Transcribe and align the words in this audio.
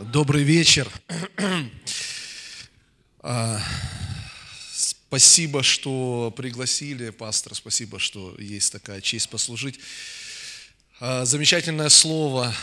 Добрый 0.00 0.44
вечер. 0.44 0.90
А, 3.22 3.60
спасибо, 4.72 5.62
что 5.62 6.32
пригласили, 6.34 7.10
пастор, 7.10 7.54
спасибо, 7.54 7.98
что 7.98 8.34
есть 8.38 8.72
такая 8.72 9.02
честь 9.02 9.28
послужить. 9.28 9.78
А, 11.00 11.26
замечательное 11.26 11.90
слово, 11.90 12.54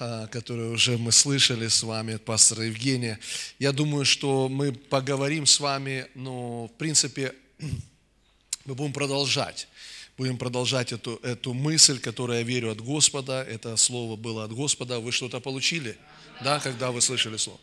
а, 0.00 0.26
которое 0.28 0.70
уже 0.70 0.96
мы 0.96 1.12
слышали 1.12 1.68
с 1.68 1.82
вами 1.82 2.14
от 2.14 2.24
пастора 2.24 2.64
Евгения. 2.64 3.18
Я 3.58 3.72
думаю, 3.72 4.06
что 4.06 4.48
мы 4.48 4.72
поговорим 4.72 5.44
с 5.44 5.60
вами, 5.60 6.06
но 6.14 6.68
в 6.68 6.72
принципе 6.78 7.34
мы 8.64 8.74
будем 8.74 8.94
продолжать. 8.94 9.68
Будем 10.16 10.38
продолжать 10.38 10.92
эту, 10.92 11.16
эту 11.16 11.52
мысль, 11.52 11.98
которую 11.98 12.38
я 12.38 12.42
верю 12.42 12.70
от 12.70 12.80
Господа. 12.80 13.42
Это 13.42 13.76
слово 13.76 14.16
было 14.16 14.44
от 14.44 14.52
Господа. 14.54 14.98
Вы 14.98 15.12
что-то 15.12 15.40
получили? 15.40 15.98
Да, 16.40 16.60
когда 16.60 16.90
вы 16.90 17.00
слышали 17.00 17.36
слово. 17.36 17.60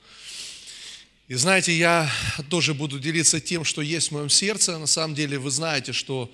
И 1.27 1.35
знаете, 1.35 1.71
я 1.71 2.11
тоже 2.49 2.73
буду 2.73 2.99
делиться 2.99 3.39
тем, 3.39 3.63
что 3.63 3.81
есть 3.81 4.09
в 4.09 4.11
моем 4.11 4.29
сердце. 4.29 4.77
На 4.77 4.87
самом 4.87 5.15
деле 5.15 5.39
вы 5.39 5.51
знаете, 5.51 5.93
что 5.93 6.31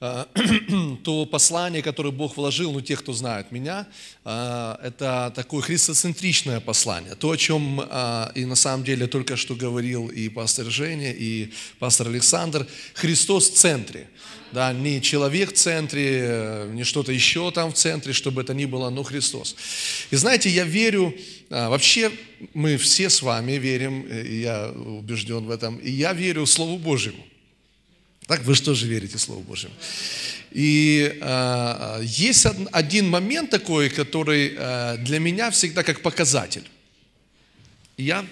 то 1.04 1.26
послание, 1.26 1.82
которое 1.82 2.10
Бог 2.10 2.36
вложил, 2.36 2.72
ну, 2.72 2.80
тех, 2.80 3.00
кто 3.00 3.12
знает 3.12 3.52
меня, 3.52 3.86
э, 4.24 4.76
это 4.82 5.32
такое 5.34 5.60
христоцентричное 5.60 6.60
послание. 6.60 7.14
То, 7.14 7.30
о 7.30 7.36
чем 7.36 7.80
э, 7.80 8.32
и 8.34 8.46
на 8.46 8.54
самом 8.54 8.84
деле 8.84 9.06
только 9.06 9.36
что 9.36 9.54
говорил 9.54 10.08
и 10.08 10.28
пастор 10.28 10.66
Женя, 10.66 11.12
и 11.12 11.52
пастор 11.78 12.08
Александр. 12.08 12.66
Христос 12.94 13.50
в 13.50 13.54
центре 13.54 14.08
да, 14.52 14.72
не 14.72 15.00
человек 15.00 15.52
в 15.52 15.56
центре, 15.56 16.66
не 16.72 16.84
что-то 16.84 17.12
еще 17.12 17.50
там 17.50 17.72
в 17.72 17.74
центре, 17.74 18.12
чтобы 18.12 18.42
это 18.42 18.54
ни 18.54 18.64
было, 18.64 18.90
но 18.90 19.02
Христос. 19.02 19.56
И 20.10 20.16
знаете, 20.16 20.50
я 20.50 20.64
верю, 20.64 21.14
а, 21.50 21.68
вообще 21.68 22.10
мы 22.54 22.76
все 22.76 23.10
с 23.10 23.22
вами 23.22 23.52
верим, 23.52 24.02
и 24.02 24.40
я 24.40 24.70
убежден 24.70 25.44
в 25.44 25.50
этом, 25.50 25.76
и 25.76 25.90
я 25.90 26.12
верю 26.12 26.46
Слову 26.46 26.78
Божьему. 26.78 27.24
Так 28.30 28.44
вы 28.44 28.54
что 28.54 28.74
же 28.74 28.86
верите 28.86 29.18
Слову 29.18 29.40
Божьему? 29.40 29.74
И 30.52 31.18
э, 31.20 32.00
есть 32.04 32.46
один 32.70 33.10
момент 33.10 33.50
такой, 33.50 33.90
который 33.90 34.54
э, 34.56 34.98
для 34.98 35.18
меня 35.18 35.50
всегда 35.50 35.82
как 35.82 36.00
показатель. 36.00 36.62
я 37.96 38.24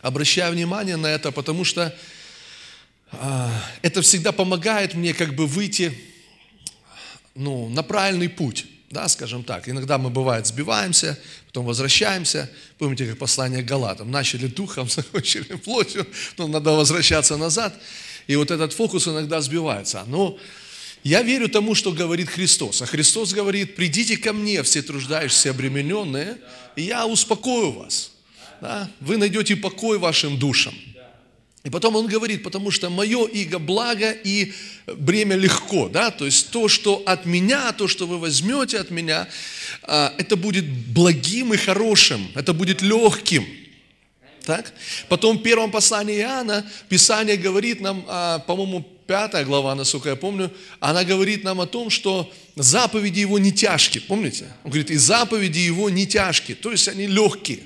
обращаю 0.00 0.52
внимание 0.52 0.96
на 0.96 1.08
это, 1.08 1.32
потому 1.32 1.64
что 1.64 1.92
а, 3.10 3.50
это 3.82 4.00
всегда 4.00 4.30
помогает 4.30 4.94
мне 4.94 5.12
как 5.12 5.34
бы 5.34 5.48
выйти 5.48 5.92
ну, 7.34 7.68
на 7.68 7.82
правильный 7.82 8.28
путь, 8.28 8.66
да, 8.90 9.08
скажем 9.08 9.42
так. 9.42 9.68
Иногда 9.68 9.98
мы, 9.98 10.10
бывает, 10.10 10.46
сбиваемся, 10.46 11.18
потом 11.46 11.66
возвращаемся. 11.66 12.48
Помните, 12.78 13.06
как 13.06 13.18
послание 13.18 13.64
к 13.64 13.66
Галатам. 13.66 14.12
Начали 14.12 14.46
духом, 14.46 14.88
закончили 14.88 15.56
плотью, 15.56 16.06
но 16.38 16.46
надо 16.46 16.70
возвращаться 16.70 17.36
назад. 17.36 17.74
И 18.26 18.36
вот 18.36 18.50
этот 18.50 18.72
фокус 18.72 19.08
иногда 19.08 19.40
сбивается. 19.40 20.04
Но 20.06 20.38
я 21.02 21.22
верю 21.22 21.48
тому, 21.48 21.74
что 21.74 21.92
говорит 21.92 22.28
Христос. 22.28 22.82
А 22.82 22.86
Христос 22.86 23.32
говорит, 23.32 23.76
придите 23.76 24.16
ко 24.16 24.32
мне, 24.32 24.62
все 24.62 24.82
труждающиеся, 24.82 25.50
обремененные, 25.50 26.38
и 26.76 26.82
я 26.82 27.06
успокою 27.06 27.72
вас. 27.72 28.12
Да? 28.60 28.90
Вы 29.00 29.16
найдете 29.16 29.56
покой 29.56 29.98
вашим 29.98 30.38
душам. 30.38 30.74
И 31.62 31.68
потом 31.68 31.94
он 31.96 32.06
говорит, 32.06 32.42
потому 32.42 32.70
что 32.70 32.88
мое 32.88 33.26
иго 33.26 33.58
благо 33.58 34.10
и 34.10 34.54
бремя 34.86 35.36
легко, 35.36 35.90
да, 35.90 36.10
то 36.10 36.24
есть 36.24 36.50
то, 36.50 36.68
что 36.68 37.02
от 37.04 37.26
меня, 37.26 37.72
то, 37.72 37.86
что 37.86 38.06
вы 38.06 38.18
возьмете 38.18 38.78
от 38.78 38.90
меня, 38.90 39.28
а, 39.82 40.14
это 40.16 40.36
будет 40.36 40.64
благим 40.66 41.52
и 41.52 41.58
хорошим, 41.58 42.30
это 42.34 42.54
будет 42.54 42.80
легким. 42.80 43.46
Так? 44.50 44.72
Потом 45.08 45.38
в 45.38 45.42
первом 45.42 45.70
послании 45.70 46.18
Иоанна 46.18 46.68
Писание 46.88 47.36
говорит 47.36 47.80
нам, 47.80 48.04
а, 48.08 48.40
по-моему, 48.40 48.84
пятая 49.06 49.44
глава, 49.44 49.76
насколько 49.76 50.08
я 50.08 50.16
помню, 50.16 50.50
она 50.80 51.04
говорит 51.04 51.44
нам 51.44 51.60
о 51.60 51.66
том, 51.66 51.88
что 51.88 52.28
заповеди 52.56 53.20
его 53.20 53.38
не 53.38 53.52
тяжкие. 53.52 54.02
Помните? 54.02 54.46
Он 54.64 54.72
говорит, 54.72 54.90
и 54.90 54.96
заповеди 54.96 55.60
его 55.60 55.88
не 55.88 56.04
тяжкие, 56.04 56.56
то 56.56 56.72
есть 56.72 56.88
они 56.88 57.06
легкие. 57.06 57.60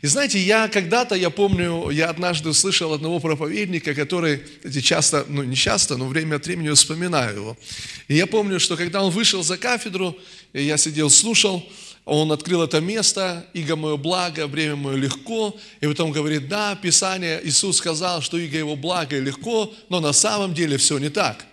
И 0.00 0.06
знаете, 0.06 0.38
я 0.38 0.68
когда-то, 0.68 1.16
я 1.16 1.28
помню, 1.28 1.90
я 1.90 2.08
однажды 2.08 2.50
услышал 2.50 2.92
одного 2.92 3.18
проповедника, 3.18 3.92
который, 3.92 4.44
часто, 4.80 5.26
ну 5.28 5.42
не 5.42 5.56
часто, 5.56 5.96
но 5.96 6.06
время 6.06 6.36
от 6.36 6.46
времени 6.46 6.72
вспоминаю 6.72 7.34
его. 7.34 7.58
И 8.06 8.14
я 8.14 8.28
помню, 8.28 8.60
что 8.60 8.76
когда 8.76 9.02
он 9.02 9.10
вышел 9.10 9.42
за 9.42 9.56
кафедру, 9.56 10.16
я 10.52 10.76
сидел, 10.76 11.10
слушал, 11.10 11.68
он 12.10 12.32
открыл 12.32 12.64
это 12.64 12.80
место, 12.80 13.46
иго 13.52 13.76
мое 13.76 13.96
благо, 13.96 14.48
время 14.48 14.74
мое 14.74 14.96
легко, 14.96 15.56
и 15.80 15.86
потом 15.86 16.10
говорит, 16.10 16.48
да, 16.48 16.74
Писание, 16.74 17.40
Иисус 17.44 17.76
сказал, 17.76 18.20
что 18.20 18.36
иго 18.36 18.58
его 18.58 18.74
благо 18.74 19.16
и 19.16 19.20
легко, 19.20 19.72
но 19.88 20.00
на 20.00 20.12
самом 20.12 20.52
деле 20.52 20.76
все 20.76 20.98
не 20.98 21.08
так. 21.08 21.46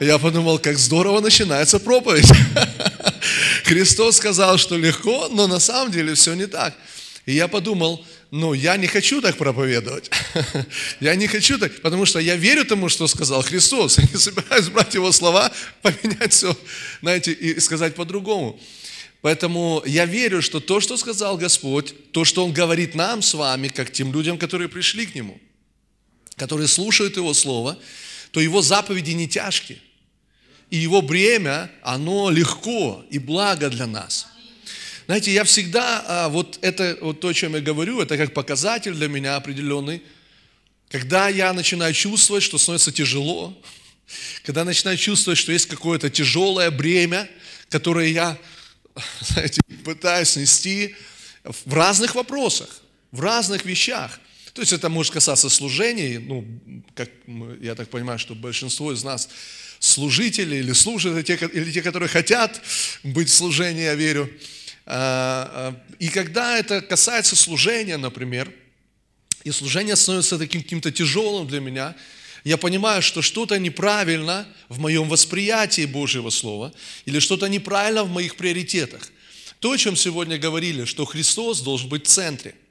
Я 0.00 0.18
подумал, 0.18 0.58
как 0.58 0.78
здорово 0.78 1.20
начинается 1.20 1.78
проповедь. 1.78 2.26
Христос 3.64 4.16
сказал, 4.16 4.56
что 4.56 4.78
легко, 4.78 5.28
но 5.30 5.46
на 5.46 5.58
самом 5.58 5.92
деле 5.92 6.14
все 6.14 6.32
не 6.32 6.46
так. 6.46 6.74
И 7.26 7.34
я 7.34 7.48
подумал, 7.48 8.02
ну, 8.30 8.54
я 8.54 8.78
не 8.78 8.86
хочу 8.86 9.20
так 9.20 9.36
проповедовать. 9.36 10.10
я 11.00 11.14
не 11.16 11.26
хочу 11.26 11.58
так, 11.58 11.82
потому 11.82 12.06
что 12.06 12.18
я 12.18 12.36
верю 12.36 12.64
тому, 12.64 12.88
что 12.88 13.06
сказал 13.06 13.42
Христос. 13.42 13.98
Я 13.98 14.04
не 14.10 14.18
собираюсь 14.18 14.68
брать 14.68 14.94
его 14.94 15.12
слова, 15.12 15.52
поменять 15.82 16.32
все, 16.32 16.56
знаете, 17.02 17.32
и 17.32 17.60
сказать 17.60 17.94
по-другому. 17.94 18.58
Поэтому 19.20 19.82
я 19.84 20.04
верю, 20.04 20.42
что 20.42 20.60
то, 20.60 20.80
что 20.80 20.96
сказал 20.96 21.36
Господь, 21.36 22.12
то, 22.12 22.24
что 22.24 22.44
Он 22.44 22.52
говорит 22.52 22.94
нам 22.94 23.22
с 23.22 23.34
вами, 23.34 23.68
как 23.68 23.92
тем 23.92 24.12
людям, 24.12 24.38
которые 24.38 24.68
пришли 24.68 25.06
к 25.06 25.14
Нему, 25.14 25.40
которые 26.36 26.68
слушают 26.68 27.16
Его 27.16 27.34
Слово, 27.34 27.78
то 28.30 28.40
Его 28.40 28.62
заповеди 28.62 29.10
не 29.10 29.28
тяжкие. 29.28 29.78
И 30.70 30.76
Его 30.76 31.02
бремя, 31.02 31.70
оно 31.82 32.30
легко 32.30 33.04
и 33.10 33.18
благо 33.18 33.70
для 33.70 33.86
нас– 33.86 34.26
знаете, 35.08 35.32
я 35.32 35.44
всегда, 35.44 36.04
а, 36.06 36.28
вот 36.28 36.58
это, 36.60 36.98
вот 37.00 37.20
то, 37.20 37.28
о 37.28 37.34
чем 37.34 37.54
я 37.54 37.62
говорю, 37.62 37.98
это 38.02 38.18
как 38.18 38.34
показатель 38.34 38.92
для 38.92 39.08
меня 39.08 39.36
определенный. 39.36 40.02
Когда 40.90 41.30
я 41.30 41.54
начинаю 41.54 41.94
чувствовать, 41.94 42.42
что 42.42 42.58
становится 42.58 42.92
тяжело, 42.92 43.58
когда 44.42 44.64
начинаю 44.66 44.98
чувствовать, 44.98 45.38
что 45.38 45.50
есть 45.50 45.64
какое-то 45.64 46.10
тяжелое 46.10 46.70
бремя, 46.70 47.26
которое 47.70 48.08
я, 48.08 48.36
знаете, 49.20 49.60
пытаюсь 49.84 50.36
нести 50.36 50.94
в 51.44 51.72
разных 51.72 52.14
вопросах, 52.14 52.82
в 53.12 53.20
разных 53.20 53.64
вещах. 53.64 54.20
То 54.52 54.62
есть 54.62 54.72
это 54.72 54.88
может 54.88 55.12
касаться 55.12 55.48
служений, 55.48 56.18
ну, 56.18 56.44
как 56.94 57.10
я 57.60 57.74
так 57.74 57.88
понимаю, 57.90 58.18
что 58.18 58.34
большинство 58.34 58.92
из 58.92 59.04
нас 59.04 59.28
служители 59.78 60.56
или 60.56 60.72
служат, 60.72 61.12
или 61.30 61.70
те, 61.72 61.82
которые 61.82 62.08
хотят 62.08 62.60
быть 63.04 63.28
в 63.28 63.34
служении, 63.34 63.82
я 63.82 63.94
верю. 63.94 64.28
А, 64.84 65.74
а, 65.76 65.94
и 65.98 66.08
когда 66.08 66.58
это 66.58 66.80
касается 66.80 67.36
служения, 67.36 67.98
например, 67.98 68.52
и 69.44 69.50
служение 69.50 69.96
становится 69.96 70.38
таким 70.38 70.62
каким-то 70.62 70.90
тяжелым 70.90 71.46
для 71.46 71.60
меня, 71.60 71.94
я 72.44 72.56
понимаю, 72.56 73.02
что 73.02 73.22
что-то 73.22 73.58
неправильно 73.58 74.46
в 74.68 74.78
моем 74.78 75.08
восприятии 75.08 75.86
Божьего 75.86 76.30
Слова 76.30 76.72
или 77.04 77.18
что-то 77.18 77.48
неправильно 77.48 78.04
в 78.04 78.10
моих 78.10 78.36
приоритетах. 78.36 79.10
То, 79.60 79.72
о 79.72 79.78
чем 79.78 79.96
сегодня 79.96 80.38
говорили, 80.38 80.84
что 80.84 81.04
Христос 81.04 81.60
должен 81.60 81.88
быть 81.88 82.06
в 82.06 82.08
центре– 82.08 82.54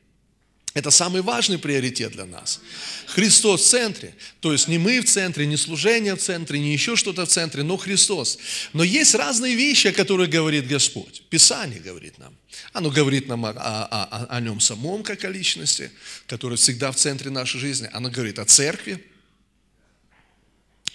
это 0.77 0.91
самый 0.91 1.23
важный 1.23 1.57
приоритет 1.57 2.11
для 2.11 2.25
нас. 2.25 2.61
Христос 3.07 3.63
в 3.63 3.67
центре. 3.67 4.13
То 4.41 4.51
есть 4.51 4.67
не 4.67 4.77
мы 4.77 5.01
в 5.01 5.05
центре, 5.05 5.47
не 5.47 5.57
служение 5.57 6.15
в 6.15 6.19
центре, 6.19 6.59
не 6.59 6.71
еще 6.71 6.95
что-то 6.95 7.25
в 7.25 7.29
центре, 7.29 7.63
но 7.63 7.77
Христос. 7.77 8.37
Но 8.73 8.83
есть 8.83 9.15
разные 9.15 9.55
вещи, 9.55 9.87
о 9.87 9.91
которых 9.91 10.29
говорит 10.29 10.67
Господь. 10.67 11.23
Писание 11.31 11.79
говорит 11.79 12.19
нам. 12.19 12.37
Оно 12.73 12.91
говорит 12.91 13.27
нам 13.27 13.45
о, 13.45 13.49
о, 13.49 13.55
о, 13.55 14.25
о 14.29 14.39
нем 14.39 14.59
самом, 14.59 15.01
как 15.01 15.23
о 15.23 15.29
личности, 15.29 15.89
который 16.27 16.57
всегда 16.57 16.91
в 16.91 16.95
центре 16.95 17.31
нашей 17.31 17.59
жизни. 17.59 17.89
Оно 17.91 18.11
говорит 18.11 18.37
о 18.37 18.45
церкви, 18.45 19.03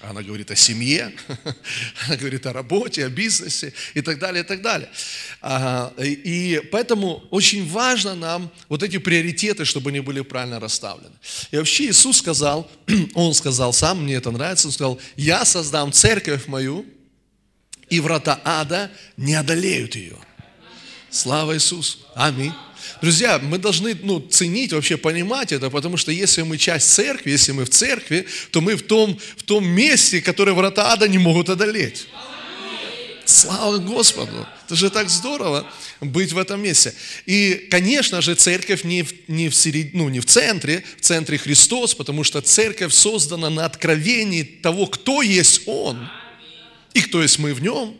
она 0.03 0.23
говорит 0.23 0.51
о 0.51 0.57
семье, 0.57 1.13
она 2.07 2.17
говорит 2.17 2.47
о 2.47 2.53
работе, 2.53 3.05
о 3.05 3.09
бизнесе 3.09 3.73
и 3.95 4.01
так 4.01 4.19
далее, 4.19 4.43
и 4.43 4.47
так 4.47 4.63
далее. 4.63 4.89
И 5.99 6.61
поэтому 6.71 7.25
очень 7.31 7.69
важно 7.69 8.15
нам 8.15 8.51
вот 8.69 8.83
эти 8.83 8.99
приоритеты, 8.99 9.65
чтобы 9.65 9.91
они 9.91 10.01
были 10.01 10.21
правильно 10.21 10.61
расставлены. 10.61 11.15
И 11.51 11.57
вообще 11.57 11.91
Иисус 11.91 12.19
сказал, 12.19 12.71
Он 13.15 13.35
сказал 13.35 13.73
сам, 13.73 14.05
мне 14.05 14.15
это 14.15 14.31
нравится, 14.31 14.69
Он 14.69 14.73
сказал, 14.73 15.01
я 15.17 15.45
создам 15.45 15.93
церковь 15.93 16.47
мою, 16.47 16.85
и 17.89 18.01
врата 18.01 18.41
ада 18.45 18.91
не 19.17 19.35
одолеют 19.35 19.97
ее. 19.97 20.17
Слава 21.11 21.55
Иисусу. 21.55 21.99
Аминь. 22.15 22.55
Друзья, 23.00 23.38
мы 23.38 23.58
должны 23.58 23.96
ну, 24.02 24.20
ценить, 24.20 24.73
вообще 24.73 24.96
понимать 24.96 25.52
это, 25.52 25.70
потому 25.70 25.96
что 25.96 26.12
если 26.12 26.43
мы 26.43 26.58
часть 26.58 26.90
церкви, 26.93 27.31
если 27.31 27.52
мы 27.52 27.64
в 27.64 27.70
церкви, 27.70 28.26
то 28.50 28.61
мы 28.61 28.76
в 28.76 28.82
том, 28.82 29.19
в 29.37 29.43
том 29.43 29.67
месте, 29.67 30.20
которое 30.20 30.52
врата 30.52 30.93
ада 30.93 31.08
не 31.08 31.19
могут 31.19 31.49
одолеть. 31.49 32.06
Слава 33.25 33.79
Господу! 33.79 34.46
Это 34.67 34.75
же 34.75 34.90
так 34.90 35.08
здорово 35.08 35.70
быть 36.00 36.32
в 36.32 36.38
этом 36.38 36.61
месте. 36.61 36.94
И, 37.26 37.69
конечно 37.70 38.20
же, 38.20 38.34
церковь 38.34 38.84
не 38.84 39.02
в, 39.02 39.12
не 39.29 39.49
в, 39.49 39.55
серед... 39.55 39.94
ну, 39.94 40.08
не 40.08 40.20
в 40.20 40.26
центре, 40.26 40.84
в 40.99 41.02
центре 41.02 41.38
Христос, 41.38 41.94
потому 41.94 42.25
что 42.25 42.40
церковь 42.40 42.93
создана 42.93 43.50
на 43.50 43.64
откровении 43.64 44.43
того, 44.43 44.87
кто 44.87 45.23
есть 45.23 45.62
Он 45.67 46.08
и 46.94 47.00
кто 47.00 47.23
есть 47.23 47.38
мы 47.38 47.55
в 47.55 47.62
Нем. 47.62 47.96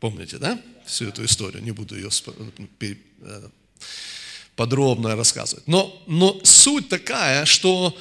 Помните, 0.00 0.38
да? 0.38 0.60
Всю 0.86 1.08
эту 1.08 1.24
историю, 1.24 1.62
не 1.62 1.70
буду 1.72 1.96
ее 1.96 2.10
э, 2.80 3.48
подробно 4.56 5.16
рассказывать. 5.16 5.66
Но, 5.66 6.02
но 6.06 6.40
суть 6.44 6.88
такая, 6.88 7.44
что 7.44 7.96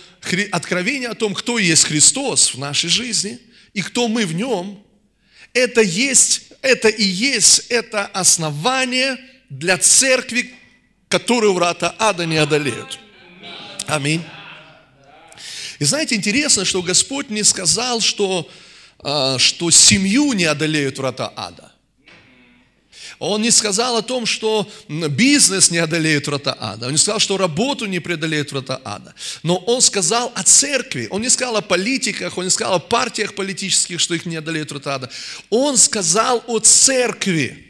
откровение 0.51 1.09
о 1.09 1.15
том, 1.15 1.33
кто 1.33 1.59
есть 1.59 1.85
Христос 1.85 2.53
в 2.53 2.59
нашей 2.59 2.89
жизни 2.89 3.39
и 3.73 3.81
кто 3.81 4.07
мы 4.07 4.25
в 4.25 4.33
Нем– 4.33 4.79
это 5.53 5.81
есть, 5.81 6.43
это 6.61 6.87
и 6.87 7.03
есть 7.03 7.67
это 7.69 8.05
основание 8.07 9.17
для 9.49 9.77
церкви, 9.77 10.53
которую 11.07 11.53
врата 11.53 11.95
ада 11.99 12.25
не 12.25 12.37
одолеют. 12.37 12.99
Аминь. 13.85 14.23
И 15.77 15.85
знаете, 15.85 16.15
интересно, 16.15 16.65
что 16.65 16.81
Господь 16.81 17.29
не 17.29 17.43
сказал, 17.43 18.01
что, 18.01 18.49
а, 18.99 19.37
что 19.37 19.69
семью 19.69 20.33
не 20.33 20.45
одолеют 20.45 20.97
врата 20.97 21.31
ада. 21.35 21.71
Он 23.19 23.41
не 23.41 23.51
сказал 23.51 23.97
о 23.97 24.01
том, 24.01 24.25
что 24.25 24.69
бизнес 24.87 25.71
не 25.71 25.77
одолеет 25.77 26.27
врата 26.27 26.55
ада. 26.59 26.87
Он 26.87 26.91
не 26.91 26.97
сказал, 26.97 27.19
что 27.19 27.37
работу 27.37 27.85
не 27.85 27.99
преодолеет 27.99 28.51
врата 28.51 28.81
ада. 28.83 29.13
Но 29.43 29.57
он 29.57 29.81
сказал 29.81 30.31
о 30.35 30.43
церкви. 30.43 31.07
Он 31.09 31.21
не 31.21 31.29
сказал 31.29 31.57
о 31.57 31.61
политиках, 31.61 32.37
он 32.37 32.45
не 32.45 32.49
сказал 32.49 32.75
о 32.75 32.79
партиях 32.79 33.35
политических, 33.35 33.99
что 33.99 34.13
их 34.13 34.25
не 34.25 34.35
одолеет 34.35 34.71
врата 34.71 34.95
ада. 34.95 35.09
Он 35.49 35.77
сказал 35.77 36.43
о 36.47 36.59
церкви. 36.59 37.67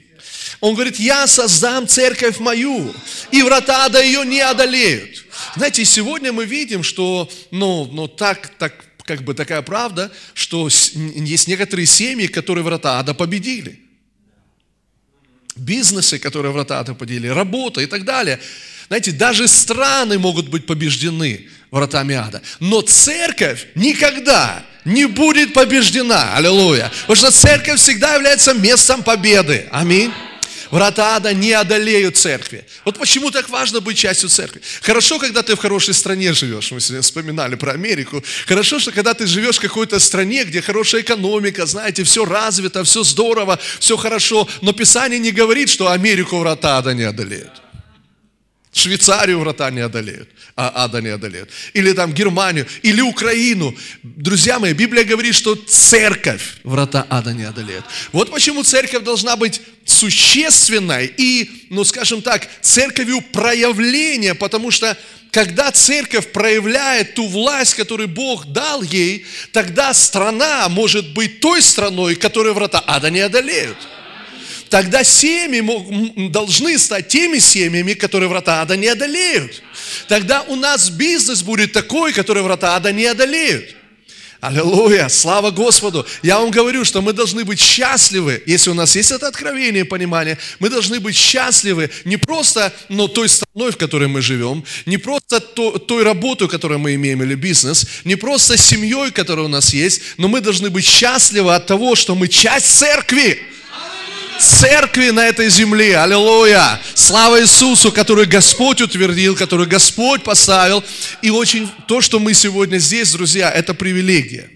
Он 0.62 0.74
говорит, 0.76 1.00
я 1.00 1.28
создам 1.28 1.88
церковь 1.88 2.40
мою, 2.40 2.94
и 3.32 3.42
врата 3.44 3.86
ада 3.86 4.02
ее 4.02 4.26
не 4.26 4.40
одолеют. 4.40 5.26
Знаете, 5.56 5.84
сегодня 5.84 6.32
мы 6.32 6.46
видим, 6.46 6.84
что, 6.84 7.30
ну, 7.52 7.86
ну 7.92 8.08
так, 8.08 8.50
так, 8.58 8.74
как 9.04 9.24
бы 9.24 9.34
такая 9.34 9.62
правда, 9.62 10.12
что 10.34 10.68
есть 10.68 11.48
некоторые 11.48 11.86
семьи, 11.86 12.28
которые 12.28 12.64
врата 12.64 13.00
ада 13.00 13.14
победили 13.14 13.84
бизнесы, 15.56 16.20
которые 16.20 16.52
врата 16.52 16.80
ада 16.80 16.94
поделили, 16.94 17.28
работа 17.28 17.82
и 17.82 17.86
так 17.86 18.04
далее. 18.06 18.40
Знаете, 18.88 19.12
даже 19.12 19.48
страны 19.48 20.20
могут 20.20 20.50
быть 20.50 20.66
побеждены 20.66 21.48
вратами 21.72 22.16
ада. 22.16 22.42
Но 22.60 22.82
церковь 22.82 23.68
никогда 23.76 24.64
не 24.86 25.06
будет 25.06 25.54
побеждена. 25.54 26.36
Аллилуйя. 26.36 26.92
Потому 27.08 27.16
что 27.16 27.32
церковь 27.32 27.80
всегда 27.80 28.16
является 28.16 28.54
местом 28.54 29.04
победы. 29.04 29.68
Аминь. 29.72 30.12
Врата 30.74 31.18
ада 31.18 31.34
не 31.34 31.52
одолеют 31.52 32.18
церкви. 32.18 32.66
Вот 32.84 32.98
почему 32.98 33.30
так 33.30 33.48
важно 33.50 33.80
быть 33.80 33.96
частью 33.96 34.28
церкви. 34.28 34.60
Хорошо, 34.82 35.20
когда 35.20 35.44
ты 35.44 35.56
в 35.56 35.60
хорошей 35.60 35.94
стране 35.94 36.34
живешь. 36.34 36.72
Мы 36.72 36.80
сегодня 36.80 37.04
вспоминали 37.04 37.54
про 37.54 37.74
Америку. 37.74 38.24
Хорошо, 38.48 38.80
что 38.80 38.92
когда 38.92 39.14
ты 39.14 39.28
живешь 39.28 39.58
в 39.58 39.62
какой-то 39.62 40.00
стране, 40.00 40.46
где 40.46 40.64
хорошая 40.64 41.02
экономика, 41.02 41.68
знаете, 41.68 42.04
все 42.04 42.26
развито, 42.26 42.84
все 42.84 43.04
здорово, 43.04 43.60
все 43.80 43.98
хорошо. 43.98 44.50
Но 44.62 44.74
Писание 44.74 45.20
не 45.20 45.32
говорит, 45.32 45.70
что 45.70 45.92
Америку 45.92 46.40
врата 46.40 46.80
ада 46.80 46.96
не 46.96 47.04
одолеют. 47.04 47.63
Швейцарию 48.74 49.40
врата 49.40 49.70
не 49.70 49.82
одолеют, 49.82 50.28
а 50.56 50.86
ада 50.86 51.00
не 51.00 51.10
одолеют. 51.10 51.50
Или 51.74 51.94
там 51.94 52.12
Германию, 52.12 52.66
или 52.82 53.02
Украину. 53.02 53.76
Друзья 54.02 54.58
мои, 54.58 54.74
Библия 54.74 55.04
говорит, 55.04 55.36
что 55.36 55.56
церковь 55.56 56.58
врата 56.64 57.06
ада 57.08 57.34
не 57.34 57.44
одолеет. 57.44 57.84
Вот 58.12 58.32
почему 58.32 58.64
церковь 58.64 59.04
должна 59.04 59.36
быть 59.36 59.62
существенной 59.86 61.06
и, 61.06 61.68
ну 61.70 61.84
скажем 61.84 62.24
так, 62.24 62.48
церковью 62.62 63.22
проявления, 63.22 64.34
потому 64.34 64.72
что 64.72 64.98
когда 65.30 65.72
церковь 65.72 66.32
проявляет 66.32 67.14
ту 67.14 67.28
власть, 67.28 67.76
которую 67.76 68.08
Бог 68.08 68.48
дал 68.48 68.82
ей, 68.82 69.26
тогда 69.52 69.94
страна 69.94 70.68
может 70.70 71.14
быть 71.14 71.40
той 71.42 71.62
страной, 71.62 72.16
которую 72.16 72.56
врата 72.56 72.84
ада 72.88 73.12
не 73.12 73.20
одолеют 73.20 73.78
тогда 74.74 75.04
семьи 75.04 75.62
должны 76.30 76.80
стать 76.80 77.08
теми 77.08 77.38
семьями, 77.38 77.94
которые 77.94 78.28
врата 78.28 78.64
ада 78.64 78.76
не 78.76 78.88
одолеют. 78.88 79.62
Тогда 80.08 80.42
у 80.42 80.56
нас 80.56 80.90
бизнес 80.90 81.44
будет 81.44 81.74
такой, 81.74 82.12
который 82.12 82.42
врата 82.42 82.76
ада 82.76 82.92
не 82.92 83.06
одолеют. 83.06 83.76
Аллилуйя, 84.42 85.10
слава 85.10 85.52
Господу. 85.52 86.08
Я 86.24 86.40
вам 86.40 86.50
говорю, 86.50 86.86
что 86.86 87.04
мы 87.04 87.14
должны 87.14 87.46
быть 87.46 87.60
счастливы, 87.60 88.42
если 88.48 88.72
у 88.72 88.74
нас 88.74 88.96
есть 88.96 89.12
это 89.12 89.28
откровение, 89.28 89.86
понимание, 89.86 90.40
мы 90.58 90.70
должны 90.70 91.00
быть 91.00 91.16
счастливы 91.16 91.92
не 92.04 92.18
просто 92.18 92.74
но 92.90 93.08
той 93.08 93.30
страной, 93.30 93.72
в 93.72 93.78
которой 93.78 94.08
мы 94.08 94.24
живем, 94.24 94.64
не 94.88 94.98
просто 94.98 95.40
то, 95.40 95.78
той 95.78 96.02
работой, 96.02 96.50
которую 96.50 96.80
мы 96.80 96.96
имеем, 96.96 97.22
или 97.22 97.36
бизнес, 97.36 97.86
не 98.06 98.16
просто 98.16 98.58
семьей, 98.58 99.12
которая 99.12 99.46
у 99.46 99.50
нас 99.50 99.72
есть, 99.72 100.02
но 100.18 100.28
мы 100.28 100.42
должны 100.42 100.72
быть 100.72 100.84
счастливы 100.84 101.54
от 101.54 101.68
того, 101.68 101.94
что 101.94 102.16
мы 102.16 102.28
часть 102.28 102.80
церкви 102.80 103.53
церкви 104.44 105.10
на 105.10 105.26
этой 105.28 105.50
земле. 105.50 105.98
Аллилуйя! 105.98 106.80
Слава 106.94 107.42
Иисусу, 107.42 107.92
который 107.92 108.26
Господь 108.26 108.82
утвердил, 108.82 109.36
который 109.36 109.66
Господь 109.66 110.24
поставил. 110.24 110.84
И 111.22 111.30
очень 111.30 111.70
то, 111.88 112.02
что 112.02 112.20
мы 112.20 112.34
сегодня 112.34 112.78
здесь, 112.78 113.12
друзья, 113.12 113.50
это 113.50 113.74
привилегия. 113.74 114.50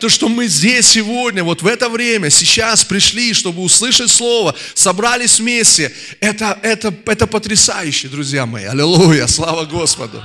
То, 0.00 0.08
что 0.08 0.28
мы 0.30 0.46
здесь 0.46 0.86
сегодня, 0.86 1.44
вот 1.44 1.60
в 1.60 1.66
это 1.66 1.90
время, 1.90 2.30
сейчас 2.30 2.84
пришли, 2.84 3.34
чтобы 3.34 3.62
услышать 3.62 4.10
Слово, 4.10 4.54
собрались 4.74 5.38
вместе, 5.38 5.92
это, 6.20 6.58
это, 6.62 6.94
это 7.04 7.26
потрясающе, 7.26 8.08
друзья 8.08 8.46
мои. 8.46 8.64
Аллилуйя, 8.64 9.26
слава 9.26 9.66
Господу. 9.66 10.24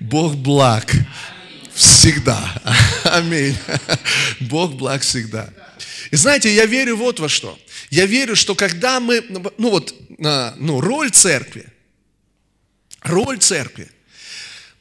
Бог 0.00 0.34
благ 0.36 0.90
всегда. 1.74 2.38
Аминь. 3.04 3.56
Бог 4.40 4.72
благ 4.72 5.02
всегда. 5.02 5.50
И 6.10 6.16
знаете, 6.16 6.54
я 6.54 6.66
верю 6.66 6.96
вот 6.96 7.20
во 7.20 7.28
что. 7.28 7.58
Я 7.90 8.06
верю, 8.06 8.36
что 8.36 8.54
когда 8.54 9.00
мы, 9.00 9.24
ну 9.58 9.70
вот, 9.70 9.94
а, 10.24 10.54
ну, 10.58 10.80
роль 10.80 11.10
церкви, 11.10 11.66
роль 13.02 13.38
церкви, 13.38 13.88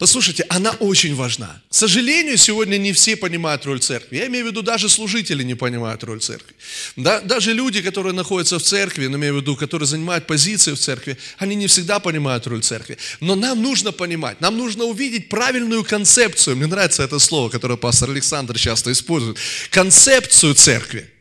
Послушайте, 0.02 0.44
она 0.50 0.72
очень 0.80 1.14
важна. 1.14 1.62
К 1.70 1.76
сожалению, 1.76 2.36
сегодня 2.36 2.78
не 2.80 2.92
все 2.92 3.16
понимают 3.16 3.68
роль 3.68 3.80
церкви. 3.80 4.18
Я 4.18 4.26
имею 4.26 4.46
в 4.46 4.48
виду, 4.48 4.64
даже 4.64 4.90
служители 4.90 5.44
не 5.44 5.54
понимают 5.54 6.04
роль 6.04 6.20
церкви. 6.20 6.56
Да, 6.96 7.22
даже 7.22 7.54
люди, 7.54 7.84
которые 7.84 8.14
находятся 8.14 8.58
в 8.58 8.64
церкви, 8.64 9.06
но 9.06 9.18
имею 9.18 9.36
в 9.36 9.42
виду, 9.42 9.56
которые 9.56 9.86
занимают 9.86 10.26
позиции 10.26 10.72
в 10.74 10.80
церкви, 10.80 11.20
они 11.38 11.54
не 11.54 11.68
всегда 11.68 12.00
понимают 12.00 12.48
роль 12.48 12.64
церкви. 12.64 12.98
Но 13.20 13.36
нам 13.36 13.62
нужно 13.62 13.92
понимать, 13.92 14.42
нам 14.42 14.58
нужно 14.58 14.86
увидеть 14.86 15.30
правильную 15.30 15.84
концепцию. 15.84 16.56
Мне 16.56 16.66
нравится 16.66 17.04
это 17.04 17.20
слово, 17.20 17.50
которое 17.50 17.78
пастор 17.78 18.10
Александр 18.10 18.58
часто 18.58 18.92
использует. 18.92 19.38
Концепцию 19.70 20.56
церкви 20.56 21.12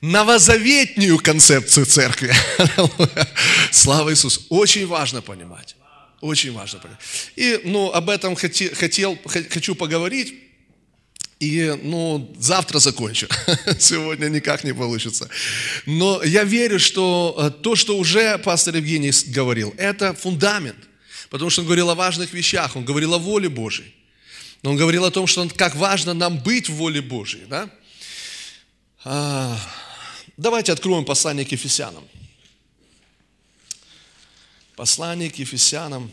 новозаветнюю 0.00 1.18
концепцию 1.18 1.84
церкви. 1.84 2.32
Слава 3.72 4.10
Иисусу. 4.10 4.40
Очень 4.50 4.86
важно 4.86 5.20
понимать. 5.20 5.74
Очень 6.20 6.52
важно. 6.52 6.80
И 7.36 7.60
ну, 7.64 7.90
об 7.92 8.10
этом 8.10 8.36
хотел, 8.36 8.74
хотел, 8.74 9.18
хочу 9.24 9.74
поговорить. 9.74 10.34
И 11.38 11.74
ну, 11.82 12.34
завтра 12.38 12.78
закончу. 12.78 13.26
Сегодня 13.78 14.28
никак 14.28 14.62
не 14.62 14.74
получится. 14.74 15.28
Но 15.86 16.22
я 16.22 16.44
верю, 16.44 16.78
что 16.78 17.34
э, 17.38 17.62
то, 17.62 17.76
что 17.76 17.96
уже 17.96 18.36
пастор 18.38 18.76
Евгений 18.76 19.12
говорил, 19.28 19.74
это 19.78 20.12
фундамент. 20.12 20.76
Потому 21.30 21.48
что 21.48 21.62
он 21.62 21.66
говорил 21.66 21.88
о 21.88 21.94
важных 21.94 22.34
вещах, 22.34 22.76
он 22.76 22.84
говорил 22.84 23.14
о 23.14 23.18
воле 23.18 23.48
Божьей. 23.48 23.94
Он 24.62 24.76
говорил 24.76 25.06
о 25.06 25.10
том, 25.10 25.26
что 25.26 25.48
как 25.48 25.74
важно 25.76 26.12
нам 26.12 26.38
быть 26.38 26.68
в 26.68 26.74
воле 26.74 27.00
Божьей. 27.00 27.46
Да? 27.48 27.70
А, 29.04 29.58
Давайте 30.40 30.72
откроем 30.72 31.04
послание 31.04 31.44
к 31.44 31.52
Ефесянам. 31.52 32.02
Послание 34.80 35.30
к 35.30 35.38
Ефесянам. 35.38 36.10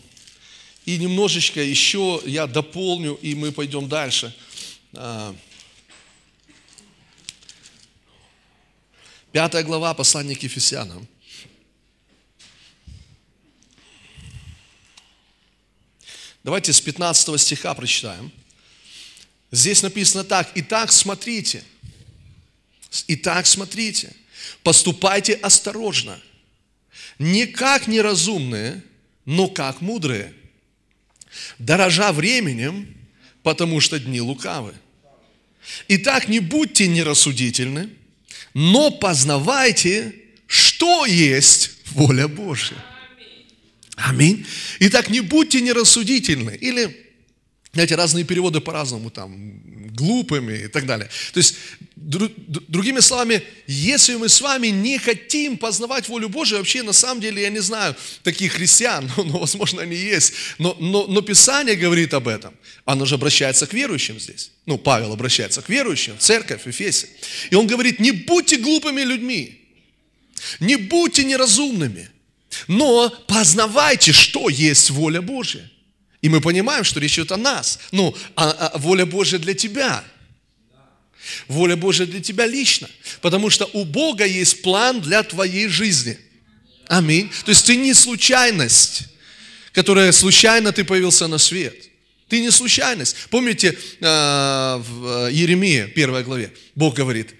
И 0.84 0.98
немножечко 0.98 1.64
еще 1.64 2.22
я 2.26 2.48
дополню, 2.48 3.14
и 3.22 3.34
мы 3.34 3.54
пойдем 3.54 3.88
дальше. 3.88 4.36
А, 4.92 5.34
пятая 9.32 9.64
глава 9.64 9.94
послания 9.94 10.36
к 10.36 10.44
Ефесянам. 10.44 11.08
Давайте 16.44 16.74
с 16.74 16.82
15 16.82 17.40
стиха 17.40 17.74
прочитаем. 17.74 18.34
Здесь 19.50 19.82
написано 19.82 20.26
так. 20.26 20.52
Итак, 20.56 20.92
смотрите– 20.92 21.64
Итак, 23.08 23.46
смотрите, 23.46 24.14
поступайте 24.62 25.36
осторожно, 25.36 26.20
не 27.20 27.48
как 27.48 27.88
неразумные, 27.88 28.82
но 29.26 29.48
как 29.48 29.82
мудрые, 29.82 30.34
дорожа 31.60 32.12
временем, 32.12 32.88
потому 33.44 33.80
что 33.80 34.00
дни 34.00 34.22
лукавы. 34.22 34.74
Итак, 35.88 36.28
не 36.28 36.40
будьте 36.40 36.88
нерассудительны, 36.88 37.90
но 38.54 38.92
познавайте, 38.92 40.16
что 40.48 41.06
есть 41.06 41.72
воля 41.92 42.28
Божья. 42.28 42.78
Аминь. 43.96 44.46
Итак, 44.80 45.10
не 45.10 45.22
будьте 45.22 45.60
нерассудительны. 45.60 46.56
Или 46.62 47.07
знаете, 47.77 47.93
разные 47.93 48.25
переводы 48.25 48.60
по-разному, 48.60 49.12
там, 49.12 49.62
глупыми 49.93 50.63
и 50.63 50.67
так 50.67 50.88
далее. 50.88 51.07
То 51.31 51.38
есть, 51.38 51.53
дру, 51.96 52.27
другими 52.48 53.01
словами, 53.01 53.43
если 53.67 54.15
мы 54.15 54.29
с 54.29 54.41
вами 54.41 54.69
не 54.69 54.98
хотим 54.98 55.57
познавать 55.57 56.10
волю 56.10 56.27
Божию, 56.27 56.57
вообще, 56.57 56.81
на 56.81 56.93
самом 56.93 57.22
деле, 57.22 57.43
я 57.43 57.50
не 57.50 57.60
знаю 57.60 57.96
таких 58.24 58.53
христиан, 58.53 59.12
но, 59.15 59.24
но 59.31 59.39
возможно, 59.39 59.84
они 59.84 59.96
есть, 59.96 60.34
но, 60.57 60.75
но, 60.79 61.05
но 61.05 61.22
Писание 61.22 61.75
говорит 61.75 62.15
об 62.15 62.27
этом. 62.27 62.51
Оно 62.86 63.05
же 63.05 63.13
обращается 63.13 63.67
к 63.67 63.74
верующим 63.74 64.19
здесь. 64.19 64.50
Ну, 64.65 64.79
Павел 64.79 65.13
обращается 65.13 65.62
к 65.62 65.69
верующим, 65.69 66.15
церковь, 66.17 66.65
Ефесе. 66.65 67.10
И 67.51 67.55
он 67.55 67.67
говорит, 67.67 68.00
не 68.00 68.12
будьте 68.12 68.57
глупыми 68.57 69.01
людьми, 69.01 69.62
не 70.60 70.77
будьте 70.77 71.25
неразумными, 71.25 72.10
но 72.67 73.12
познавайте, 73.27 74.13
что 74.13 74.50
есть 74.50 74.89
воля 74.89 75.22
Божья. 75.22 75.69
И 76.22 76.30
мы 76.30 76.42
понимаем, 76.42 76.84
что 76.84 77.00
речь 77.00 77.18
идет 77.18 77.32
о 77.32 77.38
нас. 77.38 77.80
Ну, 77.92 78.16
а, 78.36 78.52
а 78.52 78.78
воля 78.78 79.06
Божья 79.06 79.38
для 79.38 79.54
тебя. 79.54 80.04
Воля 81.48 81.76
Божья 81.76 82.06
для 82.06 82.22
тебя 82.22 82.48
лично. 82.48 82.90
Потому 83.22 83.50
что 83.50 83.70
у 83.74 83.86
Бога 83.86 84.26
есть 84.26 84.62
план 84.62 85.02
для 85.02 85.24
твоей 85.24 85.68
жизни. 85.68 86.18
Аминь. 86.88 87.30
То 87.46 87.52
есть 87.52 87.66
ты 87.66 87.76
не 87.76 87.94
случайность, 87.94 89.04
которая 89.74 90.12
случайно 90.12 90.72
ты 90.72 90.84
появился 90.84 91.28
на 91.28 91.38
свет. 91.38 91.76
Ты 92.30 92.42
не 92.42 92.52
случайность. 92.52 93.16
Помните 93.30 93.78
а, 94.02 94.78
в 94.80 95.30
Еремии, 95.30 95.86
первой 95.86 96.24
главе, 96.24 96.52
Бог 96.76 96.96
говорит, 96.96 97.36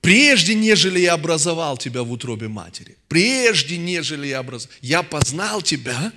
прежде, 0.00 0.54
нежели 0.54 1.00
я 1.00 1.14
образовал 1.14 1.76
тебя 1.76 2.02
в 2.02 2.10
утробе 2.10 2.48
матери, 2.48 2.96
прежде, 3.08 3.76
нежели 3.76 4.28
я 4.28 4.38
образовал, 4.38 4.74
я 4.80 5.02
познал 5.02 5.60
тебя, 5.60 6.12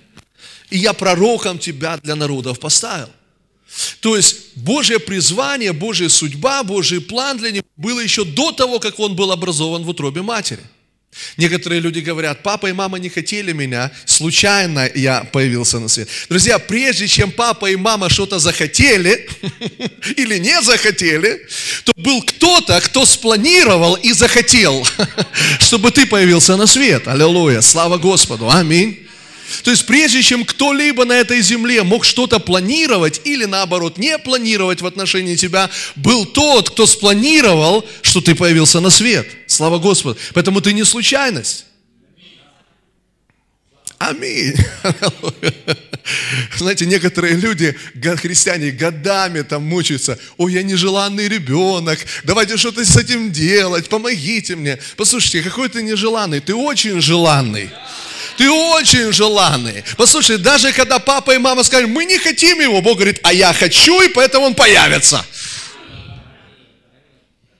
и 0.69 0.77
я 0.77 0.93
пророком 0.93 1.59
тебя 1.59 1.97
для 1.97 2.15
народов 2.15 2.59
поставил. 2.59 3.09
То 3.99 4.15
есть 4.15 4.55
Божье 4.55 4.99
призвание, 4.99 5.73
Божья 5.73 6.09
судьба, 6.09 6.63
Божий 6.63 7.01
план 7.01 7.37
для 7.37 7.51
него 7.51 7.65
было 7.75 7.99
еще 7.99 8.23
до 8.23 8.51
того, 8.51 8.79
как 8.79 8.99
он 8.99 9.15
был 9.15 9.31
образован 9.31 9.83
в 9.83 9.89
утробе 9.89 10.21
матери. 10.21 10.61
Некоторые 11.37 11.79
люди 11.79 11.99
говорят, 11.99 12.43
папа 12.43 12.67
и 12.67 12.73
мама 12.73 12.97
не 12.99 13.09
хотели 13.09 13.53
меня, 13.53 13.91
случайно 14.05 14.89
я 14.95 15.23
появился 15.23 15.79
на 15.79 15.87
свет. 15.87 16.09
Друзья, 16.29 16.59
прежде 16.59 17.07
чем 17.07 17.31
папа 17.31 17.71
и 17.71 17.75
мама 17.75 18.09
что-то 18.09 18.37
захотели 18.39 19.27
или 20.17 20.37
не 20.37 20.61
захотели, 20.61 21.47
то 21.85 21.93
был 21.95 22.21
кто-то, 22.21 22.81
кто 22.81 23.05
спланировал 23.05 23.95
и 23.95 24.11
захотел, 24.11 24.85
чтобы 25.59 25.91
ты 25.91 26.05
появился 26.05 26.57
на 26.57 26.67
свет. 26.67 27.07
Аллилуйя, 27.07 27.61
слава 27.61 27.97
Господу, 27.97 28.49
аминь. 28.49 29.04
То 29.63 29.71
есть 29.71 29.85
прежде 29.85 30.21
чем 30.21 30.45
кто-либо 30.45 31.05
на 31.05 31.13
этой 31.13 31.41
земле 31.41 31.83
мог 31.83 32.05
что-то 32.05 32.39
планировать 32.39 33.21
или 33.23 33.45
наоборот 33.45 33.97
не 33.97 34.17
планировать 34.17 34.81
в 34.81 34.85
отношении 34.85 35.35
тебя, 35.35 35.69
был 35.95 36.25
тот, 36.25 36.71
кто 36.71 36.85
спланировал, 36.85 37.85
что 38.01 38.21
ты 38.21 38.35
появился 38.35 38.79
на 38.79 38.89
свет. 38.89 39.27
Слава 39.47 39.79
Господу. 39.79 40.19
Поэтому 40.33 40.61
ты 40.61 40.73
не 40.73 40.83
случайность. 40.83 41.65
Аминь. 43.97 44.55
Знаете, 46.57 46.85
некоторые 46.85 47.35
люди, 47.35 47.75
христиане, 48.17 48.71
годами 48.71 49.41
там 49.41 49.63
мучаются. 49.63 50.19
Ой, 50.37 50.53
я 50.53 50.63
нежеланный 50.63 51.27
ребенок, 51.27 51.99
давайте 52.23 52.57
что-то 52.57 52.85
с 52.85 52.95
этим 52.97 53.31
делать, 53.31 53.89
помогите 53.89 54.55
мне. 54.55 54.77
Послушайте, 54.97 55.41
какой 55.41 55.69
ты 55.69 55.81
нежеланный, 55.81 56.39
ты 56.39 56.53
очень 56.53 57.01
желанный. 57.01 57.69
Ты 58.37 58.49
очень 58.49 59.11
желанный. 59.11 59.83
Послушай, 59.97 60.37
даже 60.37 60.73
когда 60.73 60.99
папа 60.99 61.33
и 61.35 61.37
мама 61.37 61.63
скажут, 61.63 61.89
мы 61.89 62.05
не 62.05 62.17
хотим 62.17 62.59
его, 62.59 62.81
Бог 62.81 62.95
говорит, 62.95 63.19
а 63.23 63.33
я 63.33 63.53
хочу, 63.53 64.01
и 64.01 64.09
поэтому 64.09 64.47
он 64.47 64.55
появится. 64.55 65.25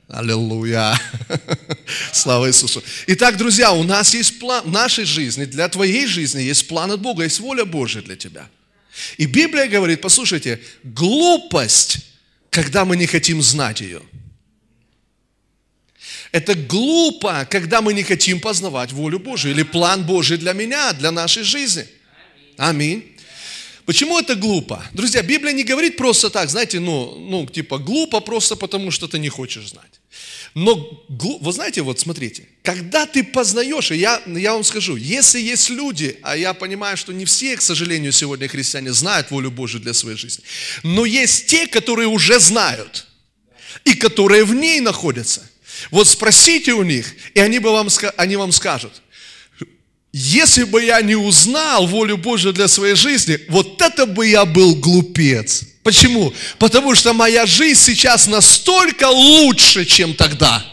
Аллилуйя. 0.09 0.99
Слава 2.11 2.47
Иисусу. 2.47 2.83
Итак, 3.07 3.37
друзья, 3.37 3.71
у 3.71 3.83
нас 3.83 4.13
есть 4.13 4.39
план 4.39 4.63
в 4.65 4.71
нашей 4.71 5.05
жизни, 5.05 5.45
для 5.45 5.67
твоей 5.67 6.05
жизни 6.07 6.41
есть 6.41 6.67
план 6.67 6.91
от 6.91 6.99
Бога, 6.99 7.23
есть 7.23 7.39
воля 7.39 7.65
Божья 7.65 8.01
для 8.01 8.15
тебя. 8.15 8.47
И 9.17 9.25
Библия 9.25 9.67
говорит, 9.67 10.01
послушайте, 10.01 10.61
глупость, 10.83 11.99
когда 12.49 12.85
мы 12.85 12.95
не 12.97 13.07
хотим 13.07 13.41
знать 13.41 13.81
ее– 13.81 14.01
это 16.35 16.53
глупо, 16.53 17.47
когда 17.49 17.81
мы 17.81 17.93
не 17.93 18.03
хотим 18.03 18.41
познавать 18.41 18.91
волю 18.91 19.19
Божию 19.19 19.53
или 19.53 19.63
план 19.63 20.03
Божий 20.05 20.37
для 20.37 20.51
меня, 20.51 20.91
для 20.91 21.11
нашей 21.11 21.43
жизни. 21.43 21.87
Аминь. 22.57 23.03
Почему 23.85 24.19
это 24.19 24.35
глупо? 24.35 24.83
Друзья, 24.91 25.21
Библия 25.21 25.53
не 25.53 25.63
говорит 25.63 25.95
просто 25.95 26.29
так, 26.29 26.49
знаете, 26.49 26.81
ну, 26.81 27.17
ну 27.29 27.45
типа 27.47 27.77
глупо 27.77 28.19
просто 28.19 28.57
потому, 28.57 28.91
что 28.91 29.07
ты 29.07 29.17
не 29.17 29.29
хочешь 29.29 29.69
знать. 29.69 30.01
Но, 30.53 31.05
вы 31.07 31.53
знаете, 31.53 31.81
вот 31.81 31.99
смотрите, 31.99 32.43
когда 32.63 33.05
ты 33.05 33.23
познаешь, 33.23 33.91
и 33.91 33.95
я, 33.95 34.21
я 34.25 34.53
вам 34.53 34.65
скажу, 34.65 34.97
если 34.97 35.39
есть 35.39 35.69
люди, 35.69 36.19
а 36.21 36.35
я 36.35 36.53
понимаю, 36.53 36.97
что 36.97 37.13
не 37.13 37.23
все, 37.23 37.55
к 37.55 37.61
сожалению, 37.61 38.11
сегодня 38.11 38.49
христиане 38.49 38.91
знают 38.91 39.31
волю 39.31 39.51
Божию 39.51 39.81
для 39.81 39.93
своей 39.93 40.17
жизни, 40.17 40.43
но 40.83 41.05
есть 41.05 41.45
те, 41.45 41.65
которые 41.67 42.09
уже 42.09 42.41
знают, 42.41 43.07
и 43.85 43.93
которые 43.93 44.43
в 44.43 44.53
ней 44.53 44.81
находятся– 44.81 45.49
вот 45.91 46.07
спросите 46.07 46.73
у 46.73 46.83
них, 46.83 47.13
и 47.33 47.39
они, 47.39 47.59
бы 47.59 47.71
вам, 47.71 47.89
они 48.17 48.35
вам 48.35 48.51
скажут, 48.51 49.01
если 50.11 50.63
бы 50.63 50.81
я 50.81 51.01
не 51.01 51.15
узнал 51.15 51.87
волю 51.87 52.17
Божию 52.17 52.53
для 52.53 52.69
своей 52.69 52.95
жизни, 52.95 53.37
вот 53.49 53.81
это 53.81 54.05
бы 54.05 54.25
я 54.27 54.45
был 54.45 54.75
глупец. 54.75 55.63
Почему? 55.83 56.33
Потому 56.57 56.95
что 56.95 57.13
моя 57.13 57.45
жизнь 57.45 57.81
сейчас 57.81 58.27
настолько 58.27 59.09
лучше, 59.09 59.85
чем 59.85 60.13
тогда. 60.13 60.65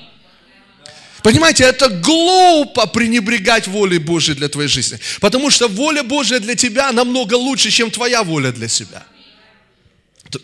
Понимаете, 1.22 1.64
это 1.64 1.88
глупо 1.88 2.86
пренебрегать 2.86 3.66
волей 3.66 3.98
Божией 3.98 4.36
для 4.36 4.48
твоей 4.48 4.68
жизни. 4.68 4.98
Потому 5.20 5.50
что 5.50 5.68
воля 5.68 6.02
Божия 6.02 6.40
для 6.40 6.54
тебя 6.54 6.92
намного 6.92 7.34
лучше, 7.34 7.70
чем 7.70 7.90
твоя 7.90 8.22
воля 8.22 8.52
для 8.52 8.68
себя. 8.68 9.04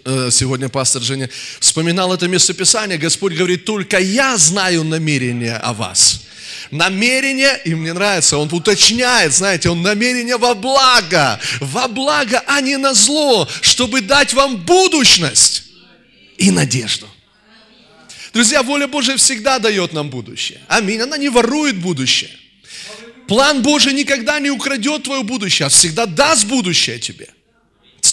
Э, 0.05 0.31
сегодня 0.31 0.69
пастор 0.69 1.03
Женя 1.03 1.31
вспоминал 1.61 2.13
это 2.13 2.29
местописание, 2.29 2.99
Господь 2.99 3.35
говорит, 3.35 3.65
только 3.65 3.99
я 3.99 4.37
знаю 4.37 4.85
намерения 4.85 5.57
о 5.57 5.73
вас. 5.73 6.23
Намерение, 6.71 7.61
и 7.65 7.75
мне 7.75 7.93
нравится, 7.93 8.37
он 8.37 8.53
уточняет, 8.53 9.33
знаете, 9.33 9.71
он 9.71 9.83
намерение 9.83 10.37
во 10.37 10.55
благо, 10.55 11.41
во 11.61 11.89
благо, 11.89 12.43
а 12.47 12.61
не 12.61 12.77
на 12.77 12.93
зло, 12.95 13.49
чтобы 13.63 14.03
дать 14.03 14.35
вам 14.35 14.57
будущность 14.59 15.65
и 16.37 16.51
надежду. 16.51 17.09
Друзья, 18.35 18.63
воля 18.63 18.87
Божия 18.87 19.17
всегда 19.17 19.59
дает 19.59 19.93
нам 19.93 20.11
будущее. 20.11 20.61
Аминь. 20.69 21.01
Она 21.01 21.17
не 21.17 21.31
ворует 21.31 21.77
будущее. 21.79 22.31
План 23.27 23.63
Божий 23.63 23.93
никогда 23.95 24.39
не 24.39 24.51
украдет 24.51 25.05
твое 25.05 25.23
будущее, 25.23 25.67
а 25.67 25.69
всегда 25.69 26.07
даст 26.07 26.47
будущее 26.47 26.99
тебе. 26.99 27.29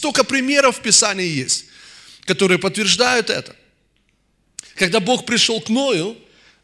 Столько 0.06 0.24
примеров 0.24 0.78
в 0.78 0.82
Писании 0.82 1.26
есть, 1.26 1.66
которые 2.26 2.60
подтверждают 2.60 3.32
это. 3.32 3.56
Когда 4.76 5.00
Бог 5.00 5.26
пришел 5.26 5.60
к 5.60 5.68
Ною, 5.68 6.16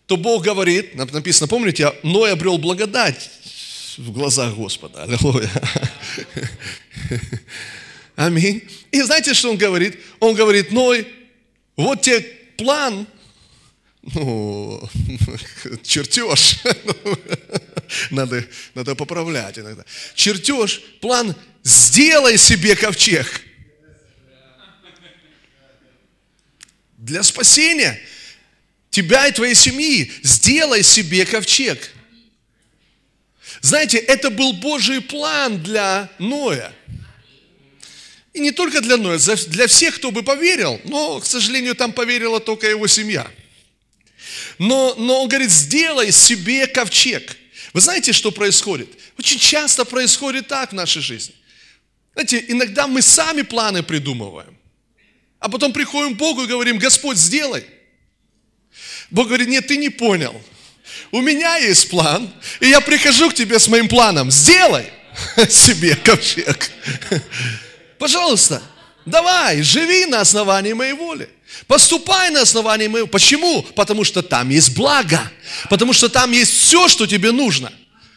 то 0.06 0.16
Бог 0.16 0.44
говорит, 0.44 0.94
написано, 0.94 1.48
помните, 1.48 1.92
Ной 2.04 2.34
обрел 2.34 2.60
благодать 2.60 3.32
в 3.98 4.12
глазах 4.12 4.54
Господа. 4.54 5.02
Аллилуйя. 5.02 5.50
Аминь. 8.16 8.62
И 8.92 9.02
знаете, 9.02 9.34
что 9.34 9.50
он 9.50 9.58
говорит? 9.58 9.98
Он 10.20 10.36
говорит, 10.36 10.72
Ной, 10.72 11.08
вот 11.76 12.04
тебе 12.04 12.22
план, 12.58 13.08
ну, 14.04 14.90
чертеж, 15.84 16.58
надо, 18.12 18.44
надо 18.74 18.96
поправлять 18.96 19.60
иногда. 19.60 19.86
Чертеж, 20.16 20.82
план 21.02 21.36
сделай 21.64 22.38
себе 22.38 22.76
ковчег. 22.76 23.42
Для 26.98 27.24
спасения 27.24 28.00
тебя 28.90 29.28
и 29.28 29.32
твоей 29.32 29.56
семьи 29.56 30.12
сделай 30.24 30.84
себе 30.84 31.26
ковчег. 31.26 31.92
Знаете, 33.62 33.98
это 33.98 34.30
был 34.32 34.54
Божий 34.54 35.02
план 35.02 35.62
для 35.62 36.10
Ноя. 36.18 36.74
И 38.34 38.40
не 38.40 38.52
только 38.52 38.82
для 38.82 38.98
Ноя, 38.98 39.20
для 39.48 39.68
всех, 39.68 39.96
кто 39.98 40.10
бы 40.10 40.24
поверил, 40.24 40.80
но, 40.86 41.20
к 41.20 41.26
сожалению, 41.26 41.76
там 41.76 41.92
поверила 41.92 42.40
только 42.40 42.68
его 42.68 42.88
семья. 42.88 43.30
Но, 44.58 44.96
но 44.98 45.24
он 45.24 45.28
говорит, 45.28 45.52
сделай 45.52 46.12
себе 46.12 46.68
ковчег. 46.68 47.38
Вы 47.74 47.82
знаете, 47.82 48.14
что 48.14 48.32
происходит? 48.32 48.90
Очень 49.18 49.40
часто 49.40 49.86
происходит 49.86 50.48
так 50.48 50.72
в 50.72 50.76
нашей 50.76 51.02
жизни. 51.02 51.36
Знаете, 52.14 52.44
иногда 52.48 52.88
мы 52.88 53.02
сами 53.02 53.42
планы 53.42 53.84
придумываем, 53.84 54.58
а 55.40 55.50
потом 55.50 55.72
приходим 55.72 56.16
к 56.16 56.18
Богу 56.18 56.44
и 56.44 56.48
говорим, 56.48 56.78
Господь, 56.78 57.18
сделай. 57.18 57.66
Бог 59.10 59.28
говорит, 59.28 59.48
нет, 59.48 59.68
ты 59.68 59.78
не 59.78 59.90
понял. 59.90 60.40
У 61.12 61.22
меня 61.22 61.58
есть 61.58 61.90
план, 61.90 62.34
и 62.60 62.68
я 62.68 62.82
прихожу 62.82 63.30
к 63.30 63.34
тебе 63.34 63.60
с 63.60 63.68
моим 63.68 63.88
планом. 63.88 64.32
Сделай 64.32 64.92
себе 65.50 65.96
ковчег. 65.96 66.72
Пожалуйста, 67.98 68.62
давай, 69.06 69.62
живи 69.62 70.06
на 70.06 70.22
основании 70.22 70.74
моей 70.74 70.94
воли. 70.94 71.30
Поступай 71.68 72.30
на 72.30 72.42
основании 72.42 72.88
моего. 72.88 73.08
Почему? 73.08 73.64
Потому 73.76 74.04
что 74.04 74.22
там 74.22 74.50
есть 74.50 74.76
благо. 74.76 75.22
Потому 75.70 75.94
что 75.94 76.10
там 76.10 76.32
есть 76.32 76.52
все, 76.52 76.88
что 76.88 77.08
тебе 77.08 77.32
нужно. 77.32 77.72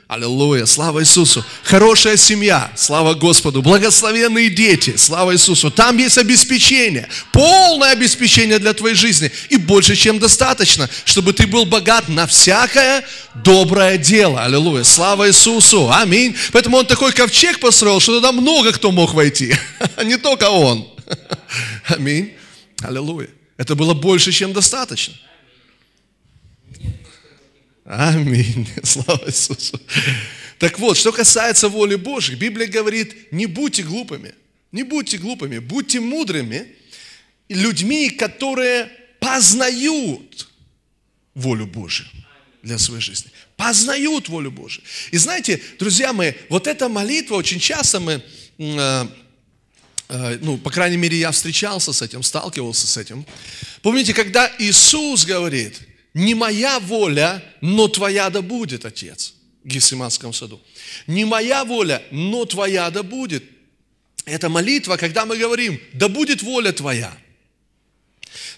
Аллилуйя, 0.06 0.66
слава 0.66 1.00
Иисусу. 1.00 1.42
Хорошая 1.62 2.18
семья, 2.18 2.70
слава 2.76 3.14
Господу. 3.14 3.62
Благословенные 3.62 4.50
дети, 4.50 4.96
слава 4.96 5.32
Иисусу. 5.32 5.70
Там 5.70 5.96
есть 5.96 6.18
обеспечение, 6.18 7.08
полное 7.32 7.92
обеспечение 7.92 8.58
для 8.58 8.74
твоей 8.74 8.94
жизни. 8.94 9.32
И 9.48 9.56
больше, 9.56 9.96
чем 9.96 10.18
достаточно, 10.18 10.90
чтобы 11.06 11.32
ты 11.32 11.46
был 11.46 11.64
богат 11.64 12.08
на 12.08 12.26
всякое 12.26 13.02
доброе 13.34 13.96
дело. 13.96 14.44
Аллилуйя, 14.44 14.84
слава 14.84 15.28
Иисусу. 15.28 15.90
Аминь. 15.90 16.36
Поэтому 16.52 16.76
он 16.76 16.86
такой 16.86 17.12
ковчег 17.12 17.58
построил, 17.58 17.98
что 17.98 18.16
туда 18.16 18.30
много 18.30 18.72
кто 18.72 18.92
мог 18.92 19.14
войти. 19.14 19.56
Не 20.04 20.18
только 20.18 20.50
он. 20.50 20.86
Аминь. 21.88 22.34
Аллилуйя. 22.84 23.30
Это 23.56 23.74
было 23.74 23.94
больше, 23.94 24.32
чем 24.32 24.52
достаточно. 24.52 25.14
Аминь. 27.84 28.68
Слава 28.82 29.26
Иисусу. 29.26 29.80
Так 30.58 30.78
вот, 30.78 30.96
что 30.96 31.12
касается 31.12 31.68
воли 31.68 31.96
Божьей, 31.96 32.36
Библия 32.36 32.66
говорит, 32.66 33.32
не 33.32 33.46
будьте 33.46 33.82
глупыми, 33.82 34.34
не 34.72 34.82
будьте 34.82 35.18
глупыми, 35.18 35.58
будьте 35.58 36.00
мудрыми, 36.00 36.66
людьми, 37.48 38.10
которые 38.10 38.90
познают 39.20 40.48
волю 41.34 41.66
Божью 41.66 42.06
для 42.62 42.78
своей 42.78 43.02
жизни. 43.02 43.30
Познают 43.56 44.28
волю 44.28 44.50
Божью. 44.50 44.82
И 45.10 45.18
знаете, 45.18 45.60
друзья 45.78 46.12
мои, 46.12 46.32
вот 46.48 46.66
эта 46.66 46.88
молитва, 46.88 47.36
очень 47.36 47.58
часто 47.58 48.00
мы, 48.00 48.22
э, 48.58 49.06
ну, 50.08 50.58
по 50.58 50.70
крайней 50.70 50.96
мере, 50.96 51.18
я 51.18 51.30
встречался 51.30 51.92
с 51.92 52.02
этим, 52.02 52.22
сталкивался 52.22 52.86
с 52.86 52.96
этим. 52.96 53.26
Помните, 53.82 54.14
когда 54.14 54.50
Иисус 54.58 55.24
говорит– 55.24 55.80
не 56.14 56.34
моя 56.34 56.78
воля, 56.78 57.44
но 57.60 57.88
твоя 57.88 58.30
да 58.30 58.40
будет, 58.40 58.84
Отец, 58.84 59.34
в 59.64 59.68
Гефсиманском 59.68 60.32
саду. 60.32 60.62
Не 61.08 61.24
моя 61.24 61.64
воля, 61.64 62.02
но 62.12 62.44
твоя 62.44 62.88
да 62.90 63.02
будет. 63.02 63.44
Это 64.24 64.48
молитва, 64.48 64.96
когда 64.96 65.26
мы 65.26 65.36
говорим, 65.36 65.80
да 65.92 66.08
будет 66.08 66.42
воля 66.42 66.72
твоя. 66.72 67.12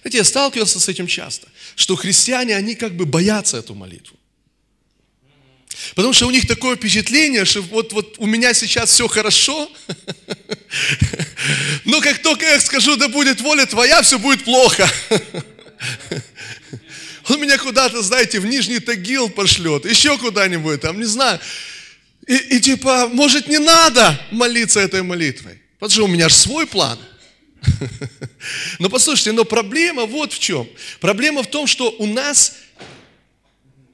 Знаете, 0.03 0.19
я 0.19 0.25
сталкивался 0.25 0.79
с 0.79 0.89
этим 0.89 1.07
часто, 1.07 1.49
что 1.75 1.97
христиане, 1.97 2.55
они 2.55 2.75
как 2.75 2.95
бы 2.95 3.07
боятся 3.07 3.57
эту 3.57 3.75
молитву. 3.75 4.16
Потому 5.95 6.13
что 6.13 6.27
у 6.27 6.31
них 6.31 6.47
такое 6.47 6.77
впечатление, 6.77 7.45
что 7.45 7.63
вот, 7.63 7.93
вот 7.93 8.15
у 8.19 8.27
меня 8.27 8.55
сейчас 8.55 8.91
все 8.91 9.07
хорошо, 9.09 9.71
но 11.85 12.01
как 12.01 12.23
только 12.23 12.47
я 12.47 12.61
скажу, 12.61 12.97
да 12.97 13.09
будет 13.09 13.41
воля 13.41 13.67
твоя, 13.67 14.03
все 14.03 14.19
будет 14.19 14.45
плохо. 14.45 14.89
Он 17.29 17.41
меня 17.41 17.59
куда-то, 17.59 18.03
знаете, 18.03 18.39
в 18.39 18.47
Нижний 18.47 18.79
Тагил 18.79 19.29
пошлет, 19.29 19.85
еще 19.85 20.17
куда-нибудь, 20.17 20.81
там, 20.81 20.99
не 20.99 21.07
знаю. 21.07 21.41
И, 22.27 22.35
и 22.35 22.61
типа, 22.61 23.09
может, 23.13 23.49
не 23.49 23.59
надо 23.59 24.21
молиться 24.31 24.81
этой 24.81 25.03
молитвой? 25.03 25.61
Потому 25.79 25.91
что 25.91 26.05
у 26.05 26.09
меня 26.09 26.29
же 26.29 26.35
свой 26.35 26.67
план. 26.67 26.99
Но 28.79 28.89
послушайте, 28.89 29.33
но 29.33 29.45
проблема 29.45 30.07
вот 30.07 30.33
в 30.33 30.39
чем. 30.39 30.69
Проблема 31.01 31.43
в 31.43 31.49
том, 31.49 31.67
что 31.67 31.91
у 31.99 32.07
нас 32.07 32.55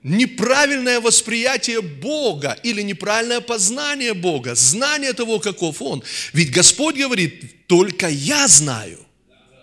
неправильное 0.02 1.00
восприятие 1.00 1.80
Бога 1.80 2.58
или 2.62 2.82
неправильное 2.82 3.40
познание 3.40 4.14
Бога, 4.14 4.54
знание 4.54 5.12
того, 5.12 5.38
каков 5.38 5.80
Он. 5.80 6.02
Ведь 6.32 6.50
Господь 6.50 6.96
говорит, 6.96 7.66
только 7.66 8.08
я 8.08 8.48
знаю 8.48 8.98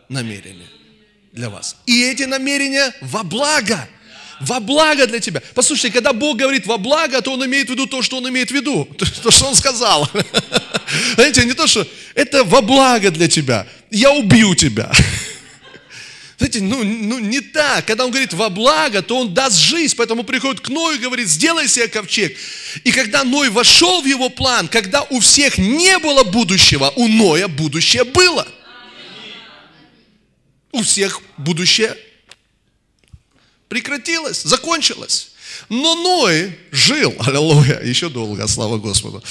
намерение 0.08 0.68
для 1.34 1.50
вас. 1.50 1.76
И 1.86 2.04
эти 2.04 2.24
намерения 2.24 2.94
во 3.02 3.24
благо. 3.24 3.88
Во 4.40 4.62
благо 4.62 5.06
для 5.06 5.20
тебя. 5.20 5.42
Послушайте, 5.54 5.94
когда 5.94 6.14
Бог 6.14 6.38
говорит 6.38 6.66
во 6.66 6.78
благо, 6.78 7.22
то 7.22 7.34
Он 7.34 7.46
имеет 7.46 7.68
в 7.68 7.72
виду 7.72 7.88
то, 7.88 8.02
что 8.02 8.18
Он 8.18 8.30
имеет 8.30 8.50
в 8.50 8.54
виду. 8.54 8.86
То, 8.98 9.32
что 9.32 9.48
Он 9.48 9.56
сказал. 9.56 10.10
Знаете, 11.16 11.44
не 11.46 11.54
то, 11.54 11.68
что 11.68 11.86
это 12.16 12.46
во 12.46 12.62
благо 12.62 13.12
для 13.12 13.28
тебя. 13.28 13.68
Я 13.92 14.12
убью 14.12 14.56
тебя. 14.56 14.90
Знаете, 16.40 16.62
ну, 16.62 16.84
ну 16.84 17.20
не 17.20 17.42
так. 17.42 17.86
Когда 17.86 18.06
он 18.06 18.12
говорит 18.12 18.34
во 18.34 18.50
благо, 18.50 19.04
то 19.04 19.20
он 19.20 19.34
даст 19.34 19.58
жизнь. 19.58 19.96
Поэтому 19.96 20.24
приходит 20.24 20.62
к 20.62 20.70
Ною 20.70 20.98
и 20.98 21.02
говорит, 21.02 21.28
сделай 21.28 21.68
себе 21.68 21.88
ковчег. 21.88 22.36
И 22.84 22.92
когда 22.92 23.24
Ной 23.24 23.50
вошел 23.50 24.02
в 24.02 24.06
его 24.06 24.30
план, 24.30 24.68
когда 24.68 25.04
у 25.04 25.20
всех 25.20 25.58
не 25.58 26.00
было 26.00 26.24
будущего, 26.24 26.92
у 26.96 27.08
Ноя 27.08 27.48
будущее 27.48 28.06
было– 28.06 28.48
у 30.72 30.84
всех 30.84 31.22
будущее 31.38 31.96
прекратилось, 33.68 34.44
закончилось. 34.44 35.32
Но 35.68 35.96
Ной 35.96 36.58
жил, 36.72 37.14
аллилуйя, 37.20 37.82
еще 37.82 38.10
долго, 38.10 38.48
слава 38.48 38.78
Господу. 38.78 39.24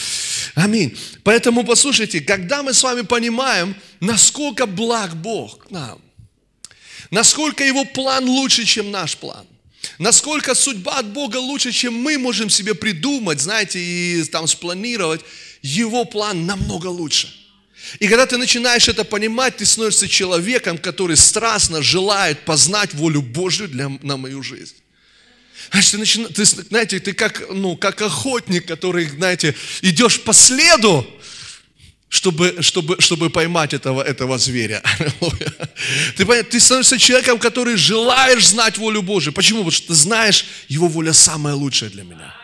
Аминь. 0.55 0.97
Поэтому 1.23 1.64
послушайте, 1.64 2.21
когда 2.21 2.62
мы 2.62 2.75
с 2.75 2.83
вами 2.83 3.03
понимаем, 3.03 3.75
насколько 4.01 4.66
благ 4.66 5.14
Бог 5.16 5.66
к 5.66 5.71
нам, 5.71 6.01
насколько 7.11 7.64
Его 7.64 7.85
план 7.85 8.29
лучше, 8.29 8.64
чем 8.64 8.90
наш 8.90 9.16
план, 9.16 9.47
насколько 9.99 10.55
судьба 10.55 10.99
от 10.99 11.12
Бога 11.12 11.37
лучше, 11.37 11.73
чем 11.73 11.94
мы 11.94 12.18
можем 12.18 12.51
себе 12.51 12.75
придумать, 12.75 13.40
знаете, 13.40 13.79
и 13.81 14.25
там 14.25 14.47
спланировать, 14.47 15.21
Его 15.62 16.05
план 16.05 16.47
намного 16.47 16.87
лучше. 16.87 17.35
И 18.01 18.09
когда 18.09 18.27
ты 18.27 18.37
начинаешь 18.37 18.88
это 18.88 19.05
понимать, 19.05 19.57
ты 19.57 19.66
становишься 19.66 20.09
человеком, 20.09 20.79
который 20.79 21.16
страстно 21.16 21.83
желает 21.83 22.44
познать 22.44 22.92
волю 22.94 23.23
Божью 23.23 23.68
для, 23.68 23.88
на 24.03 24.16
мою 24.16 24.42
жизнь. 24.42 24.75
Знаешь, 25.71 25.90
ты, 25.90 25.99
начина, 25.99 26.29
ты, 26.29 26.44
знаете, 26.44 26.99
ты 27.01 27.12
как, 27.12 27.44
ну, 27.51 27.77
как 27.77 28.01
охотник, 28.01 28.66
который, 28.66 29.07
знаете, 29.07 29.55
идешь 29.83 30.21
по 30.21 30.33
следу, 30.33 31.07
чтобы, 32.09 32.57
чтобы, 32.61 32.97
чтобы 33.01 33.31
поймать 33.31 33.75
этого, 33.75 34.03
этого 34.03 34.38
зверя. 34.38 34.83
Ты, 36.16 36.25
ты 36.42 36.61
становишься 36.61 36.99
человеком, 36.99 37.38
который 37.38 37.77
желаешь 37.77 38.49
знать 38.49 38.79
волю 38.79 39.03
Божию. 39.03 39.33
Почему? 39.33 39.59
Потому 39.59 39.71
что 39.71 39.88
ты 39.88 39.94
знаешь, 39.94 40.44
его 40.68 40.88
воля 40.88 41.12
самая 41.12 41.55
лучшая 41.55 41.90
для 41.90 42.03
меня. 42.03 42.35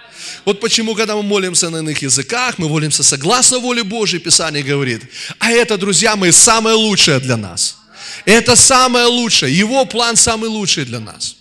Вот 0.45 0.61
почему, 0.61 0.95
когда 0.95 1.17
мы 1.17 1.23
молимся 1.23 1.71
на 1.71 1.79
иных 1.79 2.03
языках, 2.03 2.59
мы 2.59 2.69
молимся 2.69 3.03
согласно 3.03 3.59
воле 3.59 3.83
Божьей, 3.83 4.21
Писание 4.21 4.63
говорит. 4.63 5.03
А 5.39 5.51
это, 5.51 5.77
друзья 5.77 6.17
мои, 6.17 6.31
самое 6.31 6.77
лучшее 6.77 7.19
для 7.19 7.37
нас. 7.37 7.79
Это 8.25 8.57
самое 8.57 9.07
лучшее. 9.07 9.57
Его 9.57 9.85
план 9.87 10.17
самый 10.17 10.49
лучший 10.49 10.85
для 10.85 11.01
нас. 11.01 11.37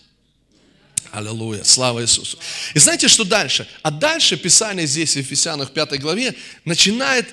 Аллилуйя, 1.11 1.63
слава 1.63 2.01
Иисусу. 2.01 2.39
И 2.73 2.79
знаете, 2.79 3.07
что 3.07 3.23
дальше? 3.23 3.67
А 3.83 3.91
дальше 3.91 4.35
Писание 4.35 4.87
здесь, 4.87 5.13
в 5.13 5.17
Ефесянах 5.17 5.71
5 5.71 5.99
главе, 5.99 6.33
начинает 6.65 7.27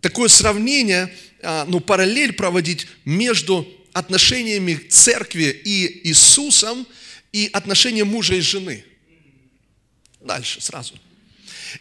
такое 0.00 0.28
сравнение, 0.28 1.14
а, 1.42 1.64
ну, 1.66 1.80
параллель 1.80 2.32
проводить 2.32 2.86
между 3.04 3.66
отношениями 3.92 4.74
церкви 4.74 5.60
и 5.64 6.08
Иисусом 6.08 6.86
и 7.32 7.50
отношением 7.52 8.08
мужа 8.08 8.34
и 8.34 8.40
жены– 8.40 8.84
дальше 10.20 10.60
сразу. 10.60 10.94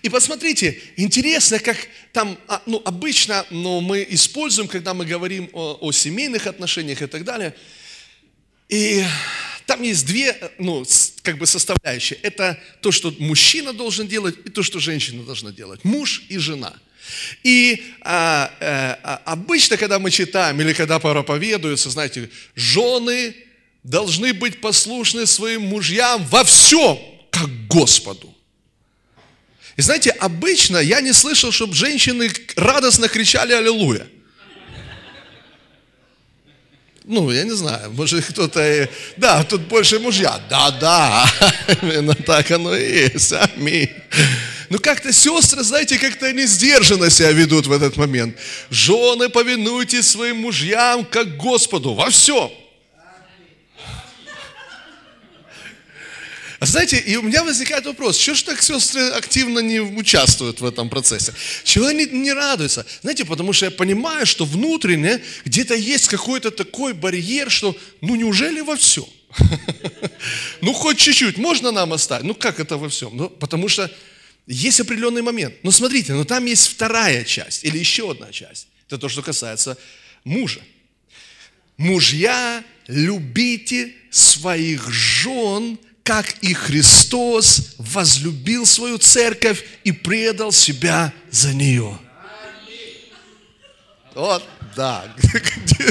И 0.01 0.09
посмотрите, 0.09 0.81
интересно, 0.97 1.59
как 1.59 1.77
там, 2.11 2.37
а, 2.47 2.61
ну, 2.65 2.81
обычно 2.83 3.45
ну, 3.49 3.79
мы 3.79 4.05
используем, 4.09 4.67
когда 4.67 4.93
мы 4.93 5.05
говорим 5.05 5.49
о, 5.53 5.77
о 5.79 5.91
семейных 5.91 6.47
отношениях 6.47 7.01
и 7.01 7.07
так 7.07 7.23
далее. 7.23 7.55
И 8.67 9.03
там 9.65 9.81
есть 9.81 10.05
две, 10.05 10.51
ну, 10.59 10.85
как 11.21 11.37
бы 11.37 11.45
составляющие. 11.45 12.19
Это 12.21 12.59
то, 12.81 12.91
что 12.91 13.15
мужчина 13.19 13.71
должен 13.71 14.07
делать, 14.07 14.35
и 14.45 14.49
то, 14.49 14.61
что 14.61 14.79
женщина 14.79 15.23
должна 15.23 15.51
делать. 15.51 15.85
Муж 15.85 16.23
и 16.27 16.37
жена. 16.37 16.73
И 17.43 17.83
а, 18.01 18.51
а, 18.59 19.21
обычно, 19.25 19.77
когда 19.77 19.99
мы 19.99 20.11
читаем 20.11 20.59
или 20.61 20.73
когда 20.73 20.99
проповедуются, 20.99 21.89
знаете, 21.89 22.29
жены 22.55 23.35
должны 23.83 24.33
быть 24.33 24.61
послушны 24.61 25.25
своим 25.25 25.63
мужьям 25.63 26.25
во 26.25 26.43
всем, 26.43 26.99
как 27.31 27.49
Господу. 27.67 28.33
И 29.77 29.81
знаете, 29.81 30.09
обычно 30.09 30.77
я 30.77 31.01
не 31.01 31.13
слышал, 31.13 31.51
чтобы 31.51 31.75
женщины 31.75 32.31
радостно 32.55 33.07
кричали 33.07 33.53
«Аллилуйя». 33.53 34.07
Ну, 37.07 37.31
я 37.31 37.45
не 37.45 37.55
знаю, 37.55 37.91
может 37.93 38.25
кто-то... 38.25 38.89
Да, 39.15 39.45
тут 39.45 39.61
больше 39.61 39.97
мужья. 39.97 40.41
Да, 40.49 40.71
да, 40.71 41.25
именно 41.81 42.13
так 42.13 42.51
оно 42.51 42.75
и 42.75 43.09
есть. 43.13 43.31
Аминь. 43.31 43.89
Ну, 44.69 44.79
как-то 44.79 45.13
сестры, 45.13 45.63
знаете, 45.63 45.97
как-то 45.97 46.25
они 46.25 46.45
сдержанно 46.45 47.09
себя 47.09 47.31
ведут 47.31 47.67
в 47.67 47.71
этот 47.71 47.95
момент. 47.95 48.37
Жены, 48.69 49.29
повинуйтесь 49.29 50.07
своим 50.07 50.37
мужьям, 50.37 51.05
как 51.05 51.37
Господу, 51.37 51.93
во 51.93 52.09
всем. 52.09 52.51
А 56.59 56.65
знаете, 56.65 56.97
и 56.97 57.15
у 57.17 57.21
меня 57.21 57.43
возникает 57.43 57.85
вопрос, 57.85 58.17
что 58.17 58.33
ж 58.33 58.41
так 58.41 58.63
сестры 58.63 59.09
активно 59.09 59.59
не 59.59 59.79
участвуют 59.79 60.59
в 60.59 60.65
этом 60.65 60.89
процессе? 60.89 61.33
Чего 61.63 61.85
они 61.85 62.07
не 62.07 62.33
радуются? 62.33 62.83
Знаете, 63.03 63.25
потому 63.25 63.53
что 63.53 63.65
я 63.65 63.71
понимаю, 63.71 64.25
что 64.25 64.43
внутренне 64.43 65.21
где-то 65.45 65.75
есть 65.75 66.07
какой-то 66.07 66.49
такой 66.49 66.93
барьер, 66.93 67.51
что 67.51 67.77
ну 68.01 68.15
неужели 68.15 68.61
во 68.61 68.75
всем? 68.75 69.05
Ну 70.61 70.73
хоть 70.73 70.97
чуть-чуть, 70.97 71.37
можно 71.37 71.71
нам 71.71 71.93
оставить? 71.93 72.25
Ну 72.25 72.33
как 72.33 72.59
это 72.59 72.77
во 72.77 72.89
всем? 72.89 73.15
Ну 73.15 73.29
потому 73.29 73.69
что 73.69 73.91
есть 74.47 74.79
определенный 74.79 75.21
момент. 75.21 75.55
Но 75.63 75.71
смотрите, 75.71 76.13
но 76.13 76.23
там 76.23 76.45
есть 76.45 76.67
вторая 76.67 77.23
часть 77.23 77.63
или 77.65 77.77
еще 77.77 78.11
одна 78.11 78.31
часть. 78.31 78.67
Это 78.87 78.97
то, 78.97 79.09
что 79.09 79.21
касается 79.21 79.77
мужа. 80.23 80.61
Мужья, 81.75 82.63
любите 82.87 83.93
своих 84.09 84.89
жен, 84.89 85.77
как 86.03 86.41
и 86.41 86.53
Христос 86.53 87.75
возлюбил 87.77 88.65
свою 88.65 88.97
церковь 88.97 89.63
и 89.83 89.91
предал 89.91 90.51
себя 90.51 91.13
за 91.29 91.53
нее. 91.53 91.99
Вот, 94.15 94.43
да. 94.77 95.11
Где, 95.17 95.87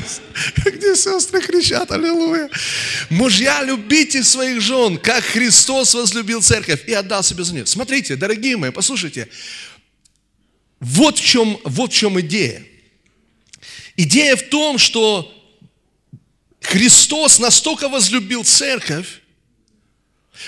где 0.70 0.96
сестры 0.96 1.42
кричат, 1.42 1.90
аллилуйя. 1.90 2.48
Мужья, 3.10 3.62
любите 3.64 4.22
своих 4.22 4.60
жен, 4.60 4.96
как 4.96 5.24
Христос 5.24 5.92
возлюбил 5.94 6.40
церковь 6.40 6.84
и 6.86 6.92
отдал 6.92 7.24
себя 7.24 7.42
за 7.42 7.52
нее. 7.52 7.66
Смотрите, 7.66 8.14
дорогие 8.14 8.56
мои, 8.56 8.70
послушайте. 8.70 9.28
Вот 10.78 11.18
в 11.18 11.24
чем, 11.24 11.58
вот 11.64 11.92
в 11.92 11.94
чем 11.96 12.20
идея. 12.20 12.64
Идея 13.96 14.36
в 14.36 14.42
том, 14.42 14.78
что 14.78 15.32
Христос 16.60 17.40
настолько 17.40 17.88
возлюбил 17.88 18.44
церковь, 18.44 19.20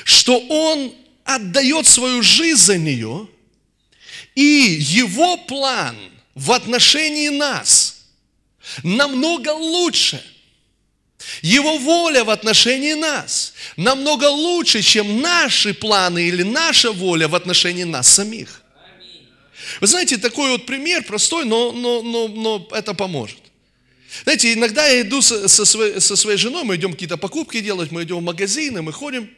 что 0.05 0.39
Он 0.39 0.95
отдает 1.25 1.89
свою 1.89 2.23
жизнь 2.23 2.61
за 2.61 2.79
нее, 2.79 3.29
и 4.37 4.77
Его 4.79 5.39
план 5.39 5.97
в 6.35 6.53
отношении 6.53 7.31
нас 7.31 7.98
намного 8.83 9.51
лучше. 9.51 10.23
Его 11.43 11.79
воля 11.79 12.25
в 12.25 12.31
отношении 12.31 12.95
нас 12.95 13.55
намного 13.77 14.27
лучше, 14.27 14.83
чем 14.83 15.21
наши 15.21 15.75
планы 15.75 16.29
или 16.29 16.43
наша 16.43 16.93
воля 16.93 17.29
в 17.29 17.35
отношении 17.35 17.85
нас 17.85 18.09
самих. 18.09 18.63
Вы 19.81 19.87
знаете, 19.87 20.17
такой 20.17 20.51
вот 20.51 20.67
пример 20.67 21.05
простой, 21.05 21.45
но, 21.45 21.73
но, 21.73 22.03
но, 22.03 22.29
но 22.29 22.69
это 22.73 22.95
поможет. 22.95 23.39
Знаете, 24.25 24.53
иногда 24.53 24.87
я 24.87 25.03
иду 25.03 25.21
со, 25.21 25.49
со, 25.49 25.65
своей, 25.65 26.01
со 26.01 26.17
своей 26.17 26.39
женой, 26.39 26.65
мы 26.65 26.77
идем 26.77 26.93
какие-то 26.93 27.17
покупки 27.19 27.61
делать, 27.61 27.91
мы 27.91 28.05
идем 28.05 28.19
в 28.19 28.23
магазины, 28.23 28.81
мы 28.81 28.93
ходим, 28.93 29.29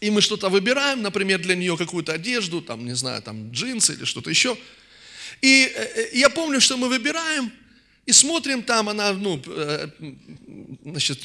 и 0.00 0.10
мы 0.10 0.20
что-то 0.20 0.48
выбираем, 0.48 1.02
например, 1.02 1.38
для 1.40 1.54
нее 1.54 1.76
какую-то 1.76 2.12
одежду, 2.12 2.60
там, 2.60 2.84
не 2.84 2.94
знаю, 2.94 3.22
там, 3.22 3.50
джинсы 3.52 3.94
или 3.94 4.04
что-то 4.04 4.28
еще. 4.30 4.56
И 5.40 5.72
э, 5.74 5.82
э, 5.82 6.08
я 6.14 6.28
помню, 6.28 6.60
что 6.60 6.76
мы 6.76 6.88
выбираем, 6.88 7.52
и 8.06 8.12
смотрим 8.12 8.62
там, 8.62 8.88
она, 8.88 9.12
ну, 9.12 9.42
э, 9.46 9.88
значит, 10.84 11.20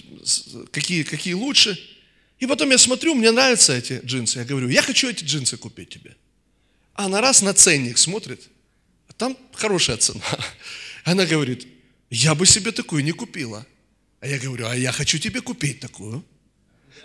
какие, 0.72 1.04
какие 1.04 1.34
лучше. 1.34 1.80
И 2.40 2.48
потом 2.48 2.72
я 2.72 2.80
смотрю, 2.80 3.14
мне 3.14 3.30
нравятся 3.32 3.74
эти 3.78 4.02
джинсы. 4.04 4.40
Я 4.40 4.46
говорю, 4.46 4.68
я 4.68 4.82
хочу 4.82 5.08
эти 5.08 5.24
джинсы 5.24 5.58
купить 5.58 5.90
тебе. 5.90 6.16
А 6.96 7.06
она 7.06 7.22
раз 7.22 7.44
на 7.44 7.54
ценник 7.54 8.00
смотрит, 8.00 8.42
а 9.08 9.14
там 9.14 9.38
хорошая 9.54 9.98
цена. 9.98 10.24
Она 11.04 11.26
говорит, 11.26 11.68
я 12.10 12.36
бы 12.36 12.46
себе 12.46 12.72
такую 12.72 13.04
не 13.04 13.12
купила. 13.12 13.66
А 14.20 14.28
я 14.28 14.38
говорю, 14.38 14.68
а 14.68 14.76
я 14.76 14.92
хочу 14.92 15.18
тебе 15.18 15.42
купить 15.42 15.80
такую. 15.80 16.24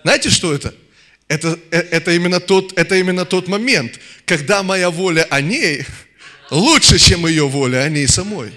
Знаете, 0.02 0.30
что 0.30 0.52
это? 0.52 0.74
Это, 1.28 1.58
э, 1.70 1.78
это, 1.78 2.12
именно 2.12 2.40
тот, 2.40 2.72
это 2.78 2.96
именно 2.96 3.24
тот 3.24 3.48
момент, 3.48 4.00
когда 4.24 4.62
моя 4.62 4.90
воля 4.90 5.24
о 5.30 5.40
ней 5.40 5.84
лучше, 6.50 6.98
чем 6.98 7.26
ее 7.26 7.46
воля 7.48 7.82
о 7.82 7.88
ней 7.88 8.06
самой. 8.06 8.52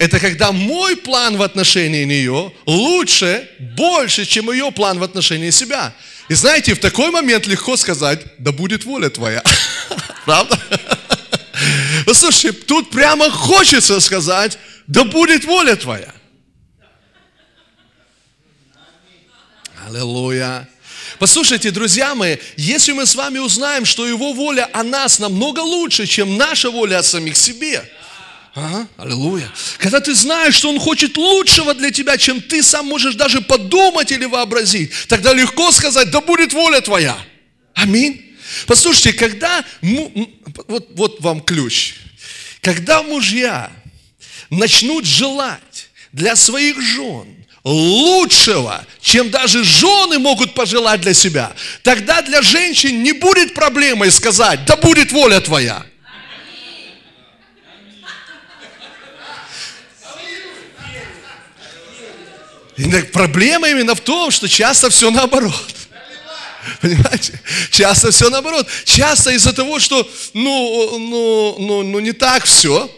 Это 0.00 0.18
когда 0.18 0.50
мой 0.50 0.96
план 0.96 1.36
в 1.36 1.42
отношении 1.42 2.04
нее 2.04 2.54
лучше, 2.64 3.46
больше, 3.58 4.24
чем 4.24 4.50
ее 4.50 4.72
план 4.72 4.98
в 4.98 5.02
отношении 5.02 5.50
себя. 5.50 5.94
И 6.30 6.34
знаете, 6.34 6.72
в 6.72 6.78
такой 6.78 7.10
момент 7.10 7.46
легко 7.46 7.76
сказать, 7.76 8.22
да 8.38 8.50
будет 8.50 8.86
воля 8.86 9.10
твоя. 9.10 9.42
Правда? 10.24 10.58
Послушайте, 12.06 12.52
тут 12.52 12.88
прямо 12.88 13.28
хочется 13.28 14.00
сказать, 14.00 14.58
да 14.86 15.04
будет 15.04 15.44
воля 15.44 15.76
твоя. 15.76 16.14
Аллилуйя. 19.86 20.66
Послушайте, 21.18 21.70
друзья 21.72 22.14
мои, 22.14 22.38
если 22.56 22.92
мы 22.92 23.04
с 23.04 23.14
вами 23.14 23.38
узнаем, 23.38 23.84
что 23.84 24.06
Его 24.06 24.32
воля 24.32 24.66
о 24.72 24.82
нас 24.82 25.18
намного 25.18 25.60
лучше, 25.60 26.06
чем 26.06 26.38
наша 26.38 26.70
воля 26.70 27.00
о 27.00 27.02
самих 27.02 27.36
себе, 27.36 27.84
Ага, 28.54 28.88
аллилуйя. 28.96 29.48
Когда 29.78 30.00
ты 30.00 30.14
знаешь, 30.14 30.56
что 30.56 30.70
Он 30.70 30.80
хочет 30.80 31.16
лучшего 31.16 31.72
для 31.74 31.90
тебя, 31.90 32.16
чем 32.18 32.40
ты 32.40 32.62
сам 32.62 32.86
можешь 32.86 33.14
даже 33.14 33.40
подумать 33.40 34.10
или 34.10 34.24
вообразить, 34.24 34.90
тогда 35.08 35.32
легко 35.32 35.70
сказать, 35.70 36.10
да 36.10 36.20
будет 36.20 36.52
воля 36.52 36.80
твоя. 36.80 37.16
Аминь. 37.74 38.34
Послушайте, 38.66 39.12
когда, 39.12 39.64
вот, 40.66 40.88
вот 40.94 41.20
вам 41.20 41.40
ключ, 41.40 41.94
когда 42.60 43.02
мужья 43.02 43.70
начнут 44.50 45.04
желать 45.04 45.88
для 46.12 46.34
своих 46.34 46.80
жен 46.80 47.40
лучшего, 47.62 48.84
чем 49.00 49.30
даже 49.30 49.62
жены 49.62 50.18
могут 50.18 50.54
пожелать 50.54 51.00
для 51.02 51.14
себя, 51.14 51.52
тогда 51.82 52.22
для 52.22 52.42
женщин 52.42 53.02
не 53.02 53.12
будет 53.12 53.54
проблемой 53.54 54.10
сказать, 54.10 54.64
да 54.64 54.76
будет 54.76 55.12
воля 55.12 55.40
твоя. 55.40 55.86
И 62.80 63.02
проблема 63.12 63.68
именно 63.68 63.94
в 63.94 64.00
том, 64.00 64.30
что 64.30 64.48
часто 64.48 64.88
все 64.88 65.10
наоборот. 65.10 65.74
Понимаете? 66.80 67.40
Часто 67.70 68.10
все 68.10 68.30
наоборот. 68.30 68.66
Часто 68.84 69.30
из-за 69.32 69.52
того, 69.52 69.78
что 69.78 70.08
ну, 70.32 70.98
ну, 70.98 71.56
ну, 71.58 71.82
ну 71.82 72.00
не 72.00 72.12
так 72.12 72.44
все. 72.44 72.90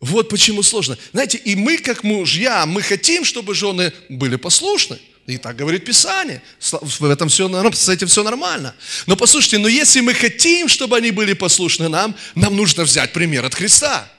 Вот 0.00 0.30
почему 0.30 0.62
сложно. 0.62 0.96
Знаете, 1.12 1.38
и 1.38 1.54
мы, 1.54 1.76
как 1.78 2.04
мужья, 2.04 2.64
мы 2.66 2.80
хотим, 2.80 3.24
чтобы 3.24 3.54
жены 3.54 3.92
были 4.08 4.36
послушны. 4.36 4.98
И 5.26 5.36
так 5.36 5.56
говорит 5.56 5.84
Писание. 5.84 6.42
В 6.60 7.04
этом 7.04 7.28
все, 7.28 7.48
с 7.72 7.88
этим 7.88 8.08
все 8.08 8.24
нормально. 8.24 8.74
Но 9.06 9.14
послушайте, 9.14 9.58
но 9.58 9.68
если 9.68 10.00
мы 10.00 10.14
хотим, 10.14 10.68
чтобы 10.68 10.96
они 10.96 11.10
были 11.10 11.34
послушны 11.34 11.88
нам, 11.88 12.16
нам 12.34 12.56
нужно 12.56 12.84
взять 12.84 13.12
пример 13.12 13.44
от 13.44 13.54
Христа. 13.54 14.10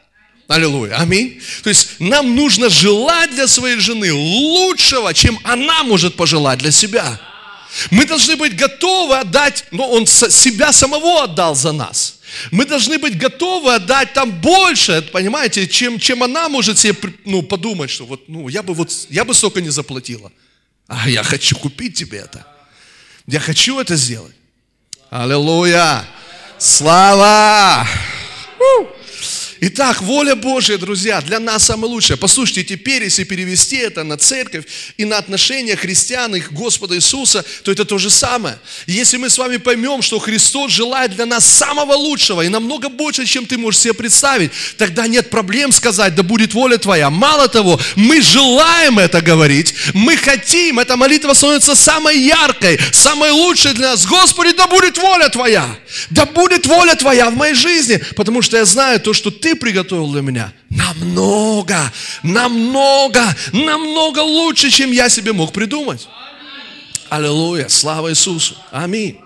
Аллилуйя. 0.51 0.97
Аминь. 0.97 1.41
То 1.63 1.69
есть 1.69 1.99
нам 1.99 2.35
нужно 2.35 2.69
желать 2.69 3.31
для 3.31 3.47
своей 3.47 3.77
жены 3.77 4.11
лучшего, 4.11 5.13
чем 5.13 5.39
она 5.43 5.83
может 5.83 6.15
пожелать 6.15 6.59
для 6.59 6.71
себя. 6.71 7.19
Мы 7.89 8.05
должны 8.05 8.35
быть 8.35 8.57
готовы 8.57 9.15
отдать, 9.15 9.63
но 9.71 9.89
он 9.89 10.05
себя 10.05 10.73
самого 10.73 11.23
отдал 11.23 11.55
за 11.55 11.71
нас. 11.71 12.19
Мы 12.51 12.65
должны 12.65 12.97
быть 12.97 13.17
готовы 13.17 13.75
отдать 13.75 14.11
там 14.11 14.41
больше, 14.41 15.01
понимаете, 15.13 15.67
чем, 15.67 15.97
чем 15.99 16.21
она 16.21 16.49
может 16.49 16.77
себе 16.77 16.95
ну, 17.23 17.43
подумать, 17.43 17.89
что 17.89 18.05
вот, 18.05 18.27
ну, 18.27 18.49
я 18.49 18.61
бы 18.61 18.73
вот, 18.73 18.91
я 19.09 19.23
бы 19.23 19.33
столько 19.33 19.61
не 19.61 19.69
заплатила. 19.69 20.33
А 20.87 21.09
я 21.09 21.23
хочу 21.23 21.55
купить 21.55 21.95
тебе 21.95 22.17
это. 22.17 22.45
Я 23.25 23.39
хочу 23.39 23.79
это 23.79 23.95
сделать. 23.95 24.35
Аллилуйя! 25.09 26.03
Слава! 26.57 27.87
У! 28.59 29.00
Итак, 29.63 30.01
воля 30.01 30.33
Божья, 30.33 30.79
друзья, 30.79 31.21
для 31.21 31.39
нас 31.39 31.65
самое 31.65 31.93
лучшее. 31.93 32.17
Послушайте, 32.17 32.63
теперь, 32.63 33.03
если 33.03 33.23
перевести 33.23 33.75
это 33.75 34.03
на 34.03 34.17
церковь 34.17 34.65
и 34.97 35.05
на 35.05 35.19
отношения 35.19 35.75
христиан 35.75 36.35
и 36.35 36.39
Господа 36.39 36.95
Иисуса, 36.95 37.45
то 37.63 37.71
это 37.71 37.85
то 37.85 37.99
же 37.99 38.09
самое. 38.09 38.57
если 38.87 39.17
мы 39.17 39.29
с 39.29 39.37
вами 39.37 39.57
поймем, 39.57 40.01
что 40.01 40.17
Христос 40.17 40.71
желает 40.71 41.15
для 41.15 41.27
нас 41.27 41.45
самого 41.45 41.93
лучшего 41.93 42.41
и 42.41 42.49
намного 42.49 42.89
больше, 42.89 43.27
чем 43.27 43.45
ты 43.45 43.59
можешь 43.59 43.81
себе 43.81 43.93
представить, 43.93 44.51
тогда 44.79 45.05
нет 45.05 45.29
проблем 45.29 45.71
сказать, 45.71 46.15
да 46.15 46.23
будет 46.23 46.55
воля 46.55 46.79
Твоя. 46.79 47.11
Мало 47.11 47.47
того, 47.47 47.79
мы 47.95 48.19
желаем 48.19 48.97
это 48.97 49.21
говорить, 49.21 49.75
мы 49.93 50.17
хотим, 50.17 50.79
эта 50.79 50.97
молитва 50.97 51.35
становится 51.35 51.75
самой 51.75 52.17
яркой, 52.19 52.79
самой 52.91 53.29
лучшей 53.29 53.75
для 53.75 53.91
нас. 53.91 54.07
Господи, 54.07 54.53
да 54.53 54.65
будет 54.65 54.97
воля 54.97 55.29
Твоя, 55.29 55.77
да 56.09 56.25
будет 56.25 56.65
воля 56.65 56.95
Твоя 56.95 57.29
в 57.29 57.37
моей 57.37 57.53
жизни, 57.53 58.01
потому 58.15 58.41
что 58.41 58.57
я 58.57 58.65
знаю 58.65 58.99
то, 58.99 59.13
что 59.13 59.29
Ты 59.51 59.57
приготовил 59.57 60.09
для 60.13 60.21
меня, 60.21 60.53
намного, 60.69 61.91
намного, 62.23 63.35
намного 63.51 64.19
лучше, 64.19 64.69
чем 64.69 64.93
я 64.93 65.09
себе 65.09 65.33
мог 65.33 65.51
придумать. 65.51 66.07
Аллилуйя, 67.09 67.67
слава 67.67 68.11
Иисусу. 68.11 68.55
Аминь. 68.71 69.19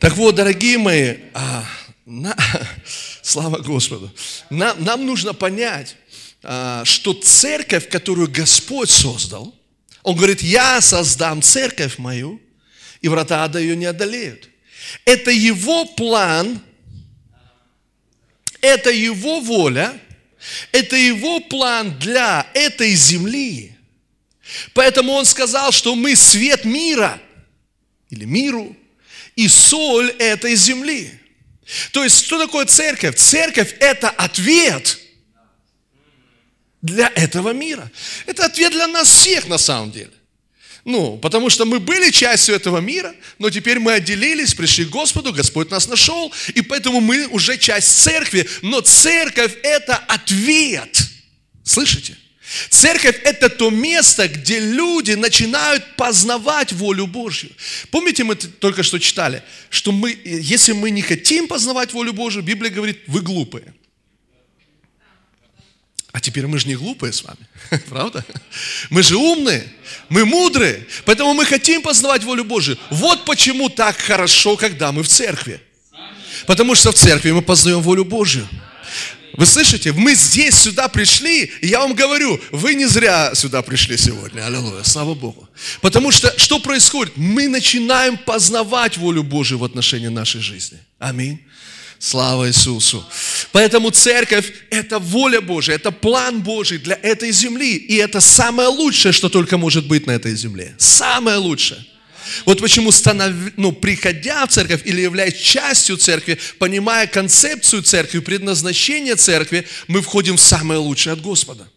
Так 0.00 0.16
вот, 0.16 0.34
дорогие 0.34 0.78
мои, 0.78 1.18
а, 1.32 1.64
на, 2.04 2.36
слава 3.22 3.58
Господу, 3.58 4.12
нам, 4.50 4.82
нам 4.82 5.06
нужно 5.06 5.32
понять, 5.32 5.94
а, 6.42 6.84
что 6.84 7.12
церковь, 7.12 7.88
которую 7.88 8.28
Господь 8.28 8.90
создал, 8.90 9.54
Он 10.02 10.16
говорит, 10.16 10.42
я 10.42 10.80
создам 10.80 11.40
церковь 11.40 11.98
мою, 11.98 12.40
и 13.00 13.06
врата 13.06 13.44
ада 13.44 13.60
ее 13.60 13.76
не 13.76 13.86
одолеют. 13.86 14.48
Это 15.04 15.30
его 15.30 15.84
план, 15.84 16.60
это 18.60 18.90
его 18.90 19.40
воля, 19.40 19.98
это 20.72 20.96
его 20.96 21.40
план 21.40 21.98
для 21.98 22.46
этой 22.54 22.94
земли. 22.94 23.76
Поэтому 24.74 25.12
он 25.12 25.24
сказал, 25.24 25.72
что 25.72 25.94
мы 25.94 26.16
свет 26.16 26.64
мира, 26.64 27.20
или 28.10 28.24
миру, 28.24 28.76
и 29.36 29.48
соль 29.48 30.10
этой 30.18 30.54
земли. 30.56 31.12
То 31.92 32.02
есть, 32.02 32.24
что 32.24 32.38
такое 32.38 32.66
церковь? 32.66 33.16
Церковь– 33.16 33.76
это 33.80 34.10
ответ 34.10 34.98
для 36.82 37.08
этого 37.14 37.52
мира. 37.52 37.90
Это 38.26 38.46
ответ 38.46 38.72
для 38.72 38.88
нас 38.88 39.08
всех 39.08 39.46
на 39.46 39.58
самом 39.58 39.92
деле. 39.92 40.12
Ну, 40.90 41.18
потому 41.18 41.50
что 41.50 41.64
мы 41.66 41.78
были 41.78 42.10
частью 42.10 42.56
этого 42.56 42.78
мира, 42.78 43.14
но 43.38 43.48
теперь 43.48 43.78
мы 43.78 43.92
отделились, 43.92 44.54
пришли 44.54 44.84
к 44.84 44.88
Господу, 44.88 45.32
Господь 45.32 45.70
нас 45.70 45.86
нашел, 45.86 46.32
и 46.52 46.62
поэтому 46.62 47.00
мы 47.00 47.28
уже 47.28 47.58
часть 47.58 48.02
церкви, 48.02 48.48
но 48.62 48.80
церковь– 48.80 49.52
это 49.62 49.96
ответ. 49.96 51.00
Слышите? 51.62 52.16
Церковь– 52.70 53.20
это 53.24 53.48
то 53.48 53.70
место, 53.70 54.26
где 54.26 54.58
люди 54.58 55.12
начинают 55.12 55.94
познавать 55.94 56.72
волю 56.72 57.06
Божью. 57.06 57.50
Помните, 57.92 58.24
мы 58.24 58.34
только 58.34 58.82
что 58.82 58.98
читали, 58.98 59.44
что 59.68 59.92
мы, 59.92 60.18
если 60.24 60.72
мы 60.72 60.90
не 60.90 61.02
хотим 61.02 61.46
познавать 61.46 61.92
волю 61.92 62.14
Божью, 62.14 62.42
Библия 62.42 62.72
говорит, 62.72 62.98
вы 63.06 63.20
глупые. 63.20 63.72
А 66.12 66.20
теперь 66.20 66.46
мы 66.46 66.58
же 66.58 66.66
не 66.66 66.74
глупые 66.74 67.12
с 67.12 67.22
вами, 67.22 67.38
правда? 67.88 68.24
Мы 68.90 69.02
же 69.02 69.16
умные, 69.16 69.66
мы 70.08 70.24
мудрые, 70.24 70.86
поэтому 71.04 71.34
мы 71.34 71.44
хотим 71.44 71.82
познавать 71.82 72.24
волю 72.24 72.44
Божию. 72.44 72.78
Вот 72.90 73.24
почему 73.24 73.68
так 73.68 73.96
хорошо, 73.96 74.56
когда 74.56 74.90
мы 74.90 75.02
в 75.02 75.08
церкви. 75.08 75.60
Потому 76.46 76.74
что 76.74 76.90
в 76.90 76.94
церкви 76.94 77.30
мы 77.30 77.42
познаем 77.42 77.80
волю 77.80 78.04
Божию. 78.04 78.48
Вы 79.34 79.46
слышите? 79.46 79.92
Мы 79.92 80.14
здесь 80.14 80.56
сюда 80.56 80.88
пришли, 80.88 81.44
и 81.60 81.68
я 81.68 81.80
вам 81.80 81.94
говорю, 81.94 82.40
вы 82.50 82.74
не 82.74 82.86
зря 82.86 83.34
сюда 83.34 83.62
пришли 83.62 83.96
сегодня. 83.96 84.44
Аллилуйя, 84.44 84.82
слава 84.82 85.14
Богу. 85.14 85.48
Потому 85.80 86.10
что 86.10 86.36
что 86.36 86.58
происходит? 86.58 87.16
Мы 87.16 87.48
начинаем 87.48 88.18
познавать 88.18 88.96
волю 88.96 89.22
Божию 89.22 89.58
в 89.58 89.64
отношении 89.64 90.08
нашей 90.08 90.40
жизни. 90.40 90.78
Аминь. 90.98 91.40
Слава 92.00 92.48
Иисусу. 92.48 93.04
Поэтому 93.52 93.90
церковь– 93.90 94.52
это 94.70 94.98
воля 94.98 95.42
Божия, 95.42 95.74
это 95.74 95.90
план 95.90 96.40
Божий 96.40 96.78
для 96.78 96.98
этой 97.02 97.30
земли. 97.30 97.76
И 97.76 97.96
это 97.96 98.20
самое 98.20 98.68
лучшее, 98.68 99.12
что 99.12 99.28
только 99.28 99.58
может 99.58 99.86
быть 99.86 100.06
на 100.06 100.12
этой 100.12 100.34
земле. 100.34 100.74
Самое 100.78 101.36
лучшее. 101.36 101.84
Вот 102.46 102.58
почему, 102.60 102.90
станов, 102.90 103.34
ну, 103.58 103.72
приходя 103.72 104.46
в 104.46 104.50
церковь 104.50 104.80
или 104.86 105.02
являясь 105.02 105.36
частью 105.36 105.98
церкви, 105.98 106.38
понимая 106.58 107.06
концепцию 107.06 107.82
церкви, 107.82 108.20
предназначение 108.20 109.16
церкви, 109.16 109.66
мы 109.86 110.00
входим 110.00 110.38
в 110.38 110.40
самое 110.40 110.80
лучшее 110.80 111.12
от 111.12 111.20
Господа. 111.20 111.68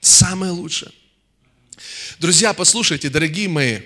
Самое 0.00 0.52
лучшее. 0.52 0.90
Друзья, 2.18 2.54
послушайте, 2.54 3.10
дорогие 3.10 3.48
мои, 3.48 3.80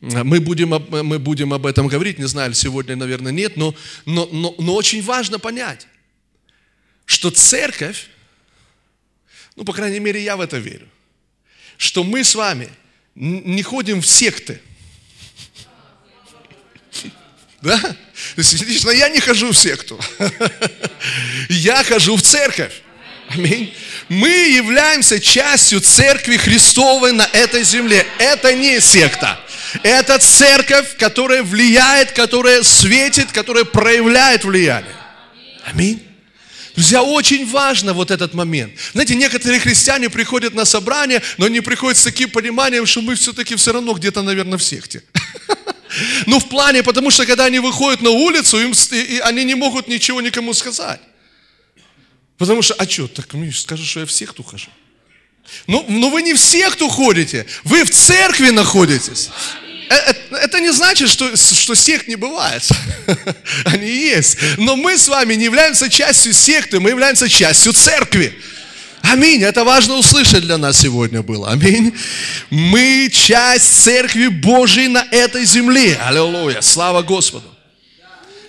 мы 0.00 0.40
будем, 0.40 0.68
мы 0.70 1.18
будем 1.18 1.52
об 1.52 1.66
этом 1.66 1.88
говорить, 1.88 2.18
не 2.18 2.26
знаю, 2.26 2.54
сегодня, 2.54 2.96
наверное, 2.96 3.32
нет, 3.32 3.56
но, 3.56 3.74
но, 4.04 4.26
но, 4.30 4.54
но 4.58 4.74
очень 4.74 5.02
важно 5.02 5.38
понять, 5.38 5.86
что 7.04 7.30
церковь, 7.30 8.08
ну, 9.56 9.64
по 9.64 9.72
крайней 9.72 10.00
мере, 10.00 10.22
я 10.22 10.36
в 10.36 10.40
это 10.40 10.58
верю, 10.58 10.88
что 11.76 12.04
мы 12.04 12.22
с 12.22 12.34
вами 12.34 12.68
не 13.14 13.62
ходим 13.62 14.00
в 14.00 14.06
секты– 14.06 14.60
да? 17.60 17.78
То 17.78 17.96
есть, 18.36 18.62
лично 18.62 18.90
я 18.90 19.08
не 19.08 19.20
хожу 19.20 19.52
в 19.52 19.56
секту. 19.56 19.98
Я 21.48 21.82
хожу 21.82 22.16
в 22.16 22.22
церковь. 22.22 22.82
Аминь. 23.28 23.74
Мы 24.08 24.28
являемся 24.28 25.20
частью 25.20 25.80
церкви 25.80 26.36
Христовой 26.38 27.12
на 27.12 27.28
этой 27.32 27.62
земле. 27.62 28.06
Это 28.18 28.54
не 28.54 28.80
секта. 28.80 29.38
Это 29.82 30.18
церковь, 30.18 30.96
которая 30.96 31.42
влияет, 31.42 32.12
которая 32.12 32.62
светит, 32.62 33.30
которая 33.30 33.64
проявляет 33.64 34.44
влияние. 34.44 34.96
Аминь. 35.66 36.02
Друзья, 36.74 37.02
очень 37.02 37.46
важно 37.46 37.92
вот 37.92 38.10
этот 38.10 38.32
момент. 38.32 38.72
Знаете, 38.92 39.14
некоторые 39.14 39.60
христиане 39.60 40.08
приходят 40.08 40.54
на 40.54 40.64
собрание, 40.64 41.20
но 41.36 41.46
они 41.46 41.60
приходят 41.60 41.98
с 41.98 42.04
таким 42.04 42.30
пониманием, 42.30 42.86
что 42.86 43.02
мы 43.02 43.14
все-таки 43.14 43.56
все 43.56 43.72
равно 43.72 43.92
где-то, 43.92 44.22
наверное, 44.22 44.58
в 44.58 44.62
секте. 44.62 45.02
Ну, 46.26 46.38
в 46.38 46.50
плане, 46.50 46.82
потому 46.82 47.10
что 47.10 47.24
когда 47.24 47.46
они 47.46 47.60
выходят 47.60 48.02
на 48.02 48.10
улицу, 48.10 48.60
им, 48.60 48.74
и 48.92 49.18
они 49.20 49.42
не 49.44 49.54
могут 49.54 49.88
ничего 49.88 50.20
никому 50.20 50.52
сказать. 50.52 51.00
Потому 52.38 52.62
что, 52.62 52.74
а 52.74 52.88
что, 52.88 53.08
так 53.08 53.32
мне 53.34 53.52
скажут, 53.52 53.86
что 53.86 54.00
я 54.00 54.06
в 54.06 54.12
секту 54.12 54.42
хожу. 54.42 54.68
Ну, 55.66 55.84
ну 55.88 56.10
вы 56.10 56.22
не 56.22 56.34
в 56.34 56.38
секту 56.38 56.88
ходите, 56.88 57.46
вы 57.64 57.84
в 57.84 57.90
церкви 57.90 58.50
находитесь. 58.50 59.30
Это, 59.88 60.16
э, 60.30 60.36
это 60.36 60.60
не 60.60 60.72
значит, 60.72 61.08
что, 61.08 61.34
что 61.36 61.74
сект 61.74 62.06
не 62.06 62.16
бывает. 62.16 62.62
Они 63.64 63.88
есть. 63.88 64.36
Но 64.58 64.76
мы 64.76 64.96
с 64.98 65.08
вами 65.08 65.34
не 65.34 65.44
являемся 65.44 65.88
частью 65.88 66.32
секты, 66.32 66.78
мы 66.78 66.90
являемся 66.90 67.28
частью 67.28 67.72
церкви. 67.72 68.38
Аминь. 69.02 69.42
Это 69.42 69.64
важно 69.64 69.94
услышать 69.94 70.42
для 70.42 70.58
нас 70.58 70.80
сегодня 70.80 71.22
было. 71.22 71.50
Аминь. 71.50 71.94
Мы 72.50 73.08
часть 73.10 73.84
Церкви 73.84 74.26
Божьей 74.26 74.88
на 74.88 75.06
этой 75.10 75.44
земле. 75.44 75.98
Аллилуйя. 76.04 76.60
Слава 76.60 77.02
Господу. 77.02 77.46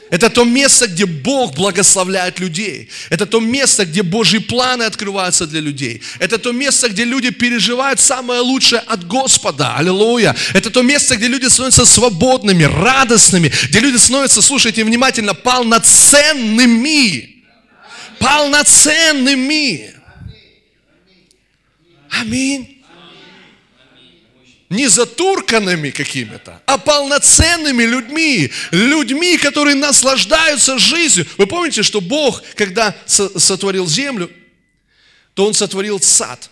Это 0.09 0.29
то 0.29 0.43
место, 0.43 0.87
где 0.87 1.05
Бог 1.05 1.55
благословляет 1.55 2.39
людей. 2.39 2.89
Это 3.09 3.27
то 3.27 3.39
место, 3.39 3.85
где 3.85 4.01
Божьи 4.01 4.39
планы 4.39 4.83
открываются 4.83 5.45
для 5.45 5.59
людей. 5.59 6.01
Это 6.17 6.39
то 6.39 6.51
место, 6.51 6.89
где 6.89 7.03
люди 7.03 7.29
переживают 7.29 7.99
самое 7.99 8.41
лучшее 8.41 8.79
от 8.79 9.05
Господа. 9.05 9.75
Аллилуйя. 9.75 10.35
Это 10.53 10.71
то 10.71 10.81
место, 10.81 11.15
где 11.15 11.27
люди 11.27 11.45
становятся 11.45 11.85
свободными, 11.85 12.63
радостными, 12.63 13.51
где 13.69 13.79
люди 13.79 13.97
становятся, 13.97 14.41
слушайте 14.41 14.83
внимательно, 14.83 15.35
полноценными. 15.35 17.43
Полноценными. 18.17 19.93
Аминь. 22.09 22.78
Не 24.69 24.87
затурканными 24.87 25.89
какими-то, 25.89 26.61
а 26.67 26.77
полноценными 26.77 27.83
людьми. 27.83 28.51
Людьми, 28.71 29.37
которые 29.37 29.75
наслаждаются 29.75 30.77
жизнью. 30.77 31.25
Вы 31.37 31.47
помните, 31.47 31.81
что 31.81 32.01
Бог, 32.01 32.43
когда 32.55 32.95
сотворил 33.05 33.87
землю, 33.87 34.29
то 35.33 35.45
Он 35.45 35.53
сотворил 35.53 35.99
сад. 35.99 36.51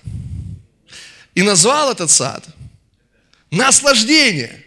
И 1.36 1.44
назвал 1.44 1.92
этот 1.92 2.10
сад 2.10 2.44
наслаждение. 3.52 4.64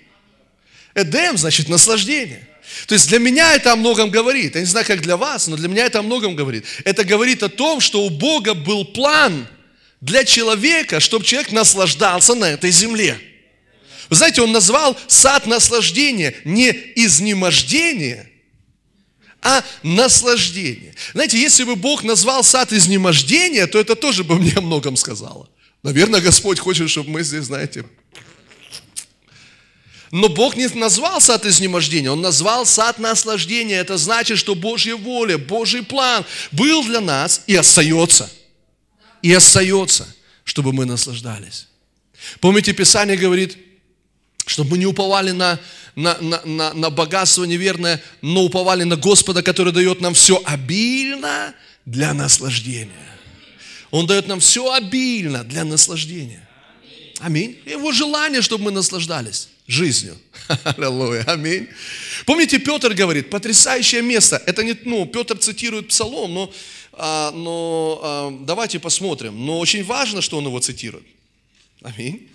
Эдем 0.94 1.36
значит 1.36 1.68
наслаждение. 1.68 2.46
То 2.86 2.94
есть 2.94 3.08
для 3.08 3.18
меня 3.18 3.54
это 3.54 3.72
о 3.72 3.76
многом 3.76 4.10
говорит. 4.10 4.54
Я 4.54 4.60
не 4.60 4.66
знаю, 4.66 4.86
как 4.86 5.02
для 5.02 5.16
вас, 5.16 5.48
но 5.48 5.56
для 5.56 5.68
меня 5.68 5.86
это 5.86 5.98
о 5.98 6.02
многом 6.02 6.36
говорит. 6.36 6.64
Это 6.84 7.02
говорит 7.02 7.42
о 7.42 7.48
том, 7.48 7.80
что 7.80 8.04
у 8.04 8.10
Бога 8.10 8.54
был 8.54 8.84
план– 8.84 9.48
для 10.00 10.24
человека, 10.24 11.00
чтобы 11.00 11.24
человек 11.24 11.52
наслаждался 11.52 12.34
на 12.34 12.46
этой 12.46 12.70
земле. 12.70 13.18
Вы 14.10 14.16
знаете, 14.16 14.42
он 14.42 14.52
назвал 14.52 14.98
сад 15.06 15.46
наслаждения 15.46 16.34
не 16.44 16.70
изнемождение, 16.96 18.30
а 19.40 19.64
наслаждение. 19.82 20.94
Знаете, 21.14 21.40
если 21.40 21.64
бы 21.64 21.76
Бог 21.76 22.02
назвал 22.02 22.44
сад 22.44 22.72
изнемождения, 22.72 23.66
то 23.66 23.78
это 23.78 23.96
тоже 23.96 24.22
бы 24.22 24.34
мне 24.34 24.52
о 24.56 24.60
многом 24.60 24.96
сказало. 24.96 25.48
Наверное, 25.82 26.20
Господь 26.20 26.58
хочет, 26.58 26.90
чтобы 26.90 27.10
мы 27.10 27.22
здесь, 27.22 27.44
знаете, 27.44 27.86
но 30.10 30.28
Бог 30.28 30.56
не 30.56 30.66
назвал 30.66 31.20
сад 31.20 31.46
изнемождения, 31.46 32.10
Он 32.10 32.20
назвал 32.20 32.66
сад 32.66 32.98
наслаждения. 32.98 33.76
Это 33.76 33.96
значит, 33.96 34.38
что 34.38 34.56
Божья 34.56 34.96
воля, 34.96 35.38
Божий 35.38 35.84
план 35.84 36.26
был 36.50 36.84
для 36.84 37.00
нас 37.00 37.42
и 37.46 37.54
остается– 37.54 38.30
и 39.22 39.32
остается, 39.32 40.14
чтобы 40.44 40.72
мы 40.72 40.84
наслаждались. 40.84 41.68
Помните, 42.40 42.72
Писание 42.72 43.16
говорит, 43.16 43.56
чтобы 44.46 44.70
мы 44.70 44.78
не 44.78 44.86
уповали 44.86 45.30
на, 45.30 45.58
на, 45.96 46.16
на, 46.20 46.40
на, 46.44 46.72
на 46.74 46.90
богатство 46.90 47.44
неверное, 47.44 48.02
но 48.22 48.44
уповали 48.44 48.84
на 48.84 48.96
Господа, 48.96 49.42
который 49.42 49.72
дает 49.72 50.00
нам 50.00 50.14
все 50.14 50.40
обильно 50.44 51.54
для 51.86 52.14
наслаждения. 52.14 53.18
Он 53.90 54.06
дает 54.06 54.28
нам 54.28 54.40
все 54.40 54.72
обильно 54.72 55.44
для 55.44 55.64
наслаждения. 55.64 56.46
Аминь. 57.18 57.58
Его 57.66 57.92
желание, 57.92 58.40
чтобы 58.40 58.64
мы 58.64 58.70
наслаждались 58.70 59.48
жизнью. 59.66 60.16
Аллилуйя. 60.64 61.24
Аминь. 61.26 61.68
Помните, 62.24 62.58
Петр 62.58 62.94
говорит, 62.94 63.30
потрясающее 63.30 64.02
место. 64.02 64.42
Это 64.46 64.62
не, 64.64 64.76
ну, 64.84 65.06
Петр 65.06 65.36
цитирует 65.38 65.88
Псалом, 65.88 66.32
но 66.32 66.52
а, 66.92 67.30
но 67.30 68.00
а, 68.02 68.38
давайте 68.42 68.78
посмотрим. 68.78 69.46
Но 69.46 69.58
очень 69.58 69.84
важно, 69.84 70.20
что 70.20 70.36
он 70.38 70.46
его 70.46 70.58
цитирует. 70.60 71.06
Аминь. 71.82 72.28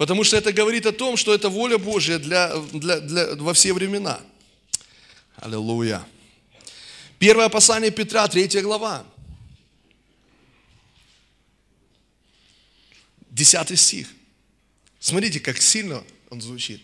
Потому 0.00 0.24
что 0.24 0.38
это 0.38 0.50
говорит 0.50 0.86
о 0.86 0.92
том, 0.92 1.18
что 1.18 1.34
это 1.34 1.50
воля 1.50 1.76
Божья 1.76 2.18
для, 2.18 2.56
для, 2.72 3.00
для, 3.00 3.34
во 3.34 3.52
все 3.52 3.74
времена. 3.74 4.18
Аллилуйя. 5.36 6.02
Первое 7.18 7.50
послание 7.50 7.90
Петра, 7.90 8.26
третья 8.26 8.62
глава. 8.62 9.04
Десятый 13.30 13.76
стих. 13.76 14.08
Смотрите, 15.00 15.38
как 15.38 15.60
сильно 15.60 16.02
он 16.30 16.40
звучит. 16.40 16.80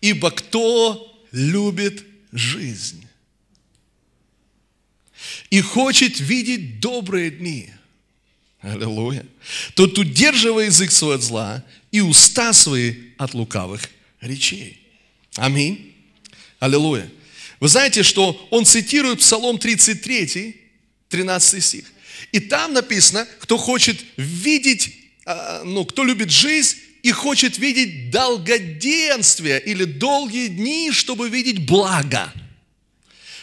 Ибо 0.00 0.30
кто 0.30 1.22
любит 1.32 2.06
жизнь 2.32 3.06
и 5.50 5.60
хочет 5.60 6.18
видеть 6.18 6.80
добрые 6.80 7.32
дни, 7.32 7.70
аллилуйя, 8.62 9.26
тот 9.74 9.98
удерживает 9.98 10.68
язык 10.68 10.90
свой 10.90 11.16
от 11.16 11.22
зла 11.22 11.62
и 11.92 12.00
уста 12.00 12.52
свои 12.52 12.94
от 13.18 13.34
лукавых 13.34 13.82
речей. 14.20 14.80
Аминь. 15.36 15.94
Аллилуйя. 16.58 17.10
Вы 17.58 17.68
знаете, 17.68 18.02
что 18.02 18.46
он 18.50 18.64
цитирует 18.64 19.20
Псалом 19.20 19.58
33, 19.58 20.56
13 21.08 21.64
стих. 21.64 21.92
И 22.32 22.40
там 22.40 22.72
написано, 22.72 23.26
кто 23.40 23.56
хочет 23.56 23.98
видеть, 24.16 24.94
а, 25.26 25.62
ну, 25.64 25.84
кто 25.84 26.04
любит 26.04 26.30
жизнь 26.30 26.78
и 27.02 27.12
хочет 27.12 27.58
видеть 27.58 28.10
долгоденствие 28.10 29.60
или 29.60 29.84
долгие 29.84 30.48
дни, 30.48 30.90
чтобы 30.92 31.28
видеть 31.28 31.66
благо. 31.66 32.32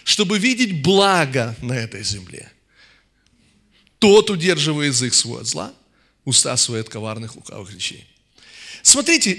Чтобы 0.04 0.40
видеть 0.40 0.82
благо 0.82 1.56
на 1.62 1.74
этой 1.74 2.04
земле. 2.04 2.52
Тот 4.00 4.30
удерживает 4.30 4.94
язык 4.94 5.14
свой 5.14 5.42
от 5.42 5.48
зла, 5.48 5.74
уста 6.24 6.56
свои 6.56 6.82
от 6.82 6.90
коварных 6.90 7.36
лукавых 7.36 7.74
речей. 7.74 8.06
Смотрите, 8.88 9.34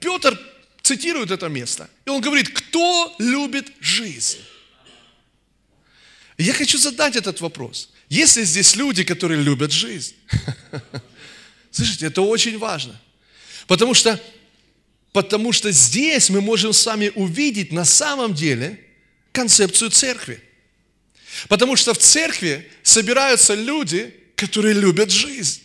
Петр 0.00 0.40
цитирует 0.80 1.30
это 1.30 1.50
место. 1.50 1.90
И 2.06 2.08
он 2.08 2.22
говорит, 2.22 2.48
кто 2.48 3.14
любит 3.18 3.70
жизнь? 3.78 4.38
Я 6.38 6.54
хочу 6.54 6.78
задать 6.78 7.14
этот 7.14 7.38
вопрос. 7.42 7.90
Если 8.08 8.44
здесь 8.44 8.76
люди, 8.76 9.04
которые 9.04 9.42
любят 9.42 9.72
жизнь, 9.72 10.14
слышите, 11.70 12.06
это 12.06 12.22
очень 12.22 12.56
важно. 12.56 12.98
Потому 13.66 13.92
что, 13.92 14.18
потому 15.12 15.52
что 15.52 15.70
здесь 15.70 16.30
мы 16.30 16.40
можем 16.40 16.72
с 16.72 16.86
вами 16.86 17.12
увидеть 17.14 17.72
на 17.72 17.84
самом 17.84 18.32
деле 18.32 18.82
концепцию 19.32 19.90
церкви. 19.90 20.42
Потому 21.50 21.76
что 21.76 21.92
в 21.92 21.98
церкви 21.98 22.70
собираются 22.82 23.52
люди, 23.52 24.14
которые 24.34 24.72
любят 24.72 25.10
жизнь. 25.10 25.60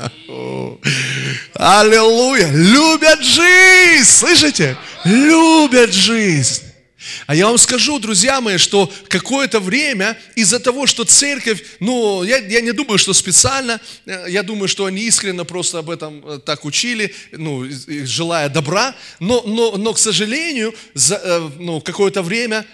Аллилуйя! 1.54 2.50
Любят 2.52 3.22
жизнь! 3.22 4.04
Слышите? 4.04 4.76
Любят 5.04 5.92
жизнь! 5.92 6.62
А 7.26 7.34
я 7.34 7.46
вам 7.46 7.58
скажу, 7.58 7.98
друзья 7.98 8.40
мои, 8.40 8.58
что 8.58 8.90
какое-то 9.08 9.60
время 9.60 10.16
из-за 10.34 10.60
того, 10.60 10.86
что 10.86 11.04
церковь, 11.04 11.62
ну, 11.80 12.22
я, 12.22 12.38
я 12.38 12.60
не 12.60 12.72
думаю, 12.72 12.98
что 12.98 13.12
специально, 13.12 13.80
э, 14.06 14.26
я 14.28 14.42
думаю, 14.42 14.68
что 14.68 14.86
они 14.86 15.02
искренне 15.02 15.44
просто 15.44 15.78
об 15.78 15.90
этом 15.90 16.24
э, 16.24 16.38
так 16.38 16.64
учили, 16.64 17.14
ну, 17.32 17.66
желая 18.04 18.48
добра, 18.48 18.94
но, 19.20 19.42
но, 19.46 19.76
но 19.76 19.92
к 19.92 19.98
сожалению, 19.98 20.74
за, 20.94 21.16
э, 21.16 21.50
ну, 21.58 21.80
какое-то 21.80 22.22
время 22.22 22.64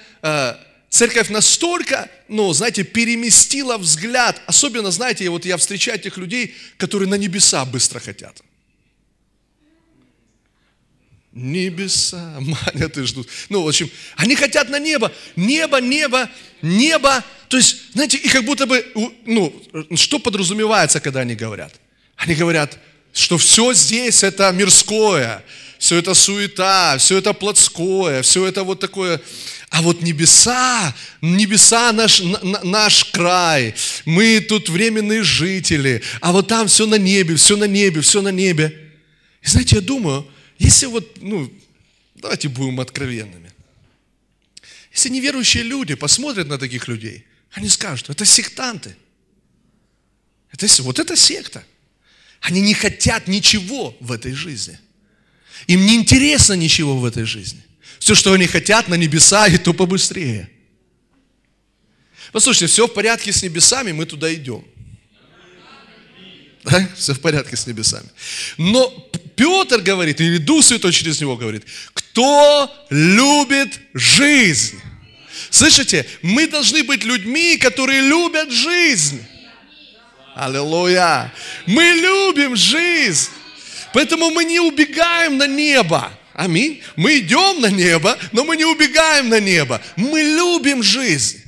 церковь 0.91 1.29
настолько, 1.29 2.11
ну, 2.29 2.53
знаете, 2.53 2.85
переместила 2.85 3.79
взгляд, 3.79 4.41
особенно, 4.47 4.91
знаете, 4.91 5.29
вот 5.29 5.45
я 5.45 5.57
встречаю 5.57 5.99
тех 5.99 6.17
людей, 6.17 6.55
которые 6.77 7.09
на 7.09 7.17
небеса 7.17 7.65
быстро 7.65 8.01
хотят. 8.01 8.43
Небеса 11.33 12.37
манят 12.41 12.97
и 12.97 13.03
ждут. 13.03 13.29
Ну, 13.49 13.63
в 13.63 13.69
общем, 13.69 13.91
они 14.17 14.35
хотят 14.35 14.69
на 14.71 14.79
небо. 14.79 15.13
Небо, 15.37 15.81
небо, 15.81 16.29
небо. 16.63 17.25
То 17.49 17.57
есть, 17.57 17.93
знаете, 17.93 18.17
и 18.19 18.29
как 18.29 18.45
будто 18.45 18.67
бы, 18.67 18.85
ну, 19.25 19.55
что 19.95 20.19
подразумевается, 20.19 21.01
когда 21.01 21.21
они 21.21 21.35
говорят? 21.35 21.75
Они 22.17 22.35
говорят, 22.35 22.79
что 23.13 23.39
все 23.39 23.73
здесь 23.73 24.23
это 24.23 24.51
мирское, 24.53 25.45
все 25.79 25.97
это 25.97 26.15
суета, 26.15 26.97
все 26.99 27.19
это 27.19 27.33
плотское, 27.33 28.23
все 28.23 28.47
это 28.47 28.65
вот 28.65 28.81
такое. 28.81 29.21
А 29.71 29.83
вот 29.83 30.03
небеса, 30.03 30.95
небеса 31.21 31.93
наш, 31.93 32.21
наш 32.21 33.05
край, 33.05 33.75
мы 34.05 34.41
тут 34.41 34.69
временные 34.69 35.23
жители, 35.23 36.03
а 36.21 36.33
вот 36.33 36.49
там 36.49 36.69
все 36.69 36.87
на 36.87 36.97
небе, 36.97 37.37
все 37.37 37.57
на 37.57 37.67
небе, 37.67 38.01
все 38.01 38.23
на 38.23 38.31
небе. 38.31 38.93
И 39.43 39.49
знаете, 39.49 39.77
я 39.77 39.83
думаю, 39.83 40.27
если 40.59 40.87
вот, 40.87 41.19
ну, 41.21 41.53
давайте 42.17 42.49
будем 42.49 42.81
откровенными. 42.81 43.53
Если 44.93 45.11
неверующие 45.11 45.63
люди 45.63 45.95
посмотрят 45.95 46.49
на 46.49 46.59
таких 46.59 46.89
людей, 46.89 47.25
они 47.53 47.69
скажут, 47.69 48.11
это 48.11 48.25
сектанты. 48.25 48.97
Это, 50.51 50.67
вот 50.83 50.99
это 50.99 51.15
секта. 51.15 51.65
Они 52.41 52.61
не 52.61 52.75
хотят 52.75 53.29
ничего 53.29 53.97
в 54.01 54.13
этой 54.13 54.33
жизни. 54.33 54.79
Им 55.67 55.85
не 55.85 55.97
интересно 55.97 56.55
ничего 56.55 56.97
в 56.97 57.05
этой 57.05 57.25
жизни. 57.25 57.61
Все, 57.99 58.15
что 58.15 58.33
они 58.33 58.47
хотят, 58.47 58.89
на 58.89 58.95
небеса 58.95 59.47
и 59.49 59.59
то 59.59 59.75
побыстрее. 59.75 60.49
Послушайте, 62.33 62.67
все 62.67 62.87
в 62.87 62.93
порядке 62.93 63.33
с 63.33 63.43
небесами, 63.43 63.93
мы 63.93 64.07
туда 64.07 64.33
идем. 64.33 64.65
Да? 66.65 66.89
Все 66.97 67.15
в 67.15 67.21
порядке 67.21 67.57
с 67.57 67.67
небесами. 67.67 68.09
Но 68.57 68.89
Петр 69.37 69.81
говорит, 69.81 70.21
или 70.21 70.39
Дух 70.39 70.65
Святой 70.65 70.93
через 70.93 71.21
него 71.21 71.37
говорит, 71.37 71.65
кто 71.95 72.71
любит 72.91 73.81
жизнь? 73.95 74.79
Слышите, 75.51 76.07
мы 76.23 76.47
должны 76.49 76.83
быть 76.83 77.05
людьми, 77.05 77.57
которые 77.57 78.03
любят 78.03 78.51
жизнь. 78.51 79.25
Аллилуйя. 80.35 81.33
Мы 81.67 81.83
любим 81.83 82.55
жизнь. 82.55 83.31
Поэтому 83.93 84.31
мы 84.31 84.45
не 84.45 84.61
убегаем 84.61 85.37
на 85.39 85.47
небо. 85.47 86.11
Аминь. 86.35 86.83
Мы 86.97 87.19
идем 87.19 87.61
на 87.61 87.71
небо, 87.71 88.17
но 88.33 88.45
мы 88.45 88.57
не 88.57 88.65
убегаем 88.65 89.29
на 89.29 89.41
небо. 89.41 89.81
Мы 89.97 90.23
любим 90.23 90.83
жизнь. 90.83 91.43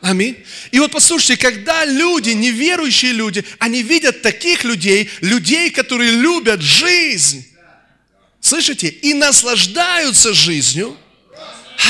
Аминь. 0.00 0.36
И 0.70 0.78
вот 0.78 0.92
послушайте, 0.92 1.36
когда 1.36 1.84
люди, 1.84 2.30
неверующие 2.30 3.12
люди, 3.12 3.44
они 3.58 3.82
видят 3.82 4.22
таких 4.22 4.64
людей, 4.64 5.10
людей, 5.20 5.70
которые 5.70 6.12
любят 6.12 6.60
жизнь, 6.60 7.46
слышите, 8.40 8.88
и 8.88 9.14
наслаждаются 9.14 10.32
жизнью, 10.32 10.96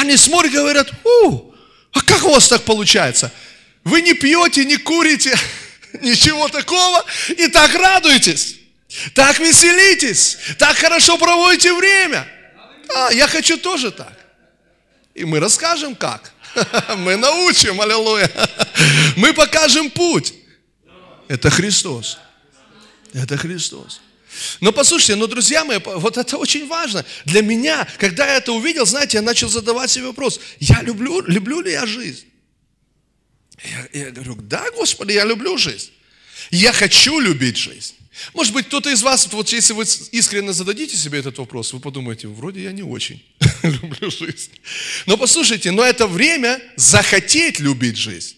они 0.00 0.16
смотрят 0.16 0.52
и 0.52 0.56
говорят, 0.56 0.90
у, 1.04 1.52
а 1.92 2.00
как 2.02 2.24
у 2.24 2.30
вас 2.30 2.48
так 2.48 2.62
получается? 2.64 3.32
Вы 3.84 4.00
не 4.00 4.14
пьете, 4.14 4.64
не 4.64 4.76
курите, 4.76 5.36
ничего 6.00 6.48
такого, 6.48 7.04
и 7.36 7.48
так 7.48 7.74
радуетесь, 7.74 8.55
так 9.14 9.38
веселитесь, 9.38 10.38
так 10.58 10.76
хорошо 10.76 11.18
проводите 11.18 11.72
время. 11.74 12.26
А, 12.94 13.12
я 13.12 13.26
хочу 13.26 13.56
тоже 13.58 13.90
так. 13.90 14.12
И 15.14 15.24
мы 15.24 15.40
расскажем, 15.40 15.94
как. 15.94 16.32
Мы 16.96 17.16
научим, 17.16 17.80
аллилуйя. 17.80 18.30
Мы 19.16 19.32
покажем 19.32 19.90
путь. 19.90 20.34
Это 21.28 21.50
Христос. 21.50 22.18
Это 23.12 23.36
Христос. 23.36 24.00
Но 24.60 24.72
послушайте, 24.72 25.16
но, 25.16 25.26
друзья 25.26 25.64
мои, 25.64 25.78
вот 25.78 26.18
это 26.18 26.36
очень 26.36 26.66
важно. 26.68 27.04
Для 27.24 27.42
меня, 27.42 27.86
когда 27.98 28.26
я 28.26 28.36
это 28.36 28.52
увидел, 28.52 28.84
знаете, 28.86 29.18
я 29.18 29.22
начал 29.22 29.48
задавать 29.48 29.90
себе 29.90 30.06
вопрос, 30.06 30.40
я 30.58 30.82
люблю, 30.82 31.22
люблю 31.22 31.60
ли 31.60 31.72
я 31.72 31.86
жизнь? 31.86 32.26
Я, 33.64 34.04
я 34.04 34.10
говорю, 34.10 34.36
да, 34.36 34.70
Господи, 34.72 35.12
я 35.12 35.24
люблю 35.24 35.56
жизнь. 35.56 35.90
Я 36.50 36.72
хочу 36.72 37.18
любить 37.18 37.56
жизнь. 37.56 37.94
Может 38.32 38.52
быть, 38.52 38.66
кто-то 38.66 38.90
из 38.90 39.02
вас, 39.02 39.30
вот 39.32 39.48
если 39.50 39.72
вы 39.72 39.84
искренне 40.12 40.52
зададите 40.52 40.96
себе 40.96 41.18
этот 41.18 41.38
вопрос, 41.38 41.72
вы 41.72 41.80
подумаете, 41.80 42.28
вроде 42.28 42.62
я 42.62 42.72
не 42.72 42.82
очень 42.82 43.22
люблю 43.62 44.10
жизнь. 44.10 44.52
Но 45.06 45.16
послушайте, 45.16 45.70
но 45.70 45.82
это 45.82 46.06
время 46.06 46.60
захотеть 46.76 47.60
любить 47.60 47.96
жизнь. 47.96 48.36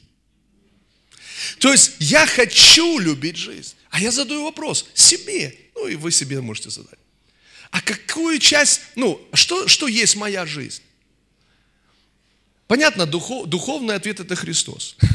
То 1.61 1.72
есть 1.72 1.93
я 2.01 2.26
хочу 2.26 2.99
любить 2.99 3.37
жизнь. 3.37 3.74
А 3.91 4.01
я 4.01 4.11
задаю 4.11 4.45
вопрос 4.45 4.87
себе, 4.95 5.57
ну 5.74 5.87
и 5.87 5.95
вы 5.95 6.11
себе 6.11 6.41
можете 6.41 6.70
задать. 6.70 6.99
А 7.70 7.81
какую 7.81 8.39
часть, 8.39 8.81
ну, 8.97 9.20
что, 9.33 9.68
что 9.68 9.87
есть 9.87 10.16
моя 10.16 10.45
жизнь? 10.45 10.83
Понятно, 12.66 13.07
духов, 13.07 13.47
духовный 13.47 13.95
ответ 13.95 14.20
это 14.20 14.37
Христос. 14.37 14.97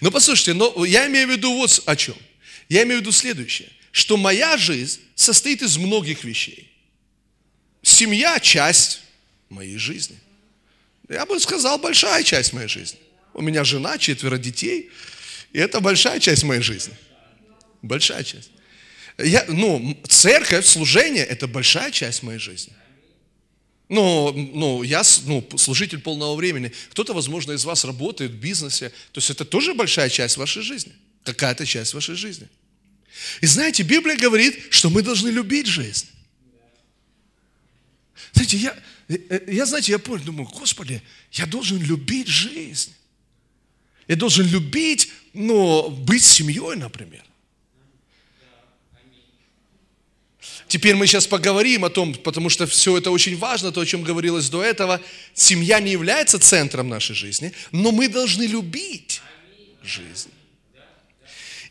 Но 0.00 0.10
послушайте, 0.10 0.54
но 0.54 0.84
я 0.84 1.06
имею 1.06 1.26
в 1.26 1.30
виду 1.30 1.52
вот 1.54 1.82
о 1.86 1.96
чем– 1.96 2.14
я 2.68 2.82
имею 2.82 2.98
в 2.98 3.00
виду 3.02 3.12
следующее, 3.12 3.68
что 3.92 4.16
моя 4.16 4.56
жизнь 4.56 5.00
состоит 5.14 5.62
из 5.62 5.76
многих 5.76 6.24
вещей. 6.24 6.70
Семья– 7.82 8.40
часть 8.40 9.02
моей 9.48 9.76
жизни. 9.76 10.18
Я 11.08 11.26
бы 11.26 11.38
сказал, 11.38 11.78
большая 11.78 12.22
часть 12.22 12.52
моей 12.52 12.68
жизни. 12.68 12.98
У 13.34 13.42
меня 13.42 13.64
жена, 13.64 13.98
четверо 13.98 14.38
детей, 14.38 14.90
и 15.52 15.58
это 15.58 15.80
большая 15.80 16.18
часть 16.18 16.44
моей 16.44 16.62
жизни. 16.62 16.94
Большая 17.82 18.24
часть. 18.24 18.50
я, 19.18 19.44
ну, 19.48 19.96
церковь, 20.08 20.66
служение– 20.66 21.24
это 21.26 21.46
большая 21.46 21.90
часть 21.90 22.22
моей 22.22 22.38
жизни. 22.38 22.72
Ну, 23.88 24.32
ну, 24.32 24.82
я 24.82 25.02
ну, 25.26 25.46
служитель 25.56 26.00
полного 26.00 26.34
времени. 26.34 26.72
Кто-то, 26.90 27.12
возможно, 27.12 27.52
из 27.52 27.64
вас 27.64 27.84
работает 27.84 28.32
в 28.32 28.36
бизнесе. 28.36 28.88
То 29.12 29.18
есть 29.18 29.30
это 29.30 29.44
тоже 29.44 29.74
большая 29.74 30.08
часть 30.08 30.36
вашей 30.36 30.62
жизни. 30.62 30.92
Какая-то 31.24 31.66
часть 31.66 31.94
вашей 31.94 32.14
жизни. 32.14 32.48
И 33.40 33.46
знаете, 33.46 33.82
Библия 33.82 34.16
говорит, 34.16 34.56
что 34.70 34.90
мы 34.90 35.02
должны 35.02 35.28
любить 35.28 35.66
жизнь. 35.66 36.06
Знаете, 38.32 38.56
я, 38.56 38.76
я, 39.46 39.66
знаете, 39.66 39.92
я 39.92 39.98
понял, 39.98 40.24
думаю, 40.24 40.48
Господи, 40.48 41.02
я 41.32 41.46
должен 41.46 41.80
любить 41.80 42.28
жизнь. 42.28 42.92
Я 44.08 44.16
должен 44.16 44.46
любить, 44.46 45.10
ну, 45.32 45.88
быть 45.88 46.24
семьей, 46.24 46.76
например. 46.76 47.24
Теперь 50.66 50.94
мы 50.96 51.06
сейчас 51.06 51.26
поговорим 51.26 51.84
о 51.84 51.90
том, 51.90 52.14
потому 52.14 52.50
что 52.50 52.66
все 52.66 52.98
это 52.98 53.10
очень 53.10 53.36
важно, 53.36 53.70
то, 53.70 53.80
о 53.80 53.86
чем 53.86 54.02
говорилось 54.02 54.48
до 54.48 54.62
этого. 54.62 55.00
Семья 55.32 55.78
не 55.78 55.92
является 55.92 56.38
центром 56.38 56.88
нашей 56.88 57.14
жизни, 57.14 57.52
но 57.70 57.92
мы 57.92 58.08
должны 58.08 58.42
любить 58.42 59.22
жизнь. 59.82 60.30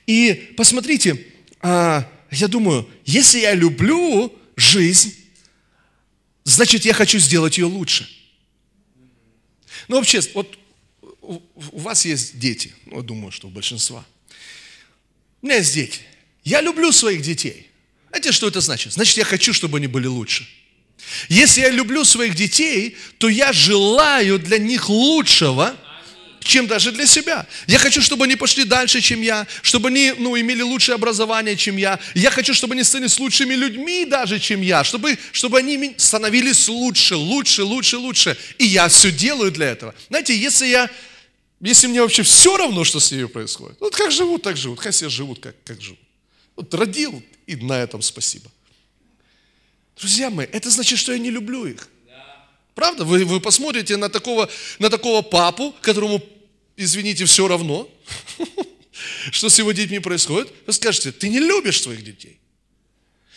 И 0.07 0.53
посмотрите, 0.57 1.25
а, 1.61 2.09
я 2.31 2.47
думаю, 2.47 2.89
если 3.05 3.39
я 3.39 3.53
люблю 3.53 4.33
жизнь, 4.55 5.15
значит, 6.43 6.85
я 6.85 6.93
хочу 6.93 7.19
сделать 7.19 7.57
ее 7.57 7.65
лучше. 7.65 8.09
Ну, 9.87 9.97
вообще, 9.97 10.21
вот 10.33 10.57
у 11.21 11.79
вас 11.79 12.05
есть 12.05 12.37
дети, 12.39 12.73
ну, 12.85 12.97
я 12.97 13.01
думаю, 13.01 13.31
что 13.31 13.47
у 13.47 13.51
большинства. 13.51 14.05
У 15.41 15.45
меня 15.45 15.57
есть 15.57 15.73
дети. 15.73 16.01
Я 16.43 16.61
люблю 16.61 16.91
своих 16.91 17.21
детей. 17.21 17.69
Знаете, 18.09 18.31
что 18.31 18.47
это 18.47 18.61
значит? 18.61 18.93
Значит, 18.93 19.17
я 19.17 19.25
хочу, 19.25 19.53
чтобы 19.53 19.77
они 19.77 19.87
были 19.87 20.07
лучше. 20.07 20.47
Если 21.29 21.61
я 21.61 21.69
люблю 21.69 22.05
своих 22.05 22.35
детей, 22.35 22.97
то 23.17 23.27
я 23.29 23.51
желаю 23.51 24.39
для 24.39 24.57
них 24.57 24.89
лучшего, 24.89 25.75
чем 26.43 26.67
даже 26.67 26.91
для 26.91 27.05
себя. 27.05 27.47
Я 27.67 27.79
хочу, 27.79 28.01
чтобы 28.01 28.25
они 28.25 28.35
пошли 28.35 28.63
дальше, 28.63 29.01
чем 29.01 29.21
я, 29.21 29.47
чтобы 29.61 29.89
они 29.89 30.13
ну, 30.17 30.39
имели 30.39 30.61
лучшее 30.61 30.95
образование, 30.95 31.55
чем 31.55 31.77
я. 31.77 31.99
Я 32.13 32.31
хочу, 32.31 32.53
чтобы 32.53 32.73
они 32.73 32.83
стали 32.83 33.07
с 33.07 33.19
лучшими 33.19 33.53
людьми 33.53 34.05
даже, 34.05 34.39
чем 34.39 34.61
я, 34.61 34.83
чтобы, 34.83 35.17
чтобы 35.31 35.59
они 35.59 35.95
становились 35.97 36.67
лучше, 36.67 37.15
лучше, 37.15 37.63
лучше, 37.63 37.97
лучше. 37.97 38.37
И 38.59 38.65
я 38.65 38.87
все 38.87 39.11
делаю 39.11 39.51
для 39.51 39.67
этого. 39.67 39.95
Знаете, 40.09 40.37
если 40.37 40.67
я 40.67 40.89
если 41.61 41.87
мне 41.87 42.01
вообще 42.01 42.23
все 42.23 42.57
равно, 42.57 42.83
что 42.83 42.99
с 42.99 43.09
ними 43.09 43.23
происходит, 43.23 43.79
вот 43.79 43.95
как 43.95 44.11
живут, 44.11 44.41
так 44.41 44.57
живут, 44.57 44.81
хай 44.81 44.91
себе 44.91 45.09
живут, 45.09 45.39
как, 45.39 45.55
как 45.63 45.81
живут. 45.81 45.99
Вот 46.57 46.73
родил, 46.73 47.23
и 47.47 47.55
на 47.55 47.79
этом 47.79 48.01
спасибо. 48.01 48.51
Друзья 49.97 50.29
мои, 50.29 50.45
это 50.51 50.69
значит, 50.69 50.99
что 50.99 51.13
я 51.13 51.19
не 51.19 51.29
люблю 51.29 51.65
их. 51.65 51.87
Правда? 52.75 53.05
Вы, 53.05 53.25
вы 53.25 53.39
посмотрите 53.39 53.97
на 53.97 54.09
такого, 54.09 54.49
на 54.79 54.89
такого 54.89 55.21
папу, 55.21 55.75
которому, 55.81 56.21
извините, 56.75 57.25
все 57.25 57.47
равно, 57.47 57.87
что 59.31 59.49
с 59.49 59.59
его 59.59 59.71
детьми 59.71 59.99
происходит. 59.99 60.51
Вы 60.65 60.73
скажете, 60.73 61.11
ты 61.11 61.29
не 61.29 61.39
любишь 61.39 61.81
своих 61.81 62.03
детей. 62.03 62.39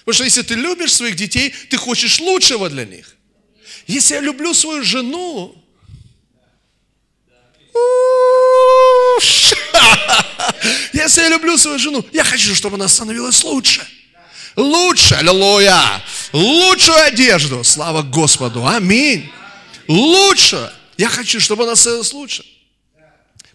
Потому 0.05 0.15
что 0.15 0.25
если 0.25 0.43
ты 0.43 0.55
любишь 0.55 0.95
своих 0.95 1.17
детей, 1.17 1.53
ты 1.69 1.77
хочешь 1.77 2.21
лучшего 2.21 2.71
для 2.71 2.85
них. 2.85 3.17
Если 3.87 4.15
я 4.15 4.21
люблю 4.21 4.55
свою 4.55 4.83
жену, 4.83 5.63
если 10.93 11.23
я 11.23 11.29
люблю 11.29 11.59
свою 11.59 11.79
жену, 11.79 12.05
я 12.13 12.25
хочу, 12.25 12.55
чтобы 12.55 12.77
она 12.77 12.89
становилась 12.89 13.45
лучше. 13.45 13.87
Лучше, 14.57 15.15
аллилуйя. 15.17 16.03
Лучшую 16.33 16.99
одежду. 17.05 17.63
Слава 17.63 18.03
Господу. 18.03 18.67
Аминь. 18.67 19.31
Лучше. 19.87 20.73
Я 20.97 21.09
хочу, 21.09 21.41
чтобы 21.41 21.65
она 21.65 21.77
становилась 21.77 22.13
лучше. 22.13 22.45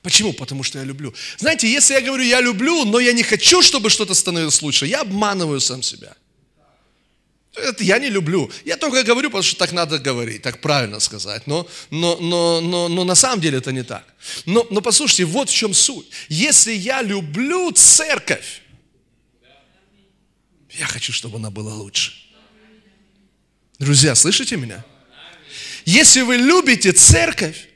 Почему? 0.04 0.34
Потому 0.34 0.64
что 0.64 0.80
я 0.80 0.86
люблю. 0.86 1.14
Знаете, 1.38 1.72
если 1.72 1.94
я 1.94 2.02
говорю, 2.02 2.24
я 2.24 2.42
люблю, 2.42 2.86
но 2.86 3.00
я 3.00 3.14
не 3.14 3.24
хочу, 3.24 3.62
чтобы 3.62 3.90
что-то 3.90 4.14
становилось 4.14 4.62
лучше, 4.62 4.86
я 4.86 5.02
обманываю 5.02 5.60
сам 5.60 5.84
себя. 5.84 6.16
Это 7.54 7.84
я 7.84 8.00
не 8.00 8.10
люблю. 8.10 8.50
Я 8.66 8.78
только 8.78 9.04
говорю, 9.04 9.30
потому 9.30 9.44
что 9.44 9.58
так 9.58 9.74
надо 9.74 10.00
говорить, 10.00 10.42
так 10.42 10.62
правильно 10.62 11.00
сказать. 11.00 11.48
Но, 11.48 11.68
но, 11.90 12.18
но, 12.18 12.62
но, 12.62 12.88
но 12.88 13.04
на 13.04 13.16
самом 13.16 13.42
деле 13.42 13.58
это 13.58 13.72
не 13.72 13.84
так. 13.84 14.06
Но, 14.46 14.66
но 14.70 14.82
послушайте, 14.82 15.26
вот 15.26 15.50
в 15.50 15.54
чем 15.54 15.74
суть. 15.74 16.08
Если 16.30 16.74
я 16.74 17.02
люблю 17.02 17.72
церковь, 17.72 18.61
я 20.78 20.86
хочу, 20.86 21.12
чтобы 21.12 21.38
она 21.38 21.50
была 21.50 21.74
лучше. 21.74 22.14
Друзья, 23.80 24.16
слышите 24.16 24.58
меня? 24.58 24.84
Если 25.86 26.22
вы 26.22 26.38
любите 26.38 26.92
церковь, 26.92 27.68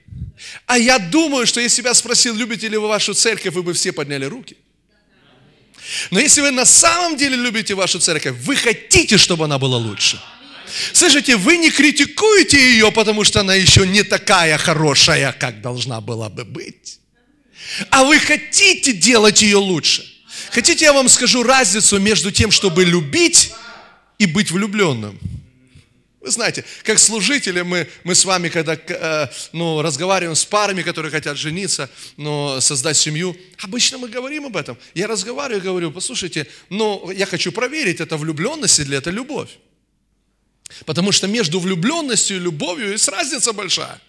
а 0.66 0.78
я 0.78 1.00
думаю, 1.00 1.48
что 1.48 1.60
если 1.60 1.82
бы 1.82 1.88
я 1.88 1.94
спросил, 1.94 2.36
любите 2.36 2.68
ли 2.68 2.78
вы 2.78 2.88
вашу 2.88 3.14
церковь, 3.14 3.54
вы 3.54 3.64
бы 3.64 3.74
все 3.74 3.92
подняли 3.92 4.26
руки. 4.26 4.58
Но 6.12 6.20
если 6.20 6.42
вы 6.42 6.52
на 6.52 6.66
самом 6.66 7.18
деле 7.18 7.36
любите 7.36 7.74
вашу 7.76 8.00
церковь, 8.00 8.36
вы 8.42 8.56
хотите, 8.56 9.18
чтобы 9.18 9.46
она 9.46 9.58
была 9.60 9.78
лучше. 9.78 10.22
Слышите, 10.94 11.38
вы 11.38 11.58
не 11.58 11.72
критикуете 11.72 12.58
ее, 12.58 12.92
потому 12.92 13.24
что 13.24 13.42
она 13.42 13.56
еще 13.56 13.88
не 13.88 14.04
такая 14.04 14.58
хорошая, 14.58 15.32
как 15.32 15.62
должна 15.62 16.02
была 16.02 16.30
бы 16.30 16.44
быть. 16.44 17.00
А 17.90 18.04
вы 18.04 18.20
хотите 18.20 18.94
делать 18.94 19.42
ее 19.42 19.58
лучше. 19.58 20.15
Хотите, 20.52 20.86
я 20.86 20.94
вам 20.94 21.10
скажу 21.10 21.44
разницу 21.44 22.00
между 22.00 22.32
тем, 22.32 22.52
чтобы 22.52 22.86
любить 22.86 23.54
и 24.18 24.26
быть 24.26 24.52
влюбленным? 24.52 25.20
Вы 26.26 26.32
знаете, 26.32 26.66
как 26.84 26.98
служители 26.98 27.62
мы, 27.62 27.88
мы 28.04 28.16
с 28.16 28.26
вами, 28.26 28.50
когда 28.50 28.74
э, 28.74 29.28
ну, 29.52 29.84
разговариваем 29.84 30.36
с 30.36 30.44
парами, 30.44 30.82
которые 30.82 31.12
хотят 31.12 31.38
жениться, 31.38 31.88
ну, 32.18 32.60
создать 32.62 32.98
семью, 32.98 33.38
обычно 33.60 34.00
мы 34.00 34.08
говорим 34.08 34.48
об 34.48 34.58
этом. 34.58 34.76
Я 34.96 35.06
разговариваю 35.06 35.62
говорю, 35.62 35.92
послушайте, 35.92 36.48
ну, 36.70 37.12
я 37.12 37.28
хочу 37.28 37.52
проверить, 37.52 38.02
это 38.02 38.18
влюбленность 38.18 38.80
или 38.80 38.98
это 38.98 39.12
любовь. 39.12 39.50
Потому 40.88 41.12
что 41.12 41.28
между 41.28 41.60
влюбленностью 41.60 42.38
и 42.38 42.40
любовью 42.40 42.94
есть 42.94 43.08
разница 43.08 43.54
большая. 43.54 44.02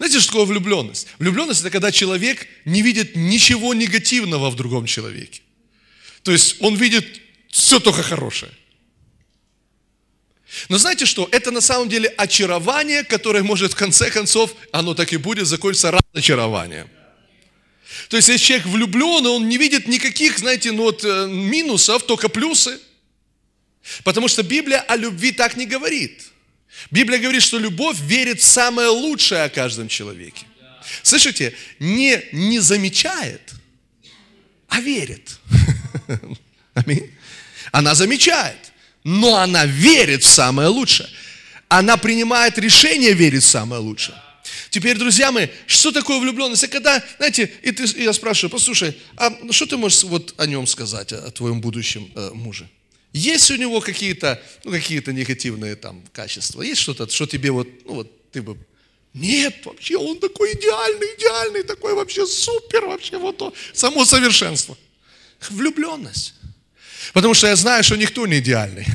Знаете, 0.00 0.18
что 0.18 0.32
такое 0.32 0.46
влюбленность? 0.46 1.08
Влюбленность– 1.18 1.60
это 1.60 1.68
когда 1.68 1.92
человек 1.92 2.46
не 2.64 2.80
видит 2.80 3.16
ничего 3.16 3.74
негативного 3.74 4.48
в 4.48 4.56
другом 4.56 4.86
человеке. 4.86 5.42
То 6.22 6.32
есть 6.32 6.56
он 6.60 6.74
видит 6.74 7.20
все 7.50 7.80
только 7.80 8.02
хорошее. 8.02 8.50
Но 10.70 10.78
знаете 10.78 11.04
что? 11.04 11.28
Это 11.30 11.50
на 11.50 11.60
самом 11.60 11.90
деле 11.90 12.08
очарование, 12.16 13.04
которое 13.04 13.42
может 13.42 13.72
в 13.72 13.76
конце 13.76 14.10
концов, 14.10 14.54
оно 14.72 14.94
так 14.94 15.12
и 15.12 15.18
будет, 15.18 15.46
закончиться 15.46 15.92
разочарованием. 16.14 16.88
То 18.08 18.16
есть, 18.16 18.28
если 18.30 18.42
человек 18.42 18.66
влюблен, 18.68 19.26
он 19.26 19.50
не 19.50 19.58
видит 19.58 19.86
никаких, 19.86 20.38
знаете, 20.38 20.72
ну 20.72 20.84
вот, 20.84 21.04
э, 21.04 21.26
минусов, 21.28 22.04
только 22.04 22.30
плюсы. 22.30 22.80
Потому 24.02 24.28
что 24.28 24.42
Библия 24.42 24.80
о 24.80 24.96
любви 24.96 25.30
так 25.32 25.58
не 25.58 25.66
говорит. 25.66 26.30
Библия 26.90 27.18
говорит, 27.18 27.42
что 27.42 27.58
любовь 27.58 27.98
верит 28.00 28.40
в 28.40 28.44
самое 28.44 28.88
лучшее 28.88 29.44
о 29.44 29.48
каждом 29.48 29.88
человеке. 29.88 30.46
Слышите, 31.02 31.54
не, 31.78 32.22
не 32.32 32.58
замечает, 32.58 33.52
а 34.68 34.80
верит. 34.80 35.38
Аминь. 36.74 37.10
Она 37.72 37.94
замечает 37.94 38.70
но 39.04 39.36
она 39.36 39.66
верит 39.66 40.22
в 40.22 40.28
самое 40.28 40.68
лучшее. 40.68 41.08
Она 41.68 41.96
принимает 41.96 42.58
решение 42.58 43.12
верить 43.12 43.42
в 43.42 43.48
самое 43.48 43.80
лучшее. 43.80 44.16
Теперь, 44.70 44.96
друзья 44.96 45.32
мои, 45.32 45.48
что 45.66 45.90
такое 45.92 46.18
влюбленность? 46.18 46.64
Это 46.64 46.72
когда, 46.72 47.04
знаете, 47.16 47.52
и, 47.62 47.72
ты, 47.72 47.84
и 47.84 48.04
я 48.04 48.12
спрашиваю, 48.12 48.50
послушай, 48.50 48.96
а 49.16 49.32
что 49.50 49.66
ты 49.66 49.76
можешь 49.76 50.04
вот 50.04 50.34
о 50.38 50.46
нем 50.46 50.66
сказать, 50.66 51.12
о, 51.12 51.26
о 51.26 51.30
твоем 51.30 51.60
будущем 51.60 52.10
э, 52.14 52.30
муже? 52.34 52.68
Есть 53.12 53.50
у 53.50 53.56
него 53.56 53.80
какие-то, 53.80 54.40
ну, 54.64 54.70
какие-то 54.70 55.12
негативные 55.12 55.76
там 55.76 56.02
качества? 56.12 56.62
Есть 56.62 56.80
что-то, 56.80 57.08
что 57.08 57.26
тебе 57.26 57.50
вот, 57.50 57.68
ну, 57.84 57.94
вот 57.94 58.30
ты 58.30 58.42
бы 58.42 58.56
нет, 59.12 59.66
вообще 59.66 59.96
он 59.96 60.20
такой 60.20 60.52
идеальный, 60.52 61.08
идеальный, 61.18 61.62
такой 61.64 61.94
вообще 61.94 62.26
супер, 62.26 62.86
вообще 62.86 63.18
вот 63.18 63.38
то, 63.38 63.52
само 63.72 64.04
совершенство. 64.04 64.76
Влюбленность. 65.48 66.34
Потому 67.12 67.34
что 67.34 67.48
я 67.48 67.56
знаю, 67.56 67.82
что 67.82 67.96
никто 67.96 68.26
не 68.26 68.38
идеальный. 68.38 68.86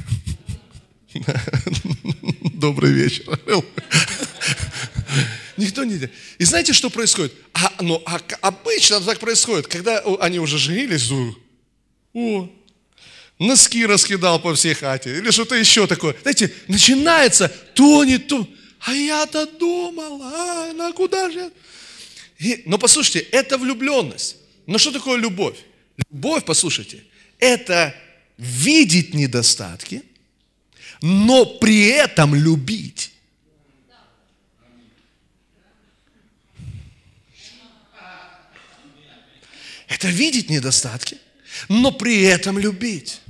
Добрый 2.54 2.92
вечер. 2.92 3.40
Никто 5.58 5.84
не 5.84 5.96
идеальный. 5.96 6.16
И 6.38 6.46
знаете, 6.46 6.74
что 6.74 6.90
происходит? 6.90 7.34
А, 7.54 7.74
ну, 7.82 8.02
а, 8.06 8.20
обычно 8.42 9.00
так 9.02 9.20
происходит, 9.20 9.68
когда 9.68 10.00
они 10.20 10.40
уже 10.40 10.58
женились, 10.58 11.10
о, 12.14 12.50
носки 13.40 13.86
раскидал 13.86 14.40
по 14.40 14.54
всей 14.56 14.74
хате, 14.74 15.18
или 15.18 15.32
что-то 15.32 15.56
еще 15.56 15.88
такое. 15.88 16.16
Знаете, 16.22 16.54
начинается 16.68 17.50
то 17.74 18.04
не 18.04 18.18
то. 18.18 18.48
А 18.80 18.94
я-то 18.94 19.46
думал, 19.48 20.22
а, 20.22 20.74
на 20.74 20.92
куда 20.94 21.32
же? 21.32 21.52
И, 22.38 22.64
но 22.66 22.78
послушайте, 22.78 23.20
это 23.32 23.58
влюбленность. 23.58 24.38
Но 24.68 24.78
что 24.78 24.92
такое 24.92 25.18
любовь? 25.18 25.58
Любовь, 26.12 26.44
послушайте, 26.46 27.04
это 27.40 27.96
видеть 28.38 29.14
недостатки, 29.14 30.04
но 31.02 31.46
при 31.46 31.88
этом 31.88 32.36
любить. 32.36 33.12
Это 39.88 40.10
видеть 40.10 40.50
недостатки, 40.50 41.18
но 41.70 41.92
при 41.92 42.24
этом 42.24 42.60
любить. 42.60 43.22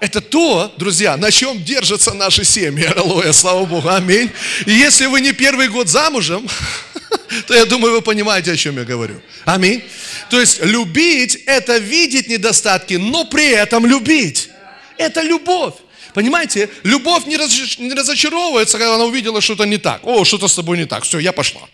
Это 0.00 0.22
то, 0.22 0.72
друзья, 0.78 1.18
на 1.18 1.30
чем 1.30 1.62
держатся 1.62 2.14
наши 2.14 2.42
семьи. 2.42 2.84
Аллилуйя, 2.84 3.32
слава 3.32 3.66
Богу, 3.66 3.90
аминь. 3.90 4.30
И 4.64 4.72
если 4.72 5.04
вы 5.04 5.20
не 5.20 5.32
первый 5.32 5.68
год 5.68 5.88
замужем, 5.88 6.48
то 7.46 7.54
я 7.54 7.66
думаю, 7.66 7.92
вы 7.92 8.00
понимаете, 8.00 8.52
о 8.52 8.56
чем 8.56 8.78
я 8.78 8.84
говорю. 8.84 9.20
Аминь. 9.44 9.82
То 10.30 10.40
есть 10.40 10.64
любить– 10.64 11.42
это 11.46 11.76
видеть 11.76 12.28
недостатки, 12.28 12.94
но 12.94 13.26
при 13.26 13.50
этом 13.50 13.84
любить. 13.84 14.48
Это 14.96 15.20
любовь. 15.20 15.74
Понимаете, 16.14 16.70
любовь 16.82 17.26
не, 17.26 17.36
разочаровывается, 17.36 18.78
когда 18.78 18.94
она 18.94 19.04
увидела 19.04 19.42
что-то 19.42 19.64
не 19.64 19.76
так. 19.76 20.00
О, 20.04 20.24
что-то 20.24 20.48
с 20.48 20.54
тобой 20.54 20.78
не 20.78 20.86
так, 20.86 21.04
все, 21.04 21.18
я 21.18 21.32
пошла. 21.32 21.68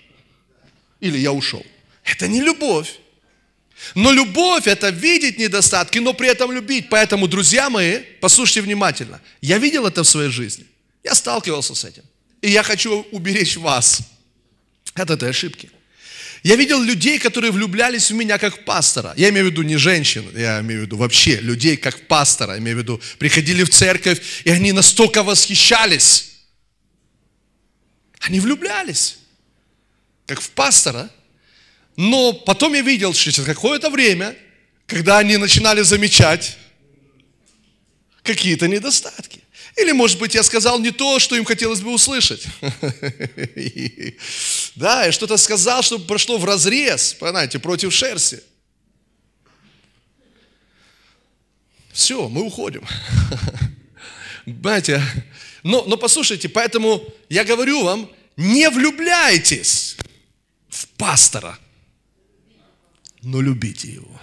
Или 1.00 1.18
я 1.18 1.30
ушел. 1.30 1.64
Это 2.04 2.26
не 2.26 2.40
любовь. 2.40 2.88
Но 3.94 4.12
любовь– 4.12 4.66
это 4.66 4.90
видеть 4.90 5.38
недостатки, 5.38 5.98
но 5.98 6.12
при 6.12 6.28
этом 6.28 6.52
любить. 6.52 6.88
Поэтому, 6.88 7.28
друзья 7.28 7.70
мои, 7.70 7.98
послушайте 8.20 8.62
внимательно. 8.62 9.20
Я 9.40 9.58
видел 9.58 9.86
это 9.86 10.02
в 10.02 10.08
своей 10.08 10.30
жизни. 10.30 10.66
Я 11.04 11.14
сталкивался 11.14 11.74
с 11.74 11.84
этим. 11.84 12.02
И 12.42 12.50
я 12.50 12.62
хочу 12.62 13.06
уберечь 13.12 13.56
вас 13.56 14.00
от 14.94 15.10
этой 15.10 15.30
ошибки. 15.30 15.70
Я 16.42 16.56
видел 16.56 16.80
людей, 16.80 17.18
которые 17.18 17.50
влюблялись 17.50 18.10
в 18.10 18.14
меня 18.14 18.38
как 18.38 18.60
в 18.60 18.64
пастора. 18.64 19.12
Я 19.16 19.30
имею 19.30 19.48
в 19.48 19.50
виду 19.50 19.62
не 19.62 19.76
женщин, 19.76 20.24
я 20.36 20.60
имею 20.60 20.82
в 20.82 20.84
виду 20.84 20.96
вообще 20.96 21.36
людей 21.36 21.76
как 21.76 21.96
в 21.96 22.02
пастора. 22.02 22.52
Я 22.52 22.58
имею 22.58 22.76
в 22.76 22.80
виду, 22.80 23.00
приходили 23.18 23.64
в 23.64 23.70
церковь, 23.70 24.20
и 24.44 24.50
они 24.50 24.72
настолько 24.72 25.22
восхищались. 25.22 26.36
Они 28.20 28.40
влюблялись, 28.40 29.18
как 30.26 30.40
в 30.40 30.50
пастора. 30.50 31.10
Но 31.96 32.32
потом 32.32 32.74
я 32.74 32.82
видел, 32.82 33.14
что 33.14 33.32
через 33.32 33.46
какое-то 33.46 33.90
время, 33.90 34.36
когда 34.86 35.18
они 35.18 35.36
начинали 35.36 35.82
замечать 35.82 36.56
какие-то 38.22 38.68
недостатки. 38.68 39.40
Или, 39.76 39.92
может 39.92 40.18
быть, 40.18 40.34
я 40.34 40.42
сказал 40.42 40.78
не 40.78 40.90
то, 40.90 41.18
что 41.18 41.36
им 41.36 41.44
хотелось 41.44 41.80
бы 41.80 41.92
услышать. 41.92 42.46
Да, 44.74 45.06
я 45.06 45.12
что-то 45.12 45.38
сказал, 45.38 45.82
что 45.82 45.98
прошло 45.98 46.36
в 46.36 46.44
разрез, 46.44 47.14
понимаете, 47.14 47.58
против 47.58 47.94
шерсти. 47.94 48.42
Все, 51.94 52.28
мы 52.28 52.42
уходим. 52.42 52.86
Понимаете, 54.44 55.02
но, 55.62 55.82
но 55.86 55.96
послушайте, 55.96 56.50
поэтому 56.50 57.02
я 57.30 57.42
говорю 57.42 57.84
вам, 57.84 58.10
не 58.36 58.68
влюбляйтесь 58.68 59.96
в 60.68 60.86
пастора, 60.88 61.58
но 63.26 63.40
любите 63.40 63.88
его. 63.88 64.20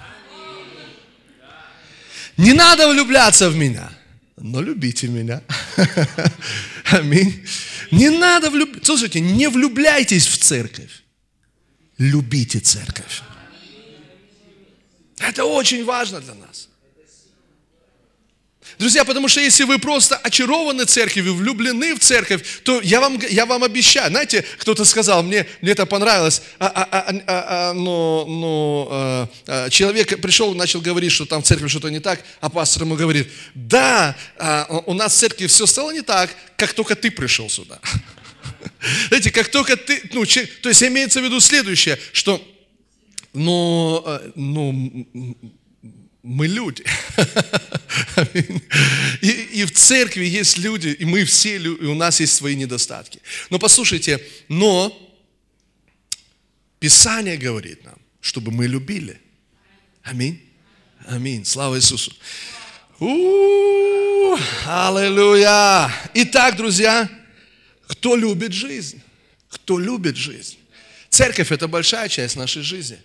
Не 2.37 2.53
надо 2.53 2.87
влюбляться 2.87 3.49
в 3.49 3.55
меня– 3.55 3.91
но 4.43 4.61
любите 4.61 5.07
меня. 5.07 5.41
Аминь. 6.91 7.45
Не 7.91 8.09
надо 8.09 8.49
влюбляться. 8.49 8.85
Слушайте, 8.85 9.19
не 9.21 9.47
влюбляйтесь 9.47 10.27
в 10.27 10.37
церковь. 10.37 11.03
Любите 11.97 12.59
церковь. 12.59 13.21
Это 15.17 15.45
очень 15.45 15.85
важно 15.85 16.19
для 16.19 16.33
нас. 16.33 16.67
Друзья, 18.79 19.05
потому 19.05 19.27
что 19.27 19.39
если 19.39 19.63
вы 19.63 19.77
просто 19.77 20.15
очарованы 20.17 20.85
церковью, 20.85 21.35
влюблены 21.35 21.95
в 21.95 21.99
церковь, 21.99 22.61
то 22.63 22.81
я 22.81 22.99
вам, 22.99 23.19
я 23.29 23.45
вам 23.45 23.63
обещаю, 23.63 24.09
знаете, 24.09 24.43
кто-то 24.57 24.83
сказал, 24.85 25.23
мне, 25.23 25.47
мне 25.61 25.71
это 25.71 25.85
понравилось, 25.85 26.41
а, 26.59 26.67
а, 26.67 26.83
а, 26.83 27.09
а, 27.09 27.69
а, 27.69 27.73
но, 27.73 28.25
но 28.27 28.87
а, 28.91 29.29
а, 29.47 29.69
человек 29.69 30.19
пришел, 30.21 30.53
начал 30.55 30.81
говорить, 30.81 31.11
что 31.11 31.25
там 31.25 31.43
в 31.43 31.45
церкви 31.45 31.67
что-то 31.67 31.89
не 31.89 31.99
так, 31.99 32.23
а 32.41 32.49
пастор 32.49 32.83
ему 32.83 32.95
говорит, 32.95 33.29
да, 33.53 34.15
а, 34.37 34.65
у 34.85 34.93
нас 34.93 35.13
в 35.13 35.17
церкви 35.17 35.47
все 35.47 35.65
стало 35.65 35.91
не 35.91 36.01
так, 36.01 36.31
как 36.57 36.73
только 36.73 36.95
ты 36.95 37.11
пришел 37.11 37.49
сюда. 37.49 37.79
Знаете, 39.07 39.31
как 39.31 39.49
только 39.49 39.77
ты, 39.77 40.01
ну, 40.13 40.25
то 40.25 40.69
есть 40.69 40.83
имеется 40.83 41.21
в 41.21 41.23
виду 41.23 41.39
следующее, 41.39 41.99
что, 42.11 42.41
ну, 43.33 44.03
ну, 44.35 45.07
мы 46.23 46.47
люди. 46.47 46.83
И, 49.21 49.27
и 49.61 49.65
в 49.65 49.71
церкви 49.71 50.25
есть 50.25 50.57
люди, 50.57 50.87
и 50.87 51.05
мы 51.05 51.23
все, 51.25 51.57
и 51.57 51.67
у 51.67 51.93
нас 51.93 52.19
есть 52.19 52.33
свои 52.33 52.55
недостатки. 52.55 53.19
Но 53.49 53.59
послушайте, 53.59 54.19
но 54.47 54.91
Писание 56.79 57.37
говорит 57.37 57.83
нам, 57.85 57.95
чтобы 58.19 58.51
мы 58.51 58.67
любили. 58.67 59.21
Аминь. 60.01 60.41
Аминь. 61.05 61.45
Слава 61.45 61.77
Иисусу. 61.77 62.13
У-у-у, 62.99 64.37
аллилуйя. 64.65 65.89
Итак, 66.15 66.57
друзья, 66.57 67.09
кто 67.87 68.15
любит 68.15 68.53
жизнь? 68.53 69.01
Кто 69.49 69.77
любит 69.77 70.17
жизнь? 70.17 70.57
Церковь– 71.09 71.51
это 71.53 71.67
большая 71.67 72.09
часть 72.09 72.35
нашей 72.35 72.63
жизни. 72.63 72.99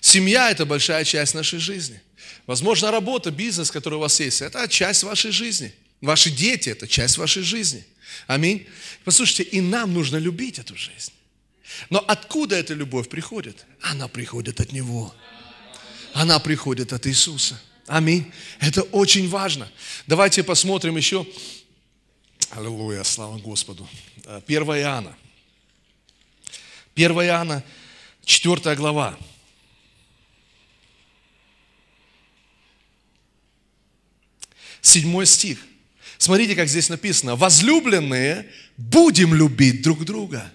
Семья– 0.00 0.50
это 0.52 0.64
большая 0.64 1.04
часть 1.04 1.34
нашей 1.34 1.58
жизни– 1.58 2.00
Возможно, 2.46 2.90
работа, 2.90 3.30
бизнес, 3.30 3.70
который 3.70 3.94
у 3.94 4.00
вас 4.00 4.18
есть, 4.20 4.42
это 4.42 4.66
часть 4.68 5.02
вашей 5.04 5.30
жизни. 5.30 5.72
Ваши 6.00 6.30
дети– 6.30 6.68
это 6.70 6.88
часть 6.88 7.16
вашей 7.16 7.42
жизни. 7.42 7.84
Аминь. 8.26 8.66
Послушайте, 9.04 9.44
и 9.44 9.60
нам 9.60 9.94
нужно 9.94 10.16
любить 10.16 10.58
эту 10.58 10.76
жизнь. 10.76 11.12
Но 11.90 11.98
откуда 12.00 12.56
эта 12.56 12.74
любовь 12.74 13.08
приходит? 13.08 13.64
Она 13.80 14.08
приходит 14.08 14.60
от 14.60 14.72
Него. 14.72 15.14
Она 16.12 16.38
приходит 16.40 16.92
от 16.92 17.06
Иисуса. 17.06 17.60
Аминь. 17.86 18.30
Это 18.60 18.82
очень 18.82 19.28
важно. 19.28 19.70
Давайте 20.06 20.42
посмотрим 20.42 20.96
еще. 20.96 21.26
Аллилуйя, 22.50 23.02
слава 23.04 23.38
Господу. 23.38 23.88
1 24.46 24.62
Иоанна. 24.62 25.16
1 26.94 27.12
Иоанна, 27.12 27.64
4 28.24 28.74
глава. 28.76 29.18
Седьмой 34.82 35.24
стих. 35.24 35.58
Смотрите, 36.18 36.54
как 36.54 36.68
здесь 36.68 36.90
написано. 36.90 37.36
Возлюбленные, 37.36 38.50
будем 38.76 39.34
любить 39.34 39.80
друг 39.82 40.04
друга. 40.04 40.52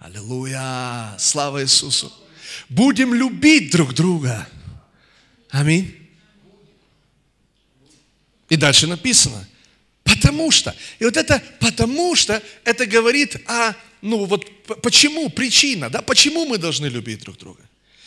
Аллилуйя! 0.00 1.14
Слава 1.18 1.62
Иисусу! 1.62 2.12
Будем 2.68 3.14
любить 3.14 3.70
друг 3.70 3.94
друга. 3.94 4.48
Аминь. 5.50 5.94
И 8.48 8.56
дальше 8.56 8.86
написано. 8.86 9.46
Потому 10.02 10.50
что. 10.50 10.74
И 10.98 11.04
вот 11.04 11.16
это 11.16 11.42
потому 11.60 12.14
что, 12.14 12.42
это 12.64 12.86
говорит 12.86 13.36
о, 13.46 13.72
ну 14.00 14.24
вот 14.24 14.46
почему, 14.82 15.28
причина, 15.28 15.90
да, 15.90 16.00
почему 16.00 16.46
мы 16.46 16.58
должны 16.58 16.86
любить 16.86 17.20
друг 17.20 17.36
друга. 17.36 17.62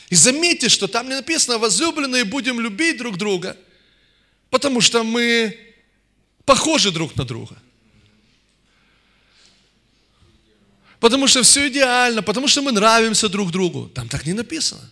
И 0.10 0.16
заметьте, 0.16 0.70
что 0.70 0.88
там 0.88 1.08
не 1.08 1.16
написано, 1.16 1.58
возлюбленные 1.58 2.24
будем 2.24 2.60
любить 2.60 2.98
друг 2.98 3.18
друга– 3.18 3.56
Потому 4.50 4.82
что 4.82 5.04
мы 5.04 5.58
похожи 6.46 6.92
друг 6.92 7.16
на 7.16 7.24
друга. 7.24 7.56
Потому 11.00 11.28
что 11.28 11.44
все 11.44 11.68
идеально, 11.70 12.22
потому 12.22 12.48
что 12.48 12.62
мы 12.62 12.72
нравимся 12.72 13.30
друг 13.30 13.52
другу. 13.52 13.88
Там 13.88 14.10
так 14.10 14.26
не 14.26 14.34
написано. 14.34 14.90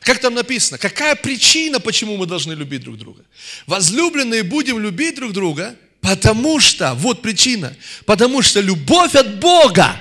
Как 0.00 0.20
там 0.20 0.34
написано? 0.34 0.78
Какая 0.78 1.14
причина, 1.16 1.80
почему 1.80 2.16
мы 2.16 2.26
должны 2.26 2.52
любить 2.52 2.82
друг 2.82 2.96
друга? 2.96 3.24
Возлюбленные 3.66 4.44
будем 4.44 4.78
любить 4.78 5.16
друг 5.16 5.32
друга, 5.32 5.76
потому 6.00 6.60
что, 6.60 6.94
вот 6.94 7.22
причина, 7.22 7.76
потому 8.06 8.40
что 8.40 8.60
любовь 8.60 9.14
от 9.14 9.40
Бога. 9.40 10.00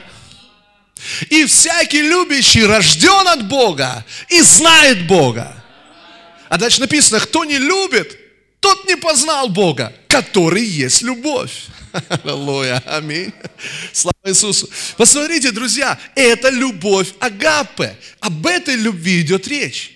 И 1.30 1.46
всякий 1.46 2.02
любящий 2.02 2.66
рожден 2.66 3.28
от 3.28 3.48
Бога 3.48 4.06
и 4.30 4.42
знает 4.42 5.08
Бога. 5.08 5.64
А 6.50 6.58
дальше 6.58 6.80
написано, 6.80 7.20
кто 7.20 7.44
не 7.44 7.58
любит, 7.58 8.18
тот 8.66 8.88
не 8.88 8.96
познал 8.96 9.50
Бога, 9.50 9.94
который 10.08 10.66
есть 10.66 11.04
любовь. 11.04 11.52
Аллилуйя, 12.10 12.82
аминь. 12.88 13.32
Слава 13.94 14.16
Иисусу. 14.26 14.68
Посмотрите, 14.98 15.52
друзья, 15.52 16.00
это 16.16 16.50
любовь 16.50 17.10
Агапе. 17.20 17.96
Об 18.22 18.48
этой 18.48 18.76
любви 18.76 19.22
идет 19.22 19.48
речь. 19.48 19.92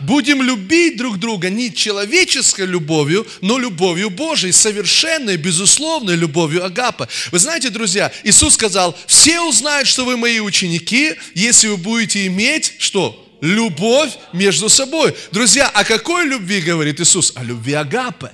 Будем 0.00 0.40
любить 0.40 0.96
друг 0.96 1.18
друга 1.18 1.50
не 1.50 1.70
человеческой 1.70 2.64
любовью, 2.64 3.26
но 3.42 3.58
любовью 3.58 4.08
Божией, 4.08 4.52
совершенной, 4.52 5.36
безусловной 5.36 6.16
любовью 6.16 6.64
Агапа. 6.64 7.06
Вы 7.30 7.38
знаете, 7.38 7.68
друзья, 7.68 8.10
Иисус 8.22 8.54
сказал, 8.54 8.96
все 9.06 9.42
узнают, 9.42 9.86
что 9.86 10.06
вы 10.06 10.16
мои 10.16 10.40
ученики, 10.40 11.12
если 11.34 11.68
вы 11.68 11.76
будете 11.76 12.26
иметь, 12.26 12.72
что? 12.78 13.23
Любовь 13.44 14.12
между 14.32 14.68
собой. 14.68 15.14
Друзья, 15.30 15.68
о 15.68 15.84
какой 15.84 16.26
любви 16.26 16.60
говорит 16.60 17.00
Иисус? 17.00 17.32
О 17.36 17.44
любви 17.44 17.74
Агапы. 17.74 18.32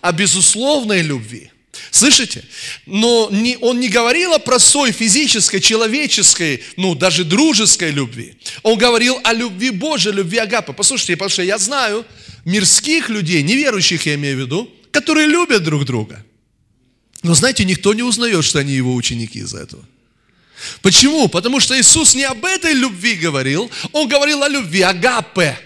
о 0.00 0.12
безусловной 0.12 1.02
любви. 1.02 1.50
Слышите? 1.90 2.44
Но 2.86 3.28
не, 3.32 3.56
он 3.60 3.80
не 3.80 3.88
говорил 3.88 4.32
о 4.32 4.38
простой 4.38 4.92
физической, 4.92 5.60
человеческой, 5.60 6.62
ну, 6.76 6.94
даже 6.94 7.24
дружеской 7.24 7.90
любви. 7.90 8.36
Он 8.62 8.78
говорил 8.78 9.18
о 9.24 9.32
любви 9.32 9.70
Божьей, 9.70 10.12
любви 10.12 10.38
Агапы. 10.38 10.72
Послушайте, 10.72 11.16
потому 11.16 11.30
что 11.30 11.42
я 11.42 11.58
знаю 11.58 12.04
мирских 12.44 13.08
людей, 13.08 13.42
неверующих 13.42 14.06
я 14.06 14.14
имею 14.14 14.36
в 14.36 14.40
виду, 14.40 14.70
которые 14.92 15.26
любят 15.26 15.64
друг 15.64 15.84
друга. 15.84 16.24
Но 17.22 17.34
знаете, 17.34 17.64
никто 17.64 17.94
не 17.94 18.02
узнает, 18.02 18.44
что 18.44 18.58
они 18.58 18.74
его 18.74 18.94
ученики 18.94 19.40
из-за 19.40 19.58
этого. 19.58 19.84
Почему? 20.82 21.28
Потому 21.28 21.60
что 21.60 21.78
Иисус 21.78 22.14
не 22.14 22.24
об 22.24 22.44
этой 22.44 22.72
любви 22.72 23.14
говорил, 23.14 23.70
Он 23.92 24.08
говорил 24.08 24.42
о 24.42 24.48
любви 24.48 24.82
Агапе. 24.82 25.58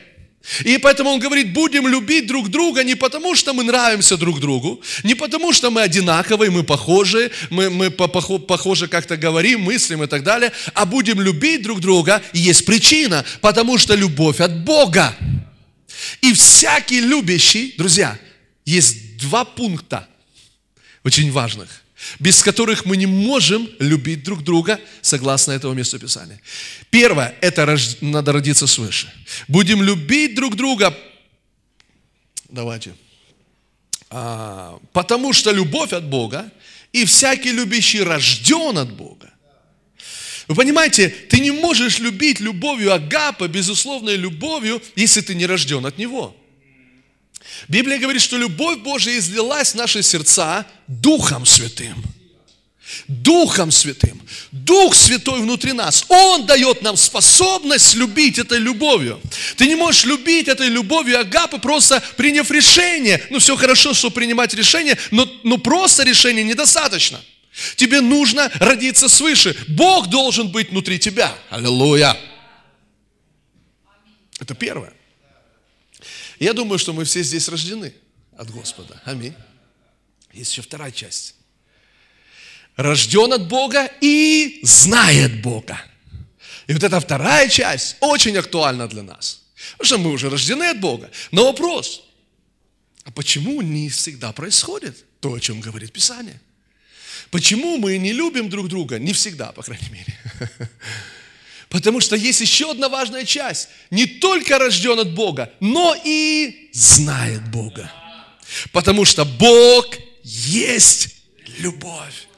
И 0.64 0.76
поэтому 0.78 1.10
он 1.10 1.20
говорит, 1.20 1.52
будем 1.52 1.86
любить 1.86 2.26
друг 2.26 2.48
друга 2.48 2.82
не 2.82 2.96
потому, 2.96 3.36
что 3.36 3.52
мы 3.52 3.62
нравимся 3.62 4.16
друг 4.16 4.40
другу, 4.40 4.82
не 5.04 5.14
потому, 5.14 5.52
что 5.52 5.70
мы 5.70 5.82
одинаковые, 5.82 6.50
мы 6.50 6.64
похожи, 6.64 7.30
мы, 7.50 7.70
мы 7.70 7.90
похоже 7.90 8.88
как-то 8.88 9.16
говорим, 9.16 9.60
мыслим 9.60 10.02
и 10.02 10.08
так 10.08 10.24
далее, 10.24 10.50
а 10.74 10.84
будем 10.84 11.20
любить 11.20 11.62
друг 11.62 11.80
друга, 11.80 12.20
и 12.32 12.40
есть 12.40 12.64
причина, 12.64 13.24
потому 13.40 13.78
что 13.78 13.94
любовь 13.94 14.40
от 14.40 14.64
Бога. 14.64 15.16
И 16.20 16.32
всякий 16.32 17.00
любящий, 17.00 17.74
друзья, 17.78 18.18
есть 18.64 19.18
два 19.18 19.44
пункта 19.44 20.08
очень 21.04 21.30
важных 21.30 21.81
без 22.18 22.42
которых 22.42 22.84
мы 22.84 22.96
не 22.96 23.06
можем 23.06 23.68
любить 23.78 24.22
друг 24.22 24.42
друга, 24.42 24.80
согласно 25.00 25.52
этому 25.52 25.74
месту 25.74 25.98
Писания. 25.98 26.40
Первое, 26.90 27.34
это 27.40 27.66
рож... 27.66 27.96
надо 28.00 28.32
родиться 28.32 28.66
свыше. 28.66 29.12
Будем 29.48 29.82
любить 29.82 30.34
друг 30.34 30.56
друга, 30.56 30.96
давайте, 32.48 32.94
а, 34.10 34.78
потому 34.92 35.32
что 35.32 35.52
любовь 35.52 35.92
от 35.92 36.04
Бога, 36.04 36.50
и 36.92 37.04
всякий 37.04 37.52
любящий 37.52 38.02
рожден 38.02 38.76
от 38.78 38.92
Бога. 38.92 39.30
Вы 40.48 40.54
понимаете, 40.54 41.08
ты 41.08 41.40
не 41.40 41.50
можешь 41.50 41.98
любить 41.98 42.40
любовью 42.40 42.92
Агапа, 42.92 43.48
безусловной 43.48 44.16
любовью, 44.16 44.82
если 44.96 45.20
ты 45.20 45.34
не 45.34 45.46
рожден 45.46 45.86
от 45.86 45.98
Него. 45.98 46.36
Библия 47.68 47.98
говорит, 47.98 48.22
что 48.22 48.36
любовь 48.36 48.78
Божия 48.78 49.18
излилась 49.18 49.72
в 49.72 49.74
наши 49.76 50.02
сердца 50.02 50.66
Духом 50.86 51.46
Святым. 51.46 52.02
Духом 53.08 53.70
Святым. 53.70 54.20
Дух 54.50 54.94
Святой 54.94 55.40
внутри 55.40 55.72
нас. 55.72 56.04
Он 56.08 56.46
дает 56.46 56.82
нам 56.82 56.96
способность 56.96 57.94
любить 57.94 58.38
этой 58.38 58.58
любовью. 58.58 59.20
Ты 59.56 59.66
не 59.66 59.74
можешь 59.74 60.04
любить 60.04 60.48
этой 60.48 60.68
любовью 60.68 61.18
Агапы, 61.18 61.58
просто 61.58 62.02
приняв 62.16 62.50
решение. 62.50 63.22
Ну, 63.30 63.38
все 63.38 63.56
хорошо, 63.56 63.94
что 63.94 64.10
принимать 64.10 64.54
решение, 64.54 64.98
но, 65.10 65.30
но 65.42 65.58
просто 65.58 66.02
решение 66.04 66.44
недостаточно. 66.44 67.20
Тебе 67.76 68.00
нужно 68.00 68.50
родиться 68.54 69.08
свыше. 69.08 69.56
Бог 69.68 70.08
должен 70.08 70.48
быть 70.48 70.70
внутри 70.70 70.98
тебя. 70.98 71.34
Аллилуйя. 71.50 72.16
Это 74.40 74.54
первое. 74.54 74.92
Я 76.42 76.54
думаю, 76.54 76.76
что 76.80 76.92
мы 76.92 77.04
все 77.04 77.22
здесь 77.22 77.48
рождены 77.48 77.94
от 78.36 78.50
Господа. 78.50 79.00
Аминь. 79.04 79.32
Есть 80.32 80.50
еще 80.50 80.62
вторая 80.62 80.90
часть. 80.90 81.36
Рожден 82.74 83.32
от 83.32 83.46
Бога 83.46 83.88
и 84.00 84.58
знает 84.64 85.40
Бога. 85.40 85.80
И 86.66 86.72
вот 86.72 86.82
эта 86.82 86.98
вторая 86.98 87.48
часть 87.48 87.96
очень 88.00 88.36
актуальна 88.36 88.88
для 88.88 89.04
нас. 89.04 89.44
Потому 89.78 89.86
что 89.86 89.98
мы 89.98 90.10
уже 90.10 90.30
рождены 90.30 90.64
от 90.64 90.80
Бога. 90.80 91.12
Но 91.30 91.44
вопрос, 91.44 92.02
а 93.04 93.12
почему 93.12 93.62
не 93.62 93.88
всегда 93.88 94.32
происходит 94.32 95.04
то, 95.20 95.34
о 95.34 95.38
чем 95.38 95.60
говорит 95.60 95.92
Писание? 95.92 96.40
Почему 97.30 97.78
мы 97.78 97.98
не 97.98 98.12
любим 98.12 98.50
друг 98.50 98.66
друга? 98.66 98.98
Не 98.98 99.12
всегда, 99.12 99.52
по 99.52 99.62
крайней 99.62 99.90
мере. 99.90 100.18
Потому 101.72 102.00
что 102.00 102.16
есть 102.16 102.42
еще 102.42 102.70
одна 102.70 102.90
важная 102.90 103.24
часть. 103.24 103.70
Не 103.90 104.04
только 104.04 104.58
рожден 104.58 104.98
от 105.00 105.14
Бога, 105.14 105.50
но 105.58 105.96
и 106.04 106.68
знает 106.70 107.50
Бога. 107.50 107.90
Потому 108.72 109.06
что 109.06 109.24
Бог 109.24 109.86
есть 110.22 111.08
любовь. 111.58 112.28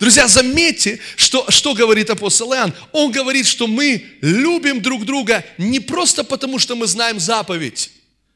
Друзья, 0.00 0.26
заметьте, 0.26 1.00
что, 1.16 1.44
что 1.50 1.74
говорит 1.74 2.08
апостол 2.08 2.54
Иоанн. 2.54 2.72
Он 2.92 3.12
говорит, 3.12 3.46
что 3.46 3.66
мы 3.66 4.02
любим 4.22 4.80
друг 4.80 5.04
друга 5.04 5.44
не 5.58 5.78
просто 5.78 6.24
потому, 6.24 6.58
что 6.58 6.76
мы 6.76 6.86
знаем 6.86 7.20
заповедь 7.20 7.90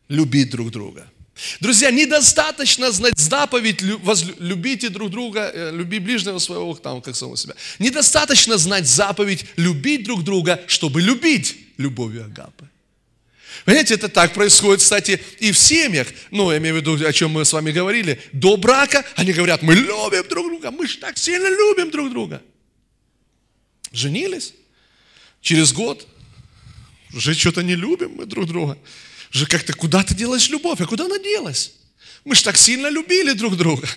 любить 0.09 0.51
друг 0.51 0.71
друга. 0.71 1.11
Друзья, 1.61 1.91
недостаточно 1.91 2.91
знать 2.93 3.19
заповедь, 3.19 3.83
любите 4.39 4.89
друг 4.89 5.11
друга, 5.11 5.51
э, 5.53 5.71
люби 5.73 5.99
ближнего 5.99 6.39
своего, 6.39 6.75
там, 6.75 7.03
как 7.03 7.17
самого 7.17 7.37
себя. 7.37 7.55
Недостаточно 7.79 8.59
знать 8.59 8.87
заповедь, 8.87 9.45
любить 9.57 10.05
друг 10.05 10.25
друга, 10.25 10.63
чтобы 10.67 11.01
любить 11.01 11.57
любовью 11.79 12.25
Агапы. 12.25 12.69
Понимаете, 13.65 13.95
это 13.95 14.09
так 14.09 14.33
происходит, 14.33 14.81
кстати, 14.81 15.23
и 15.39 15.53
в 15.53 15.59
семьях. 15.59 16.09
Ну, 16.31 16.51
я 16.51 16.59
имею 16.59 16.75
в 16.75 16.79
виду, 16.79 17.07
о 17.07 17.13
чем 17.13 17.33
мы 17.33 17.45
с 17.45 17.53
вами 17.53 17.71
говорили. 17.71 18.21
До 18.33 18.57
брака 18.57 19.05
они 19.17 19.33
говорят, 19.33 19.63
мы 19.63 19.75
любим 19.75 20.27
друг 20.29 20.49
друга, 20.49 20.71
мы 20.71 20.87
же 20.87 20.99
так 20.99 21.19
сильно 21.19 21.49
любим 21.49 21.91
друг 21.91 22.11
друга. 22.11 22.43
Женились. 23.93 24.55
Через 25.41 25.73
год 25.73 26.07
уже 27.15 27.35
что-то 27.35 27.63
не 27.63 27.75
любим 27.75 28.13
мы 28.17 28.27
друг 28.27 28.47
друга 28.47 28.79
же 29.33 29.47
как-то 29.47 29.73
куда-то 29.73 30.15
делась 30.15 30.49
любовь, 30.49 30.81
а 30.81 30.87
куда 30.87 31.07
она 31.07 31.19
делась? 31.19 31.73
Мы 32.25 32.35
же 32.35 32.45
так 32.45 32.57
сильно 32.57 32.89
любили 32.89 33.33
друг 33.33 33.57
друга. 33.57 33.89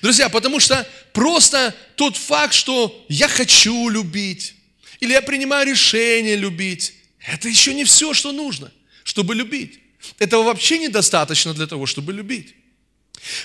Друзья, 0.00 0.28
потому 0.28 0.60
что 0.60 0.88
просто 1.12 1.74
тот 1.96 2.16
факт, 2.16 2.54
что 2.54 3.04
я 3.08 3.28
хочу 3.28 3.88
любить, 3.88 4.54
или 5.00 5.12
я 5.12 5.20
принимаю 5.20 5.66
решение 5.66 6.36
любить, 6.36 6.94
это 7.18 7.48
еще 7.48 7.74
не 7.74 7.84
все, 7.84 8.14
что 8.14 8.32
нужно, 8.32 8.72
чтобы 9.02 9.34
любить. 9.34 9.80
Этого 10.18 10.44
вообще 10.44 10.78
недостаточно 10.78 11.52
для 11.52 11.66
того, 11.66 11.86
чтобы 11.86 12.12
любить. 12.12 12.54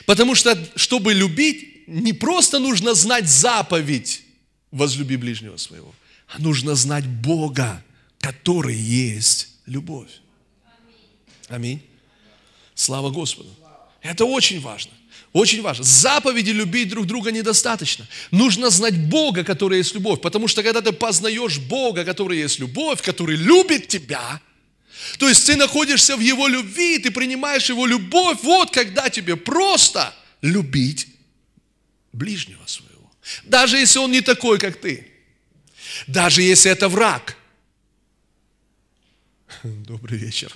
Потому 0.05 0.36
что, 0.36 0.57
чтобы 0.76 1.14
любить, 1.14 1.88
не 1.88 2.14
просто 2.14 2.60
нужно 2.60 2.93
знать 2.93 3.28
заповедь 3.28 4.22
«возлюби 4.72 5.18
ближнего 5.18 5.57
своего», 5.57 5.93
а 6.28 6.39
нужно 6.39 6.76
знать 6.76 7.05
Бога, 7.05 7.84
который 8.20 8.76
есть 8.76 9.49
любовь. 9.66 10.10
Аминь. 11.50 11.82
Слава 12.76 13.10
Господу. 13.10 13.50
Это 14.02 14.26
очень 14.26 14.62
важно. 14.62 14.91
Очень 15.34 15.62
важно. 15.62 15.84
Заповеди 15.84 16.52
любить 16.52 16.89
друг 16.89 17.06
друга 17.06 17.32
недостаточно. 17.32 18.08
Нужно 18.32 18.70
знать 18.70 18.97
Бога, 18.97 19.43
который 19.43 19.80
есть 19.80 19.93
любовь. 19.93 20.22
Потому 20.22 20.47
что 20.47 20.64
когда 20.64 20.82
ты 20.82 20.91
познаешь 20.91 21.60
Бога, 21.60 22.06
который 22.06 22.39
есть 22.39 22.60
любовь, 22.60 23.02
который 23.02 23.36
любит 23.36 23.88
тебя, 23.88 24.41
то 25.18 25.28
есть 25.28 25.45
ты 25.45 25.56
находишься 25.56 26.16
в 26.18 26.20
Его 26.20 26.47
любви, 26.47 27.00
ты 27.00 27.12
принимаешь 27.12 27.70
Его 27.70 27.86
любовь, 27.86 28.39
вот 28.43 28.72
когда 28.72 29.10
тебе 29.10 29.36
просто 29.36 30.14
любить 30.41 31.08
ближнего 32.12 32.66
своего. 32.66 33.12
Даже 33.43 33.78
если 33.78 34.00
он 34.00 34.12
не 34.12 34.22
такой, 34.22 34.58
как 34.58 34.80
ты. 34.80 35.08
Даже 36.08 36.41
если 36.41 36.72
это 36.72 36.89
враг. 36.89 37.38
Добрый 39.64 40.18
вечер. 40.18 40.52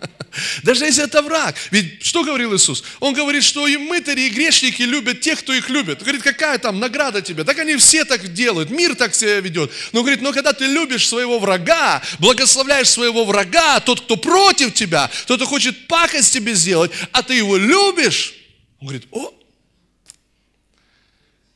Даже 0.62 0.84
если 0.84 1.04
это 1.04 1.22
враг. 1.22 1.56
Ведь 1.70 2.04
что 2.04 2.24
говорил 2.24 2.54
Иисус? 2.54 2.84
Он 3.00 3.14
говорит, 3.14 3.42
что 3.42 3.66
и 3.66 3.76
мытари, 3.76 4.22
и 4.22 4.30
грешники 4.30 4.82
любят 4.82 5.20
тех, 5.20 5.40
кто 5.40 5.52
их 5.52 5.68
любит. 5.68 6.00
Говорит, 6.00 6.22
какая 6.22 6.58
там 6.58 6.78
награда 6.78 7.22
тебе? 7.22 7.44
Так 7.44 7.58
они 7.58 7.76
все 7.76 8.04
так 8.04 8.32
делают, 8.32 8.70
мир 8.70 8.94
так 8.94 9.14
себя 9.14 9.40
ведет. 9.40 9.70
Но 9.92 10.00
говорит, 10.00 10.22
но 10.22 10.32
когда 10.32 10.52
ты 10.52 10.66
любишь 10.66 11.08
своего 11.08 11.38
врага, 11.38 12.02
благословляешь 12.18 12.88
своего 12.88 13.24
врага, 13.24 13.80
тот, 13.80 14.02
кто 14.02 14.16
против 14.16 14.74
тебя, 14.74 15.10
тот, 15.26 15.38
кто 15.38 15.46
хочет 15.46 15.86
пакость 15.86 16.32
тебе 16.32 16.54
сделать, 16.54 16.90
а 17.12 17.22
ты 17.22 17.34
его 17.34 17.56
любишь, 17.56 18.34
он 18.80 18.88
говорит, 18.88 19.08
о, 19.10 19.34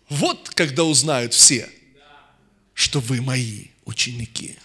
вот 0.09 0.51
когда 0.55 0.85
узнают 0.85 1.33
все, 1.35 1.69
что 2.75 3.01
вы 3.01 3.21
мои 3.21 3.67
ученики. 3.85 4.57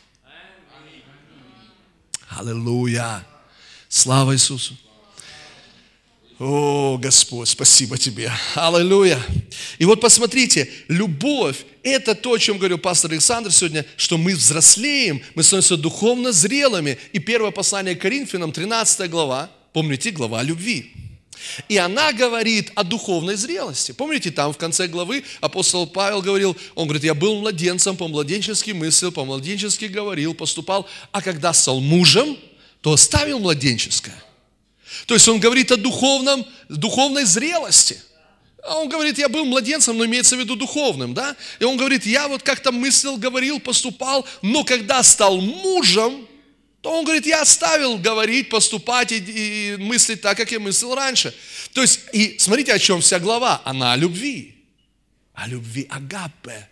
Аллилуйя. 2.30 3.26
Слава 3.90 4.34
Иисусу. 4.34 4.76
О, 6.40 7.00
Господь, 7.00 7.50
спасибо 7.50 7.98
Тебе. 7.98 8.32
Аллилуйя. 8.54 9.20
И 9.80 9.86
вот 9.86 10.02
посмотрите, 10.02 10.70
любовь– 10.88 11.66
это 11.84 12.14
то, 12.14 12.34
о 12.34 12.38
чем 12.38 12.58
говорил 12.58 12.78
пастор 12.78 13.12
Александр 13.12 13.52
сегодня, 13.52 13.86
что 13.96 14.18
мы 14.18 14.36
взрослеем, 14.36 15.22
мы 15.34 15.42
становимся 15.42 15.78
духовно 15.78 16.32
зрелыми. 16.32 17.00
И 17.12 17.20
первое 17.20 17.52
послание 17.52 17.96
к 17.96 18.02
Коринфянам, 18.02 18.52
13 18.52 19.10
глава, 19.10 19.50
помните, 19.74 20.12
глава 20.12 20.44
любви. 20.44 20.92
И 21.70 21.78
она 21.78 22.14
говорит 22.14 22.72
о 22.76 22.84
духовной 22.84 23.36
зрелости. 23.36 23.92
Помните, 23.92 24.32
там 24.32 24.54
в 24.54 24.58
конце 24.58 24.88
главы 24.88 25.24
апостол 25.42 25.88
Павел 25.88 26.22
говорил, 26.22 26.56
он 26.76 26.86
говорит, 26.86 27.04
я 27.04 27.14
был 27.14 27.40
младенцем, 27.40 27.98
по-младенчески 27.98 28.72
мыслил, 28.72 29.12
по-младенчески 29.12 29.86
говорил, 29.86 30.34
поступал, 30.34 30.88
а 31.12 31.22
когда 31.22 31.54
стал 31.54 31.80
мужем, 31.80 32.38
то 32.82 32.94
оставил 32.94 33.40
младенческое. 33.40 34.24
То 35.06 35.14
есть 35.14 35.28
он 35.28 35.40
говорит 35.40 35.72
о 35.72 35.78
духовном, 35.78 36.46
духовной 36.70 37.26
зрелости. 37.26 38.02
А 38.64 38.80
он 38.80 38.90
говорит, 38.90 39.18
я 39.18 39.30
был 39.30 39.46
младенцем, 39.46 39.98
но 39.98 40.06
имеется 40.06 40.36
в 40.36 40.40
виду 40.40 40.56
духовным, 40.56 41.14
да? 41.14 41.36
И 41.60 41.64
он 41.64 41.78
говорит, 41.78 42.06
я 42.06 42.28
вот 42.28 42.44
как-то 42.44 42.72
мыслил, 42.72 43.18
говорил, 43.18 43.60
поступал, 43.60 44.26
но 44.42 44.64
когда 44.64 45.04
стал 45.04 45.40
мужем, 45.40 46.28
то 46.82 46.92
он 46.92 47.06
говорит, 47.06 47.26
я 47.26 47.42
оставил 47.42 47.98
говорить, 47.98 48.50
поступать 48.50 49.12
и, 49.12 49.18
и 49.18 49.78
мыслить 49.78 50.22
так, 50.22 50.38
как 50.38 50.52
я 50.52 50.60
мыслил 50.60 50.96
раньше. 50.96 51.36
То 51.74 51.82
есть, 51.82 52.02
и 52.14 52.38
смотрите, 52.40 52.74
о 52.74 52.80
чем 52.80 53.02
вся 53.02 53.20
глава. 53.20 53.62
Она 53.66 53.94
о 53.94 53.98
любви. 53.98 54.56
О 55.34 55.48
любви 55.48 55.88
агапе. 55.90 56.70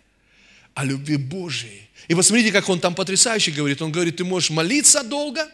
О 0.74 0.84
любви 0.84 1.16
Божией. 1.16 1.88
И 2.08 2.14
посмотрите, 2.14 2.52
как 2.52 2.68
он 2.68 2.80
там 2.80 2.94
потрясающе 2.94 3.50
говорит. 3.50 3.82
Он 3.82 3.90
говорит, 3.90 4.16
ты 4.16 4.24
можешь 4.24 4.50
молиться 4.50 5.02
долго, 5.02 5.50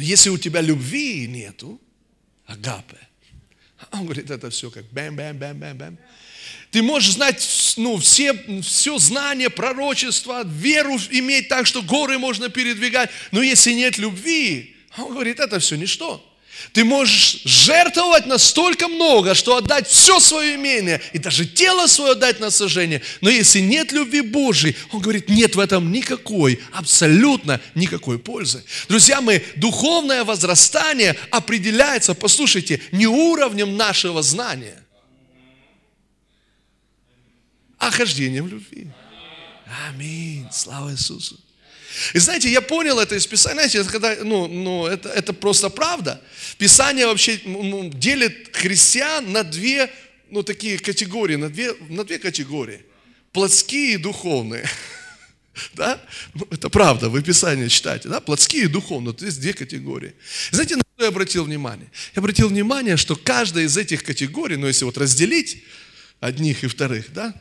но 0.00 0.04
если 0.04 0.30
у 0.30 0.38
тебя 0.38 0.62
любви 0.62 1.26
нету, 1.26 1.78
агапе, 2.46 2.96
он 3.92 4.04
говорит, 4.04 4.30
это 4.30 4.48
все 4.48 4.70
как 4.70 4.84
бэм-бэм-бэм-бэм-бэм. 4.86 5.98
Ты 6.70 6.82
можешь 6.82 7.14
знать 7.14 7.74
ну, 7.76 7.98
все, 7.98 8.34
все 8.62 8.98
знания, 8.98 9.50
пророчества, 9.50 10.42
веру 10.44 10.96
иметь 11.10 11.48
так, 11.48 11.66
что 11.66 11.82
горы 11.82 12.18
можно 12.18 12.48
передвигать. 12.48 13.10
Но 13.32 13.42
если 13.42 13.72
нет 13.72 13.98
любви, 13.98 14.76
он 14.96 15.12
говорит, 15.12 15.40
это 15.40 15.58
все 15.58 15.76
ничто. 15.76 16.24
Ты 16.72 16.84
можешь 16.84 17.40
жертвовать 17.44 18.26
настолько 18.26 18.88
много, 18.88 19.34
что 19.34 19.56
отдать 19.56 19.88
все 19.88 20.20
свое 20.20 20.56
имение 20.56 21.00
и 21.12 21.18
даже 21.18 21.46
тело 21.46 21.86
свое 21.86 22.12
отдать 22.12 22.40
на 22.40 22.50
сожжение. 22.50 23.02
Но 23.20 23.30
если 23.30 23.60
нет 23.60 23.92
любви 23.92 24.20
Божьей, 24.20 24.76
он 24.92 25.00
говорит, 25.00 25.28
нет 25.28 25.56
в 25.56 25.60
этом 25.60 25.90
никакой, 25.90 26.60
абсолютно 26.72 27.60
никакой 27.74 28.18
пользы. 28.18 28.62
Друзья 28.88 29.20
мои, 29.20 29.40
духовное 29.56 30.24
возрастание 30.24 31.16
определяется, 31.30 32.14
послушайте, 32.14 32.80
не 32.92 33.06
уровнем 33.06 33.76
нашего 33.76 34.22
знания, 34.22 34.79
а 37.80 37.90
любви. 38.04 38.88
Аминь. 39.88 40.46
Слава 40.52 40.92
Иисусу. 40.92 41.40
И 42.14 42.18
знаете, 42.18 42.50
я 42.50 42.60
понял 42.60 42.98
это 43.00 43.16
из 43.16 43.26
Писания, 43.26 43.68
знаете, 43.68 43.90
когда, 43.90 44.16
ну, 44.22 44.46
ну, 44.46 44.86
это, 44.86 45.08
это 45.08 45.32
просто 45.32 45.70
правда. 45.70 46.22
Писание 46.58 47.06
вообще 47.06 47.40
ну, 47.44 47.88
делит 47.88 48.56
христиан 48.56 49.32
на 49.32 49.42
две, 49.42 49.90
ну, 50.30 50.42
такие 50.42 50.78
категории, 50.78 51.36
на 51.36 51.48
две, 51.48 51.74
на 51.88 52.04
две 52.04 52.18
категории. 52.18 52.84
Плотские 53.32 53.94
и 53.94 53.96
духовные. 53.96 54.68
Да? 55.74 56.00
Ну, 56.32 56.46
это 56.50 56.70
правда, 56.70 57.10
вы 57.10 57.22
Писание 57.22 57.68
читаете, 57.68 58.08
да? 58.08 58.20
Плотские 58.20 58.64
и 58.64 58.66
духовные, 58.66 59.12
то 59.12 59.26
есть 59.26 59.40
две 59.40 59.52
категории. 59.52 60.14
Знаете, 60.52 60.76
на 60.76 60.82
что 60.94 61.02
я 61.02 61.08
обратил 61.08 61.44
внимание? 61.44 61.90
Я 62.14 62.20
обратил 62.20 62.48
внимание, 62.48 62.96
что 62.96 63.14
каждая 63.14 63.64
из 63.64 63.76
этих 63.76 64.04
категорий, 64.04 64.56
ну, 64.56 64.68
если 64.68 64.84
вот 64.84 64.96
разделить 64.96 65.64
одних 66.20 66.64
и 66.64 66.68
вторых, 66.68 67.12
да, 67.12 67.34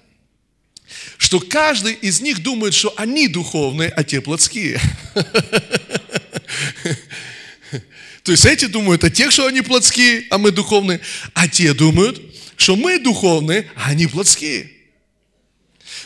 что 1.17 1.39
каждый 1.39 1.93
из 1.93 2.21
них 2.21 2.41
думает, 2.41 2.73
что 2.73 2.93
они 2.97 3.27
духовные, 3.27 3.89
а 3.89 4.03
те 4.03 4.21
плотские. 4.21 4.79
То 8.23 8.31
есть 8.31 8.45
эти 8.45 8.65
думают 8.65 9.03
о 9.03 9.09
тех, 9.09 9.31
что 9.31 9.47
они 9.47 9.61
плотские, 9.61 10.25
а 10.29 10.37
мы 10.37 10.51
духовные, 10.51 10.99
а 11.33 11.47
те 11.47 11.73
думают, 11.73 12.21
что 12.57 12.75
мы 12.75 12.99
духовные, 12.99 13.69
а 13.75 13.89
они 13.89 14.07
плотские. 14.07 14.69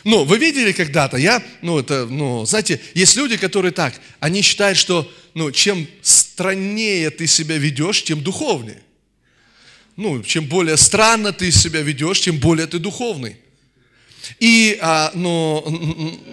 Ну, 0.04 0.24
вы 0.26 0.38
видели 0.38 0.72
когда-то, 0.72 1.18
я, 1.18 1.42
ну, 1.62 1.80
это, 1.80 2.06
ну, 2.06 2.46
знаете, 2.46 2.82
есть 2.94 3.16
люди, 3.16 3.38
которые 3.38 3.72
так, 3.72 3.94
они 4.20 4.42
считают, 4.42 4.78
что, 4.78 5.10
ну, 5.34 5.52
чем 5.52 5.88
страннее 6.02 7.10
ты 7.10 7.26
себя 7.26 7.58
ведешь, 7.58 8.04
тем 8.04 8.22
духовнее. 8.22 8.82
Ну, 9.96 10.22
чем 10.24 10.46
более 10.46 10.78
странно 10.78 11.32
ты 11.32 11.52
себя 11.52 11.82
ведешь, 11.82 12.22
тем 12.22 12.38
более 12.38 12.68
ты 12.68 12.80
духовный. 12.80 13.38
И, 14.39 14.78
а, 14.82 15.11
ну, 15.13 15.63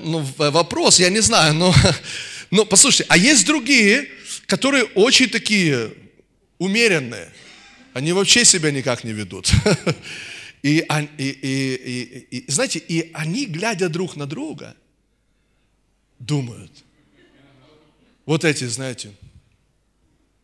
ну, 0.05 0.27
вопрос, 0.37 1.01
я 1.01 1.11
не 1.11 1.21
знаю, 1.21 1.55
но, 1.55 1.75
но 2.51 2.65
послушайте, 2.65 3.07
а 3.09 3.17
есть 3.17 3.47
другие, 3.47 4.09
которые 4.47 4.85
очень 4.95 5.29
такие 5.29 5.93
умеренные. 6.59 7.33
Они 7.93 8.13
вообще 8.13 8.45
себя 8.45 8.71
никак 8.71 9.05
не 9.05 9.13
ведут. 9.13 9.51
И, 10.63 10.85
и, 11.17 11.23
и, 11.23 11.75
и, 12.31 12.37
и 12.37 12.51
знаете, 12.51 12.81
и 12.81 13.11
они, 13.15 13.47
глядя 13.47 13.89
друг 13.89 14.15
на 14.17 14.27
друга, 14.27 14.77
думают. 16.19 16.71
Вот 18.27 18.45
эти, 18.45 18.65
знаете, 18.65 19.11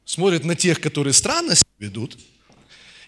смотрят 0.07 0.43
на 0.43 0.57
тех, 0.57 0.81
которые 0.81 1.13
странно 1.13 1.55
себя 1.55 1.69
ведут, 1.81 2.19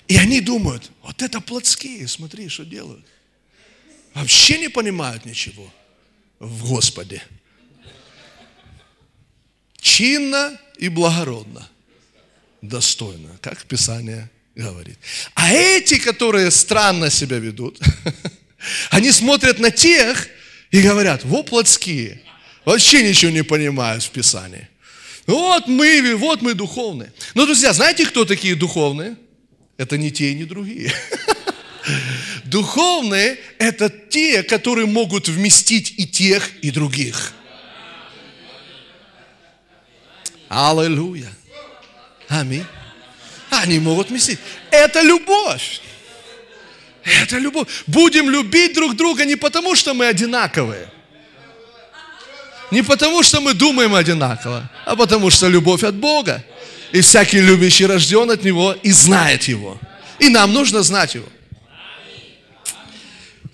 и 0.06 0.18
они 0.18 0.42
думают, 0.42 0.90
вот 1.02 1.22
это 1.22 1.40
плотские, 1.40 2.06
смотри, 2.08 2.50
что 2.50 2.66
делают 2.66 3.06
вообще 4.18 4.58
не 4.58 4.68
понимают 4.68 5.24
ничего 5.24 5.72
в 6.38 6.68
Господе. 6.68 7.22
Чинно 9.80 10.58
и 10.76 10.88
благородно, 10.88 11.68
достойно, 12.60 13.38
как 13.40 13.64
Писание 13.64 14.28
говорит. 14.54 14.98
А 15.34 15.52
эти, 15.52 15.98
которые 15.98 16.50
странно 16.50 17.10
себя 17.10 17.38
ведут, 17.38 17.78
они 18.90 19.12
смотрят 19.12 19.60
на 19.60 19.70
тех 19.70 20.28
и 20.70 20.82
говорят, 20.82 21.24
во 21.24 21.42
плотские, 21.42 22.20
вообще 22.64 23.08
ничего 23.08 23.30
не 23.30 23.44
понимают 23.44 24.02
в 24.02 24.10
Писании. 24.10 24.68
Вот 25.26 25.68
мы, 25.68 26.14
вот 26.16 26.42
мы 26.42 26.54
духовные. 26.54 27.12
Но, 27.34 27.46
друзья, 27.46 27.72
знаете, 27.72 28.06
кто 28.06 28.24
такие 28.24 28.54
духовные? 28.54 29.16
Это 29.76 29.96
не 29.96 30.10
те 30.10 30.32
и 30.32 30.34
не 30.34 30.44
другие. 30.44 30.92
Духовные– 32.48 33.38
это 33.58 33.90
те, 33.90 34.42
которые 34.42 34.86
могут 34.86 35.28
вместить 35.28 35.94
и 35.98 36.06
тех, 36.06 36.50
и 36.62 36.70
других. 36.70 37.32
Аллилуйя. 40.48 41.30
Аминь. 42.28 42.64
Они 43.50 43.78
могут 43.78 44.08
вместить. 44.08 44.38
Это 44.70 45.02
любовь. 45.02 45.80
Это 47.04 47.36
любовь. 47.38 47.68
Будем 47.86 48.30
любить 48.30 48.74
друг 48.74 48.96
друга 48.96 49.26
не 49.26 49.36
потому, 49.36 49.74
что 49.74 49.92
мы 49.92 50.06
одинаковые. 50.06 50.90
Не 52.70 52.82
потому, 52.82 53.22
что 53.22 53.40
мы 53.40 53.52
думаем 53.52 53.94
одинаково, 53.94 54.70
а 54.86 54.96
потому, 54.96 55.30
что 55.30 55.48
любовь 55.48 55.84
от 55.84 55.94
Бога. 55.96 56.42
И 56.92 57.02
всякий 57.02 57.40
любящий 57.40 57.84
рожден 57.84 58.30
от 58.30 58.42
Него 58.42 58.72
и 58.72 58.90
знает 58.90 59.44
Его. 59.44 59.78
И 60.18 60.30
нам 60.30 60.54
нужно 60.54 60.82
знать 60.82 61.14
Его. 61.14 61.28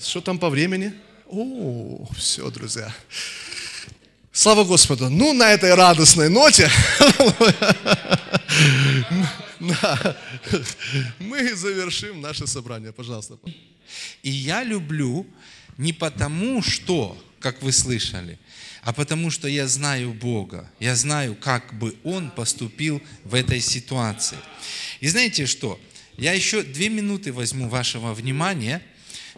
Что 0.04 0.20
там 0.20 0.38
по 0.38 0.50
времени? 0.50 0.92
О, 1.26 2.06
все, 2.14 2.50
друзья. 2.50 2.94
Слава 4.32 4.64
Господу. 4.64 5.08
Ну, 5.08 5.32
на 5.32 5.50
этой 5.50 5.74
радостной 5.74 6.28
ноте 6.28 6.68
мы 11.18 11.54
завершим 11.54 12.20
наше 12.20 12.46
собрание. 12.46 12.92
Пожалуйста. 12.92 13.38
И 14.22 14.30
я 14.30 14.62
люблю 14.62 15.26
не 15.78 15.94
потому, 15.94 16.62
что, 16.62 17.16
как 17.40 17.62
вы 17.62 17.72
слышали, 17.72 18.38
а 18.82 18.92
потому 18.92 19.30
что 19.30 19.48
я 19.48 19.66
знаю 19.66 20.12
Бога. 20.12 20.70
Я 20.80 20.96
знаю, 20.96 21.34
как 21.34 21.72
бы 21.78 21.96
Он 22.04 22.30
поступил 22.30 23.00
в 23.24 23.34
этой 23.34 23.60
ситуации. 23.60 24.36
И 25.00 25.08
знаете 25.08 25.46
что? 25.46 25.80
Я 26.18 26.34
еще 26.34 26.62
две 26.62 26.90
минуты 26.90 27.32
возьму 27.32 27.70
вашего 27.70 28.12
внимания– 28.12 28.82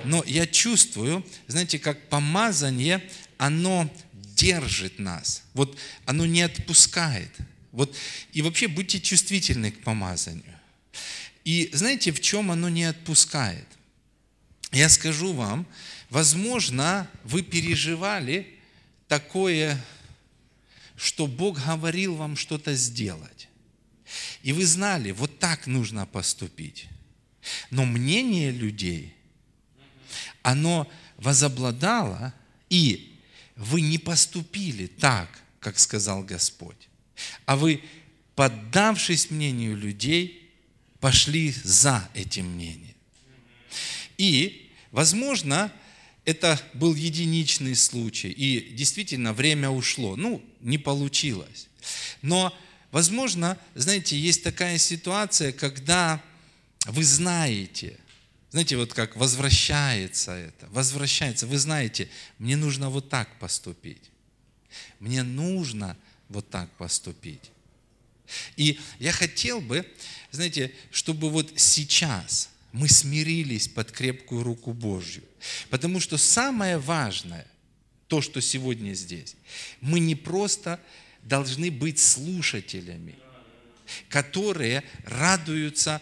но 0.05 0.23
я 0.27 0.47
чувствую, 0.47 1.25
знаете, 1.47 1.79
как 1.79 2.09
помазание, 2.09 3.03
оно 3.39 3.91
держит 4.13 4.99
нас. 4.99 5.43
Вот 5.55 5.77
оно 6.05 6.27
не 6.27 6.43
отпускает. 6.43 7.33
Вот, 7.73 7.95
и 8.33 8.43
вообще 8.43 8.69
будьте 8.69 9.01
чувствительны 9.01 9.71
к 9.71 9.83
помазанию. 9.83 10.59
И 11.45 11.71
знаете, 11.73 12.13
в 12.13 12.21
чем 12.21 12.51
оно 12.51 12.69
не 12.69 12.85
отпускает? 12.85 13.67
Я 14.73 14.89
скажу 14.89 15.33
вам, 15.33 15.67
возможно, 16.11 17.09
вы 17.25 17.43
переживали 17.43 18.59
такое, 19.09 19.83
что 20.97 21.27
Бог 21.27 21.63
говорил 21.65 22.17
вам 22.17 22.37
что-то 22.37 22.75
сделать. 22.75 23.49
И 24.43 24.53
вы 24.53 24.65
знали, 24.65 25.11
вот 25.11 25.39
так 25.39 25.67
нужно 25.67 26.07
поступить. 26.07 26.89
Но 27.71 27.85
мнение 27.85 28.51
людей 28.51 29.16
оно 30.47 30.91
возобладало, 31.17 32.33
и 32.71 33.19
вы 33.57 33.81
не 33.81 33.99
поступили 33.99 34.87
так, 34.87 35.29
как 35.61 35.79
сказал 35.79 36.23
Господь, 36.23 36.89
а 37.47 37.57
вы, 37.57 37.83
поддавшись 38.35 39.31
мнению 39.31 39.77
людей, 39.77 40.51
пошли 41.01 41.53
за 41.65 42.09
этим 42.15 42.47
мнением. 42.53 42.95
И, 44.19 44.71
возможно, 44.93 45.73
это 46.25 46.61
был 46.75 46.95
единичный 46.95 47.75
случай, 47.75 48.31
и 48.31 48.73
действительно 48.75 49.33
время 49.33 49.71
ушло. 49.71 50.17
Ну, 50.17 50.43
не 50.61 50.79
получилось. 50.79 51.69
Но 52.23 52.57
Возможно, 52.93 53.59
знаете, 53.75 54.19
есть 54.19 54.43
такая 54.43 54.79
ситуация, 54.79 55.53
когда 55.53 56.23
вы 56.87 57.05
знаете, 57.05 57.99
знаете, 58.51 58.77
вот 58.77 58.95
как 58.95 59.17
возвращается 59.17 60.33
это, 60.33 60.67
возвращается, 60.71 61.47
вы 61.47 61.59
знаете, 61.59 62.09
мне 62.39 62.57
нужно 62.57 62.91
вот 62.91 63.09
так 63.09 63.39
поступить. 63.39 64.11
Мне 65.01 65.23
нужно 65.23 65.97
вот 66.29 66.49
так 66.49 66.71
поступить. 66.73 67.51
И 68.57 68.79
я 68.99 69.13
хотел 69.13 69.61
бы, 69.61 69.87
знаете, 70.31 70.73
чтобы 70.91 71.31
вот 71.31 71.53
сейчас 71.57 72.51
мы 72.73 72.89
смирились 72.89 73.69
под 73.69 73.91
крепкую 73.91 74.43
руку 74.43 74.73
Божью. 74.73 75.25
Потому 75.71 76.01
что 76.01 76.17
самое 76.17 76.79
важное, 76.79 77.47
то, 78.09 78.21
что 78.21 78.41
сегодня 78.41 78.95
здесь, 78.95 79.37
мы 79.81 79.99
не 80.01 80.15
просто 80.15 80.81
должны 81.23 81.71
быть 81.71 81.99
слушателями, 81.99 83.17
которые 84.09 84.85
радуются 85.05 86.01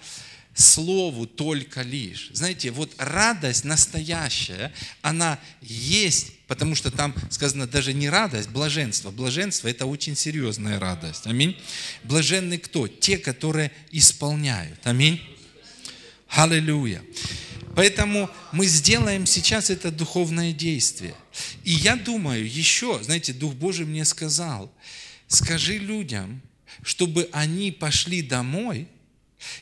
Слову 0.55 1.27
только 1.27 1.83
лишь. 1.83 2.31
Знаете, 2.33 2.71
вот 2.71 2.93
радость 2.99 3.65
настоящая, 3.65 4.73
она 5.03 5.41
есть, 5.61 6.33
потому 6.47 6.77
что 6.77 6.93
там 6.93 7.13
сказано 7.31 7.67
даже 7.67 7.93
не 7.93 8.09
радость, 8.09 8.51
блаженство. 8.51 9.11
Блаженство– 9.11 9.67
это 9.69 9.87
очень 9.87 10.15
серьезная 10.15 10.79
радость. 10.79 11.27
Аминь. 11.27 11.59
Блаженны 12.05 12.59
кто? 12.59 12.87
Те, 12.87 13.19
которые 13.19 13.73
исполняют. 13.91 14.79
Аминь. 14.85 15.21
Аллилуйя. 16.29 17.03
Поэтому 17.75 18.31
мы 18.53 18.67
сделаем 18.67 19.27
сейчас 19.27 19.71
это 19.71 19.91
духовное 19.91 20.53
действие. 20.53 21.15
И 21.65 21.73
я 21.73 21.97
думаю, 21.97 22.49
еще, 22.49 23.03
знаете, 23.03 23.33
Дух 23.33 23.55
Божий 23.55 23.87
мне 23.87 24.05
сказал, 24.05 24.73
скажи 25.27 25.79
людям, 25.79 26.41
чтобы 26.83 27.29
они 27.33 27.73
пошли 27.73 28.23
домой, 28.23 28.87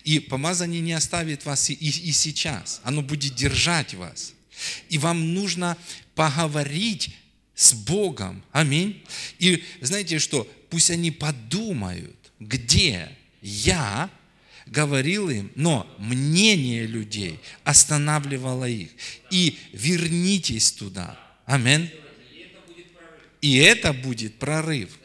и 0.04 0.18
помазание 0.18 0.80
не 0.80 0.92
оставит 0.92 1.44
вас 1.44 1.70
и, 1.70 1.74
и, 1.74 1.88
и 1.88 2.12
сейчас. 2.12 2.80
Оно 2.84 3.02
будет 3.02 3.34
держать 3.34 3.94
вас. 3.94 4.34
И 4.88 4.98
вам 4.98 5.34
нужно 5.34 5.76
поговорить 6.14 7.14
с 7.54 7.74
Богом. 7.74 8.42
Аминь. 8.52 9.02
И 9.38 9.62
знаете 9.80 10.18
что? 10.18 10.48
Пусть 10.70 10.90
они 10.90 11.10
подумают, 11.10 12.16
где 12.40 13.10
я 13.40 14.10
говорил 14.66 15.28
им, 15.28 15.52
но 15.54 15.86
мнение 15.98 16.86
людей 16.86 17.38
останавливало 17.64 18.68
их. 18.68 18.90
И 19.30 19.58
вернитесь 19.72 20.72
туда. 20.72 21.18
Аминь. 21.44 21.90
И 23.40 23.56
это 23.56 23.92
будет 23.92 24.38
прорыв. 24.38 24.98